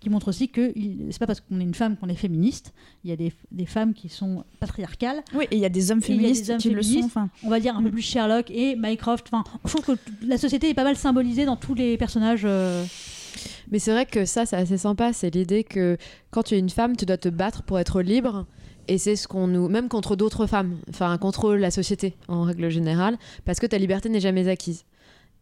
qui 0.00 0.10
montre 0.10 0.28
aussi 0.28 0.48
que 0.48 0.72
c'est 1.10 1.18
pas 1.18 1.26
parce 1.26 1.40
qu'on 1.40 1.58
est 1.60 1.64
une 1.64 1.74
femme 1.74 1.96
qu'on 1.96 2.08
est 2.08 2.14
féministe. 2.14 2.72
Il 3.04 3.10
y 3.10 3.12
a 3.12 3.16
des, 3.16 3.32
des 3.50 3.66
femmes 3.66 3.94
qui 3.94 4.08
sont 4.08 4.44
patriarcales. 4.60 5.22
Oui, 5.34 5.46
et 5.50 5.56
il 5.56 5.60
y 5.60 5.64
a 5.64 5.68
des 5.68 5.90
hommes 5.90 5.98
a 5.98 6.00
des 6.00 6.06
féministes 6.06 6.50
hommes 6.50 6.58
qui 6.58 6.70
le 6.70 6.82
sont. 6.82 6.88
féministes. 6.88 7.10
Enfin, 7.16 7.28
On 7.42 7.48
va 7.50 7.60
dire 7.60 7.76
un 7.76 7.82
peu 7.82 7.90
plus 7.90 8.02
Sherlock 8.02 8.50
et 8.50 8.76
Mycroft. 8.76 9.26
Enfin, 9.32 9.44
je 9.64 9.70
trouve 9.76 9.96
que 9.96 10.00
la 10.26 10.38
société 10.38 10.68
est 10.70 10.74
pas 10.74 10.84
mal 10.84 10.96
symbolisée 10.96 11.44
dans 11.46 11.56
tous 11.56 11.74
les 11.74 11.96
personnages. 11.96 12.42
euh, 12.44 12.84
Mais 13.70 13.78
c'est 13.78 13.90
vrai 13.92 14.06
que 14.06 14.24
ça, 14.24 14.46
c'est 14.46 14.56
assez 14.56 14.78
sympa. 14.78 15.12
C'est 15.12 15.34
l'idée 15.34 15.64
que 15.64 15.96
quand 16.30 16.42
tu 16.44 16.54
es 16.54 16.58
une 16.58 16.70
femme, 16.70 16.96
tu 16.96 17.06
dois 17.06 17.16
te 17.18 17.28
battre 17.28 17.62
pour 17.62 17.78
être 17.78 18.02
libre. 18.02 18.46
Et 18.88 18.98
c'est 18.98 19.16
ce 19.16 19.26
qu'on 19.26 19.48
nous. 19.48 19.68
Même 19.68 19.88
contre 19.88 20.14
d'autres 20.14 20.46
femmes. 20.46 20.76
Enfin, 20.88 21.16
contre 21.18 21.54
la 21.54 21.70
société, 21.72 22.14
en 22.28 22.42
règle 22.42 22.68
générale. 22.68 23.18
Parce 23.44 23.58
que 23.58 23.66
ta 23.66 23.78
liberté 23.78 24.08
n'est 24.08 24.20
jamais 24.20 24.46
acquise. 24.48 24.84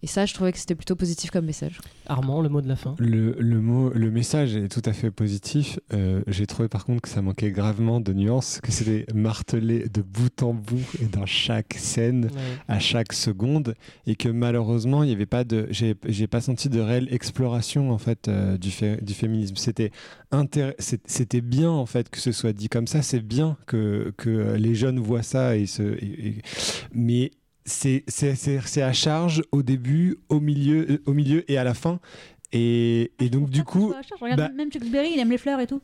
Et 0.04 0.06
ça, 0.06 0.26
je 0.26 0.34
trouvais 0.34 0.52
que 0.52 0.58
c'était 0.58 0.74
plutôt 0.74 0.96
positif 0.96 1.30
comme 1.30 1.46
message. 1.46 1.78
Armand, 2.04 2.42
le 2.42 2.50
mot 2.50 2.60
de 2.60 2.68
la 2.68 2.76
fin. 2.76 2.94
Le, 2.98 3.34
le 3.38 3.60
mot, 3.62 3.88
le 3.88 4.10
message 4.10 4.54
est 4.54 4.68
tout 4.68 4.82
à 4.84 4.92
fait 4.92 5.10
positif. 5.10 5.78
Euh, 5.94 6.20
J'ai 6.26 6.46
trouvé 6.46 6.68
par 6.68 6.84
contre 6.84 7.00
que 7.00 7.08
ça 7.08 7.22
manquait 7.22 7.50
gravement 7.50 8.00
de 8.00 8.12
nuances, 8.12 8.60
que 8.62 8.70
c'était 8.70 9.06
martelé 9.14 9.88
de 9.88 10.02
bout 10.02 10.42
en 10.42 10.52
bout 10.52 10.84
et 11.00 11.06
dans 11.06 11.24
chaque 11.24 11.72
scène, 11.78 12.26
Ouais. 12.26 12.30
à 12.68 12.78
chaque 12.80 13.14
seconde, 13.14 13.76
et 14.06 14.14
que 14.14 14.28
malheureusement 14.28 15.04
il 15.04 15.06
n'y 15.06 15.14
avait 15.14 15.24
pas 15.24 15.42
de, 15.44 15.68
j'ai 15.70 15.94
j'ai 16.06 16.26
pas 16.26 16.42
senti 16.42 16.68
de 16.68 16.80
réelle 16.80 17.08
exploration 17.10 17.90
en 17.90 17.96
fait 17.98 18.28
euh, 18.28 18.58
du, 18.58 18.70
fé- 18.70 18.98
du 19.00 19.14
féminisme. 19.14 19.56
C'était 19.56 21.40
bien 21.40 21.70
en 21.70 21.86
fait 21.86 22.10
que 22.10 22.20
ce 22.20 22.30
soit 22.32 22.52
dit 22.52 22.68
comme 22.68 22.86
ça. 22.86 23.00
C'est 23.00 23.20
bien 23.20 23.56
que 23.66 24.12
que 24.18 24.54
les 24.56 24.74
jeunes 24.74 24.98
voient 24.98 25.22
ça 25.22 25.56
et 25.56 25.64
se, 25.66 25.82
et- 25.82 26.26
et- 26.28 26.42
mais 26.92 27.30
c'est 27.64 28.82
à 28.82 28.92
charge 28.92 29.42
au 29.52 29.62
début, 29.62 30.18
au 30.28 30.40
milieu, 30.40 30.90
euh, 30.90 31.02
au 31.06 31.12
milieu 31.12 31.50
et 31.50 31.58
à 31.58 31.64
la 31.64 31.74
fin. 31.74 32.00
Et, 32.52 33.12
et 33.18 33.30
donc 33.30 33.50
du 33.50 33.64
coup, 33.64 33.92
Je 34.08 34.14
regarde 34.22 34.40
bah- 34.40 34.48
même 34.50 34.70
Chuck 34.70 34.84
Berry, 34.84 35.10
il 35.14 35.18
aime 35.18 35.30
les 35.30 35.38
fleurs 35.38 35.60
et 35.60 35.66
tout. 35.66 35.80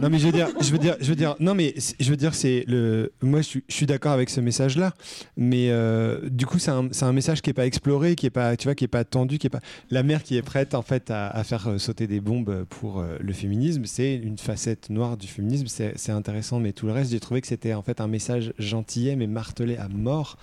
Non 0.00 0.10
mais 0.10 0.18
je 0.18 0.26
veux 0.26 0.32
dire, 0.32 0.48
je 0.60 0.70
veux 0.70 0.78
dire, 0.78 0.96
je 1.00 1.08
veux 1.08 1.16
dire, 1.16 1.36
non 1.40 1.54
mais 1.54 1.74
je 1.98 2.10
veux 2.10 2.16
dire 2.16 2.34
c'est 2.34 2.64
le, 2.66 3.12
moi 3.22 3.40
je 3.42 3.58
suis, 3.68 3.86
d'accord 3.86 4.12
avec 4.12 4.30
ce 4.30 4.40
message 4.40 4.76
là, 4.76 4.94
mais 5.36 5.70
euh, 5.70 6.28
du 6.28 6.46
coup 6.46 6.58
c'est 6.58 6.70
un, 6.70 6.88
un 7.00 7.12
message 7.12 7.42
qui 7.42 7.50
est 7.50 7.54
pas 7.54 7.66
exploré, 7.66 8.16
qui 8.16 8.26
est 8.26 8.30
pas, 8.30 8.56
tu 8.56 8.68
vois, 8.68 8.74
qui 8.74 8.84
est 8.84 8.88
pas 8.88 9.04
tendu, 9.04 9.38
qui 9.38 9.46
est 9.46 9.50
pas, 9.50 9.60
la 9.90 10.02
mère 10.02 10.22
qui 10.22 10.36
est 10.36 10.42
prête 10.42 10.74
en 10.74 10.82
fait 10.82 11.10
à, 11.10 11.42
faire 11.44 11.68
euh, 11.68 11.78
sauter 11.78 12.06
des 12.06 12.20
bombes 12.20 12.64
pour 12.68 13.00
euh, 13.00 13.16
le 13.20 13.32
féminisme, 13.32 13.84
c'est 13.84 14.14
une 14.16 14.38
facette 14.38 14.90
noire 14.90 15.16
du 15.16 15.26
féminisme, 15.26 15.66
c'est 15.68 16.12
intéressant, 16.12 16.60
mais 16.60 16.72
tout 16.72 16.86
le 16.86 16.92
reste 16.92 17.10
j'ai 17.10 17.20
trouvé 17.20 17.40
que 17.40 17.46
c'était 17.46 17.74
en 17.74 17.82
fait 17.82 18.00
un 18.00 18.08
message 18.08 18.52
gentillet 18.58 19.16
mais 19.16 19.26
martelé 19.26 19.76
à 19.76 19.88
mort, 19.88 20.36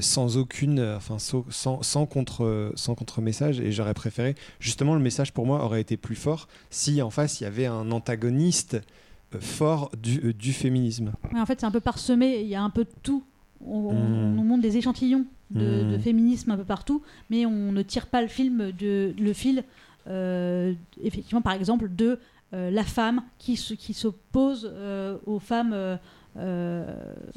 sans 0.00 0.36
aucune, 0.36 0.80
enfin 0.96 1.18
sans, 1.18 1.44
sans 1.82 2.06
contre, 2.06 2.72
sans 2.74 2.94
contre 2.94 3.20
message, 3.20 3.60
et 3.60 3.72
j'aurais 3.72 3.94
préféré 3.94 4.34
justement 4.60 4.94
le 4.94 5.00
message 5.00 5.32
pour 5.32 5.46
moi 5.46 5.64
aurait 5.64 5.80
été 5.80 5.96
plus 5.96 6.16
fort 6.16 6.48
si 6.70 7.00
en 7.02 7.10
face 7.10 7.40
il 7.40 7.44
y 7.44 7.46
avait 7.46 7.66
un 7.66 7.90
antagoniste 7.90 8.57
euh, 8.74 8.80
fort 9.40 9.90
du, 10.00 10.20
euh, 10.24 10.32
du 10.32 10.52
féminisme. 10.52 11.12
Ouais, 11.32 11.40
en 11.40 11.46
fait, 11.46 11.60
c'est 11.60 11.66
un 11.66 11.70
peu 11.70 11.80
parsemé, 11.80 12.40
il 12.42 12.48
y 12.48 12.54
a 12.54 12.62
un 12.62 12.70
peu 12.70 12.84
de 12.84 12.90
tout. 13.02 13.22
On, 13.64 13.88
on 13.90 13.92
Mm. 13.94 14.34
nous 14.36 14.44
montre 14.44 14.62
des 14.62 14.76
échantillons 14.76 15.24
de, 15.50 15.82
Mm. 15.84 15.92
de 15.92 15.98
féminisme 15.98 16.50
un 16.52 16.56
peu 16.56 16.64
partout, 16.64 17.02
mais 17.30 17.44
on 17.46 17.72
ne 17.72 17.82
tire 17.82 18.06
pas 18.06 18.22
le 18.22 18.28
film 18.28 18.70
de 18.72 19.14
le 19.18 19.32
fil, 19.32 19.64
euh, 20.06 20.72
effectivement, 21.02 21.42
par 21.42 21.52
exemple, 21.54 21.88
de 21.94 22.18
euh, 22.54 22.70
la 22.70 22.84
femme 22.84 23.22
qui, 23.38 23.54
qui 23.56 23.92
s'oppose 23.94 24.70
euh, 24.72 25.18
aux 25.26 25.38
femmes 25.38 25.74
euh, 26.36 26.86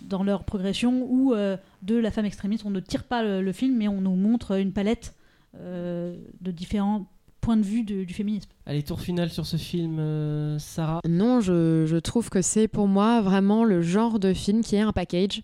dans 0.03 0.23
leur 0.23 0.43
progression, 0.43 1.05
ou 1.09 1.33
euh, 1.33 1.57
de 1.81 1.95
la 1.95 2.11
femme 2.11 2.25
extrémiste. 2.25 2.65
On 2.65 2.69
ne 2.69 2.79
tire 2.79 3.03
pas 3.03 3.23
le, 3.23 3.41
le 3.41 3.51
film, 3.51 3.75
mais 3.77 3.87
on 3.87 3.99
nous 4.01 4.15
montre 4.15 4.59
une 4.59 4.71
palette 4.73 5.15
euh, 5.59 6.15
de 6.41 6.51
différents 6.51 7.07
points 7.41 7.57
de 7.57 7.63
vue 7.63 7.83
de- 7.83 8.03
du 8.03 8.13
féminisme. 8.13 8.49
Allez, 8.65 8.83
tour 8.83 9.01
final 9.01 9.29
sur 9.29 9.45
ce 9.45 9.57
film, 9.57 9.97
euh, 9.99 10.57
Sarah. 10.59 11.01
Non, 11.09 11.41
je, 11.41 11.85
je 11.87 11.97
trouve 11.97 12.29
que 12.29 12.41
c'est 12.41 12.67
pour 12.67 12.87
moi 12.87 13.21
vraiment 13.21 13.63
le 13.63 13.81
genre 13.81 14.19
de 14.19 14.33
film 14.33 14.61
qui 14.63 14.75
est 14.75 14.81
un 14.81 14.93
package, 14.93 15.41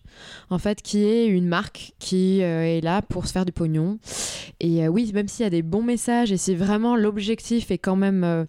en 0.49 0.59
fait, 0.59 0.81
qui 0.81 1.03
est 1.03 1.25
une 1.25 1.47
marque 1.47 1.93
qui 1.99 2.41
euh, 2.43 2.63
est 2.63 2.81
là 2.81 3.01
pour 3.01 3.27
se 3.27 3.33
faire 3.33 3.43
du 3.45 3.51
pognon. 3.51 3.97
Et 4.59 4.85
euh, 4.85 4.87
oui, 4.87 5.11
même 5.13 5.27
s'il 5.27 5.43
y 5.43 5.47
a 5.47 5.49
des 5.49 5.63
bons 5.63 5.81
messages 5.83 6.31
et 6.31 6.37
si 6.37 6.55
vraiment 6.55 6.95
l'objectif 6.95 7.71
est 7.71 7.77
quand 7.77 7.95
même 7.95 8.23
euh, 8.23 8.45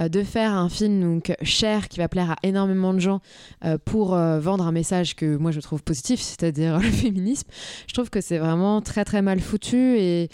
euh, 0.00 0.08
de 0.08 0.22
faire 0.22 0.52
un 0.52 0.68
film 0.68 1.00
donc 1.00 1.32
cher 1.42 1.88
qui 1.88 1.98
va 1.98 2.08
plaire 2.08 2.32
à 2.32 2.36
énormément 2.42 2.92
de 2.94 2.98
gens 2.98 3.20
euh, 3.64 3.78
pour 3.84 4.14
euh, 4.14 4.40
vendre 4.40 4.66
un 4.66 4.72
message 4.72 5.14
que 5.16 5.36
moi 5.36 5.50
je 5.52 5.60
trouve 5.60 5.82
positif, 5.82 6.20
c'est-à-dire 6.20 6.78
le 6.80 6.90
féminisme, 6.90 7.48
je 7.86 7.94
trouve 7.94 8.10
que 8.10 8.20
c'est 8.20 8.38
vraiment 8.38 8.80
très 8.82 9.04
très 9.04 9.22
mal 9.22 9.40
foutu 9.40 9.96
et 9.98 10.28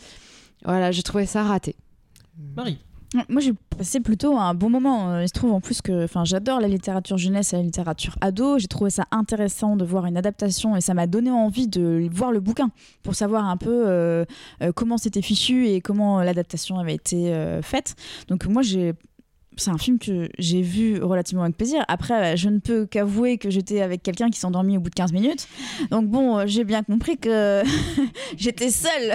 voilà, 0.65 0.91
j'ai 0.93 1.03
trouvé 1.03 1.27
ça 1.27 1.43
raté. 1.45 1.77
Marie. 2.57 2.79
Moi, 3.29 3.41
j'ai 3.41 3.53
passé 3.77 3.99
plutôt 3.99 4.39
un 4.39 4.55
bon 4.55 4.71
moment. 4.71 5.11
Euh, 5.11 5.23
Il 5.23 5.29
se 5.29 5.33
trouve 5.33 5.53
en 5.53 5.61
plus 5.61 5.83
que 5.83 6.05
enfin, 6.05 6.25
j'adore 6.25 6.61
la 6.61 6.69
littérature 6.69 7.19
jeunesse 7.19 7.53
et 7.53 7.57
la 7.57 7.63
littérature 7.63 8.17
ado. 8.21 8.59
J'ai 8.59 8.69
trouvé 8.69 8.91
ça 8.91 9.05
intéressant 9.11 9.75
de 9.75 9.85
voir 9.85 10.07
une 10.07 10.17
adaptation 10.17 10.77
et 10.77 10.81
ça 10.81 10.95
m'a 10.95 11.09
donné 11.09 11.31
envie 11.31 11.67
de 11.67 12.09
voir 12.13 12.31
le 12.31 12.39
bouquin 12.39 12.71
pour 13.03 13.17
savoir 13.17 13.47
un 13.47 13.57
peu 13.57 13.89
euh, 13.89 14.25
euh, 14.63 14.71
comment 14.73 14.97
c'était 14.97 15.23
fichu 15.23 15.67
et 15.67 15.81
comment 15.81 16.23
l'adaptation 16.23 16.79
avait 16.79 16.95
été 16.95 17.35
euh, 17.35 17.63
faite. 17.63 17.97
Donc 18.29 18.47
moi, 18.47 18.63
j'ai 18.63 18.95
c'est 19.57 19.71
un 19.71 19.79
film 19.79 19.99
que 19.99 20.29
j'ai 20.39 20.63
vu 20.63 21.03
relativement 21.03 21.43
avec 21.43 21.57
plaisir. 21.57 21.85
Après, 21.89 22.37
je 22.37 22.49
ne 22.49 22.61
peux 22.61 22.87
qu'avouer 22.87 23.37
que 23.37 23.51
j'étais 23.51 23.83
avec 23.83 24.03
quelqu'un 24.03 24.31
qui 24.31 24.39
s'est 24.39 24.47
endormi 24.47 24.77
au 24.77 24.81
bout 24.81 24.89
de 24.89 24.95
15 24.95 25.13
minutes. 25.13 25.49
Donc 25.91 26.07
bon, 26.07 26.47
j'ai 26.47 26.63
bien 26.63 26.85
compris 26.85 27.19
que 27.19 27.63
j'étais 28.39 28.71
seule. 28.71 29.15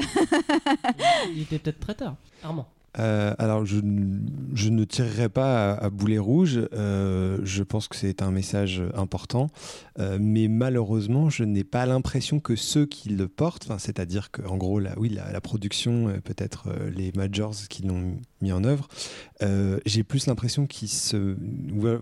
Il 1.34 1.44
était 1.44 1.58
peut-être 1.58 1.80
très 1.80 1.96
tard. 1.96 2.18
Armand. 2.44 2.68
Euh, 3.00 3.34
alors, 3.38 3.66
je, 3.66 3.80
ne 3.80 4.84
tirerai 4.84 5.30
pas 5.30 5.74
à, 5.74 5.86
à 5.86 5.90
boulet 5.90 6.18
rouge. 6.18 6.60
Euh, 6.74 7.40
je 7.44 7.64
pense 7.64 7.88
que 7.88 7.96
c'est 7.96 8.22
un 8.22 8.32
message 8.32 8.82
important. 8.96 9.48
Euh, 10.00 10.18
mais 10.20 10.48
malheureusement, 10.48 11.30
je 11.30 11.44
n'ai 11.44 11.64
pas 11.64 11.86
l'impression 11.86 12.40
que 12.40 12.56
ceux 12.56 12.86
qui 12.86 13.10
le 13.10 13.28
portent, 13.28 13.68
c'est-à-dire 13.78 14.32
que, 14.32 14.42
en 14.44 14.58
gros, 14.58 14.80
la, 14.80 14.98
oui, 15.00 15.10
la, 15.10 15.32
la 15.32 15.42
production, 15.42 16.14
peut-être 16.24 16.70
les 16.96 17.12
majors 17.16 17.56
qui 17.70 17.84
l'ont 17.84 18.18
mis 18.46 18.52
en 18.52 18.64
œuvre, 18.64 18.88
euh, 19.42 19.80
j'ai 19.88 20.04
plus 20.04 20.28
l'impression 20.28 20.68
qu'il 20.68 20.88
se, 20.88 21.36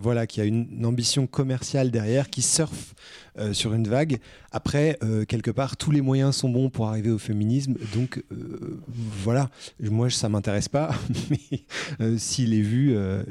voilà, 0.02 0.28
qu'il 0.28 0.44
y 0.44 0.46
a 0.46 0.48
une, 0.48 0.86
ambition 0.86 1.26
commerciale 1.26 1.90
derrière, 1.90 2.30
qui 2.30 2.42
surfe 2.42 2.94
euh, 3.38 3.54
sur 3.54 3.74
une 3.74 3.88
vague. 3.88 4.20
Après, 4.52 4.98
euh, 5.04 5.24
quelque 5.26 5.52
part, 5.52 5.78
tous 5.78 5.92
les 5.92 6.02
moyens 6.02 6.36
sont 6.36 6.50
bons 6.50 6.70
pour 6.70 6.88
arriver 6.88 7.10
au 7.10 7.18
féminisme. 7.18 7.76
Donc, 7.94 8.24
euh, 8.32 8.82
voilà. 9.24 9.50
Moi, 9.80 10.10
ça 10.10 10.28
m'intéresse 10.28 10.68
pas, 10.68 10.94
mais 11.30 11.64
euh, 12.02 12.18
s'il 12.18 12.54
est 12.54 12.62
vu, 12.62 12.94
euh, 12.96 13.24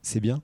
c'est 0.00 0.20
bien. 0.20 0.42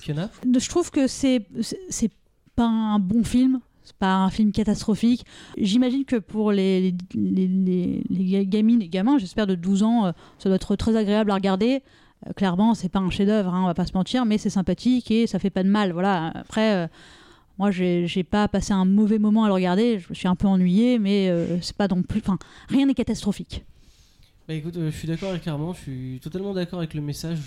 Fiona? 0.00 0.30
Je 0.44 0.68
trouve 0.68 0.90
que 0.90 1.06
c'est- 1.06 1.46
c'est 1.88 2.10
pas 2.54 2.66
un 2.66 2.98
bon 2.98 3.24
film. 3.24 3.60
C'est 3.84 3.96
pas 3.96 4.14
un 4.16 4.30
film 4.30 4.50
catastrophique. 4.50 5.24
J'imagine 5.58 6.04
que 6.06 6.16
pour 6.16 6.52
les, 6.52 6.94
les, 7.14 7.46
les, 7.46 8.02
les 8.08 8.24
ga- 8.24 8.44
gamines 8.44 8.78
gamins, 8.88 9.18
j'espère 9.18 9.46
de 9.46 9.54
12 9.54 9.82
ans, 9.82 10.06
euh, 10.06 10.12
ça 10.38 10.48
doit 10.48 10.56
être 10.56 10.74
très 10.76 10.96
agréable 10.96 11.30
à 11.30 11.34
regarder. 11.34 11.82
Euh, 12.26 12.32
clairement, 12.32 12.74
c'est 12.74 12.88
pas 12.88 13.00
un 13.00 13.10
chef-d'œuvre, 13.10 13.52
hein, 13.52 13.62
on 13.62 13.66
va 13.66 13.74
pas 13.74 13.84
se 13.86 13.92
mentir, 13.92 14.24
mais 14.24 14.38
c'est 14.38 14.48
sympathique 14.50 15.10
et 15.10 15.26
ça 15.26 15.38
fait 15.38 15.50
pas 15.50 15.62
de 15.62 15.68
mal. 15.68 15.92
Voilà. 15.92 16.28
Après, 16.34 16.74
euh, 16.74 16.86
moi, 17.58 17.70
j'ai 17.70 18.24
pas 18.24 18.48
passé 18.48 18.72
un 18.72 18.86
mauvais 18.86 19.18
moment 19.18 19.44
à 19.44 19.48
le 19.48 19.52
regarder. 19.54 19.98
Je 19.98 20.06
me 20.08 20.14
suis 20.14 20.28
un 20.28 20.34
peu 20.34 20.46
ennuyée, 20.48 20.98
mais 20.98 21.28
euh, 21.28 21.60
c'est 21.60 21.76
pas 21.76 21.86
non 21.86 22.02
plus. 22.02 22.20
Enfin, 22.20 22.38
rien 22.68 22.86
n'est 22.86 22.94
catastrophique. 22.94 23.64
Bah 24.48 24.54
écoute, 24.54 24.74
je 24.78 24.90
suis 24.90 25.08
d'accord 25.08 25.30
avec 25.30 25.46
Armand, 25.46 25.72
je 25.72 25.80
suis 25.80 26.20
totalement 26.22 26.52
d'accord 26.52 26.78
avec 26.80 26.92
le 26.94 27.00
message 27.00 27.38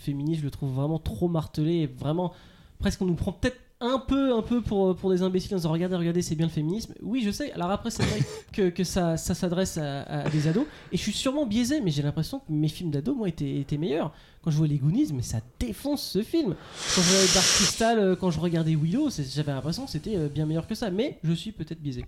féministe, 0.00 0.40
je 0.40 0.44
le 0.44 0.50
trouve 0.52 0.70
vraiment 0.72 1.00
trop 1.00 1.26
martelé 1.26 1.86
vraiment 1.98 2.32
presque 2.78 3.02
on 3.02 3.06
nous 3.06 3.14
prend 3.16 3.32
peut-être 3.32 3.58
un 3.80 3.98
peu 3.98 4.34
un 4.34 4.40
peu 4.42 4.62
pour, 4.62 4.96
pour 4.96 5.10
des 5.10 5.20
imbéciles 5.22 5.52
en 5.54 5.58
disant 5.58 5.70
regardez 5.70 5.96
regardez 5.96 6.22
c'est 6.22 6.34
bien 6.34 6.46
le 6.46 6.52
féminisme. 6.52 6.94
Oui 7.02 7.22
je 7.24 7.30
sais, 7.30 7.52
alors 7.52 7.70
après 7.70 7.90
c'est 7.90 8.02
vrai 8.04 8.20
que, 8.52 8.70
que 8.70 8.84
ça, 8.84 9.16
ça 9.18 9.34
s'adresse 9.34 9.76
à, 9.76 10.02
à 10.02 10.28
des 10.30 10.48
ados 10.48 10.64
et 10.92 10.96
je 10.96 11.02
suis 11.02 11.12
sûrement 11.12 11.44
biaisé 11.44 11.80
mais 11.82 11.90
j'ai 11.90 12.02
l'impression 12.02 12.38
que 12.38 12.44
mes 12.50 12.68
films 12.68 12.90
d'ados 12.90 13.14
moi 13.16 13.28
étaient, 13.28 13.56
étaient 13.60 13.76
meilleurs. 13.76 14.12
Quand 14.42 14.50
je 14.50 14.56
vois 14.56 14.66
les 14.66 14.78
Goonies 14.78 15.12
mais 15.12 15.22
ça 15.22 15.38
défonce 15.60 16.02
ce 16.02 16.22
film. 16.22 16.54
Quand 16.94 17.02
je 17.02 17.10
regardais 17.10 17.34
Dark 17.34 17.46
Crystal, 17.46 17.98
euh, 17.98 18.16
quand 18.16 18.30
je 18.30 18.40
regardais 18.40 18.74
Willow, 18.74 19.10
j'avais 19.10 19.52
l'impression 19.52 19.84
que 19.84 19.90
c'était 19.90 20.16
euh, 20.16 20.28
bien 20.28 20.46
meilleur 20.46 20.66
que 20.66 20.74
ça 20.74 20.90
mais 20.90 21.18
je 21.22 21.32
suis 21.34 21.52
peut-être 21.52 21.80
biaisé. 21.82 22.06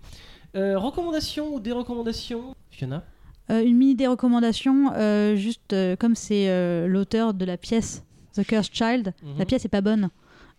Euh, 0.57 0.79
recommandations 0.79 1.55
ou 1.55 1.61
des 1.61 1.73
recommandations 1.73 2.55
Fiona 2.71 3.05
Euh, 3.51 3.63
une 3.63 3.77
mini 3.77 3.95
des 3.95 4.07
recommandations, 4.07 4.93
euh, 4.95 5.35
juste 5.37 5.73
euh, 5.75 5.97
comme 5.97 6.15
c'est 6.15 6.49
euh, 6.49 6.87
l'auteur 6.87 7.35
de 7.35 7.45
la 7.45 7.57
pièce 7.59 8.05
The 8.35 8.45
Cursed 8.47 8.73
Child, 8.75 9.13
Mhm. 9.23 9.39
la 9.39 9.45
pièce 9.45 9.65
est 9.65 9.69
pas 9.71 9.81
bonne. 9.83 10.09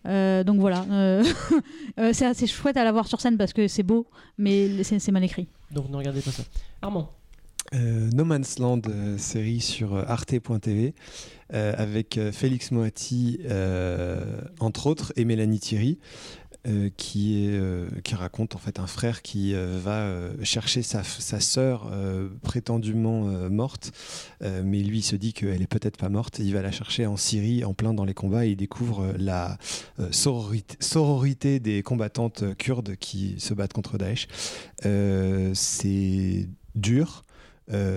Euh, 0.06 0.44
donc 0.44 0.60
voilà, 0.60 0.84
euh, 0.90 1.24
euh, 1.98 2.12
c'est 2.12 2.26
assez 2.26 2.46
chouette 2.46 2.76
à 2.76 2.84
la 2.84 2.92
voir 2.92 3.06
sur 3.06 3.20
scène 3.20 3.36
parce 3.36 3.52
que 3.52 3.68
c'est 3.68 3.82
beau, 3.82 4.06
mais 4.38 4.82
c'est 4.82 5.12
mal 5.12 5.24
écrit. 5.24 5.48
Donc 5.72 5.90
ne 5.90 5.96
regardez 5.96 6.20
pas 6.22 6.30
ça. 6.30 6.42
Armand 6.82 7.10
Euh, 7.74 8.08
no 8.14 8.24
Man's 8.24 8.58
Land, 8.58 8.82
euh, 8.88 9.18
série 9.18 9.60
sur 9.60 9.94
euh, 9.94 10.04
arte.tv, 10.06 10.94
euh, 11.52 11.74
avec 11.76 12.18
euh, 12.18 12.32
Félix 12.32 12.72
Moati, 12.72 13.40
euh, 13.48 14.40
entre 14.58 14.86
autres, 14.86 15.12
et 15.16 15.24
Mélanie 15.24 15.60
Thierry. 15.60 15.98
Euh, 16.66 16.90
euh, 17.16 17.88
qui 18.02 18.14
raconte 18.14 18.54
en 18.54 18.58
fait 18.58 18.78
un 18.78 18.86
frère 18.86 19.22
qui 19.22 19.54
euh, 19.54 19.78
va 19.82 20.44
chercher 20.44 20.82
sa, 20.82 21.02
sœur 21.02 21.90
prétendument 22.42 23.22
morte, 23.48 23.92
mais 24.42 24.80
lui 24.80 25.02
se 25.02 25.16
dit 25.16 25.32
qu'elle 25.32 25.62
est 25.62 25.66
peut-être 25.66 25.96
pas 25.96 26.08
morte. 26.08 26.38
Il 26.38 26.52
va 26.52 26.62
la 26.62 26.70
chercher 26.70 27.06
en 27.06 27.16
Syrie, 27.16 27.64
en 27.64 27.74
plein 27.74 27.94
dans 27.94 28.04
les 28.04 28.14
combats, 28.14 28.46
et 28.46 28.50
il 28.50 28.56
découvre 28.56 29.14
la 29.18 29.58
sororité, 30.10 30.76
sororité 30.80 31.60
des 31.60 31.82
combattantes 31.82 32.56
kurdes 32.56 32.96
qui 32.96 33.36
se 33.38 33.54
battent 33.54 33.72
contre 33.72 33.98
Daesh. 33.98 34.28
C'est 35.54 36.48
dur, 36.74 37.24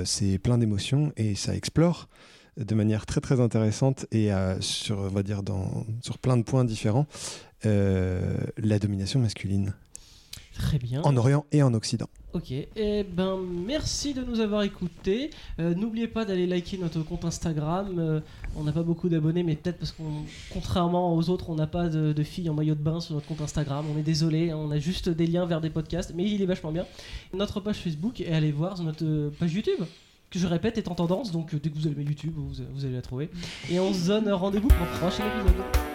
c'est 0.06 0.38
plein 0.40 0.58
d'émotions 0.58 1.12
et 1.18 1.36
ça 1.36 1.56
explore 1.56 2.08
de 2.58 2.76
manière 2.76 3.06
très 3.06 3.22
très 3.22 3.40
intéressante 3.40 4.06
et 4.12 4.32
euh, 4.34 4.60
sur 4.62 5.00
on 5.00 5.08
va 5.10 5.24
dire 5.24 5.44
dans, 5.44 5.86
sur 6.02 6.18
plein 6.18 6.38
de 6.38 6.44
points 6.44 6.66
différents 6.66 7.08
euh, 7.66 8.38
la 8.58 8.80
domination 8.80 9.20
masculine 9.20 9.74
Très 10.54 10.78
bien. 10.78 11.02
en 11.02 11.18
Orient 11.18 11.46
et 11.52 11.64
en 11.64 11.74
Occident. 11.74 12.08
Ok, 12.34 12.52
eh 12.52 13.04
ben 13.04 13.40
merci 13.66 14.14
de 14.14 14.24
nous 14.24 14.40
avoir 14.40 14.62
écoutés. 14.64 15.32
Euh, 15.60 15.74
N'oubliez 15.74 16.08
pas 16.08 16.26
d'aller 16.26 16.46
liker 16.46 16.78
notre 16.78 17.02
compte 17.02 17.26
Instagram. 17.26 17.96
Euh, 17.98 18.20
on 18.56 18.64
n'a 18.64 18.72
pas 18.72 18.84
beaucoup 18.84 19.10
d'abonnés, 19.10 19.42
mais 19.42 19.56
peut-être 19.56 19.78
parce 19.80 19.92
qu'on, 19.92 20.24
contrairement 20.52 21.16
aux 21.16 21.30
autres, 21.30 21.50
on 21.50 21.56
n'a 21.56 21.66
pas 21.68 21.90
de, 21.90 22.14
de 22.14 22.24
filles 22.24 22.50
en 22.50 22.54
maillot 22.54 22.76
de 22.76 22.82
bain 22.82 23.00
sur 23.00 23.16
notre 23.16 23.28
compte 23.28 23.42
Instagram. 23.42 23.86
On 23.92 23.98
est 23.98 24.04
désolé, 24.04 24.52
hein, 24.52 24.58
on 24.58 24.70
a 24.70 24.78
juste 24.78 25.10
des 25.10 25.26
liens 25.26 25.46
vers 25.48 25.60
des 25.62 25.70
podcasts, 25.72 26.14
mais 26.16 26.24
il 26.24 26.42
est 26.42 26.46
vachement 26.48 26.72
bien. 26.72 26.86
Notre 27.34 27.60
page 27.60 27.78
Facebook 27.78 28.20
et 28.22 28.32
allez 28.32 28.52
voir 28.52 28.78
sur 28.78 28.86
notre 28.86 29.32
page 29.40 29.54
YouTube. 29.54 29.80
Que 30.34 30.40
je 30.40 30.48
répète 30.48 30.80
est 30.80 30.88
en 30.88 30.96
tendance, 30.96 31.32
donc 31.32 31.54
euh, 31.54 31.60
dès 31.62 31.70
que 31.70 31.76
vous 31.76 31.86
allumez 31.86 32.06
YouTube, 32.06 32.34
vous, 32.36 32.86
allez 32.86 32.96
la 32.96 33.04
trouver. 33.04 33.30
Et 33.70 33.80
on 33.80 33.94
se 33.94 34.08
donne 34.08 34.32
rendez-vous 34.32 34.68
pour 34.68 34.82
un 34.82 34.98
prochain 34.98 35.26
épisode. 35.28 35.93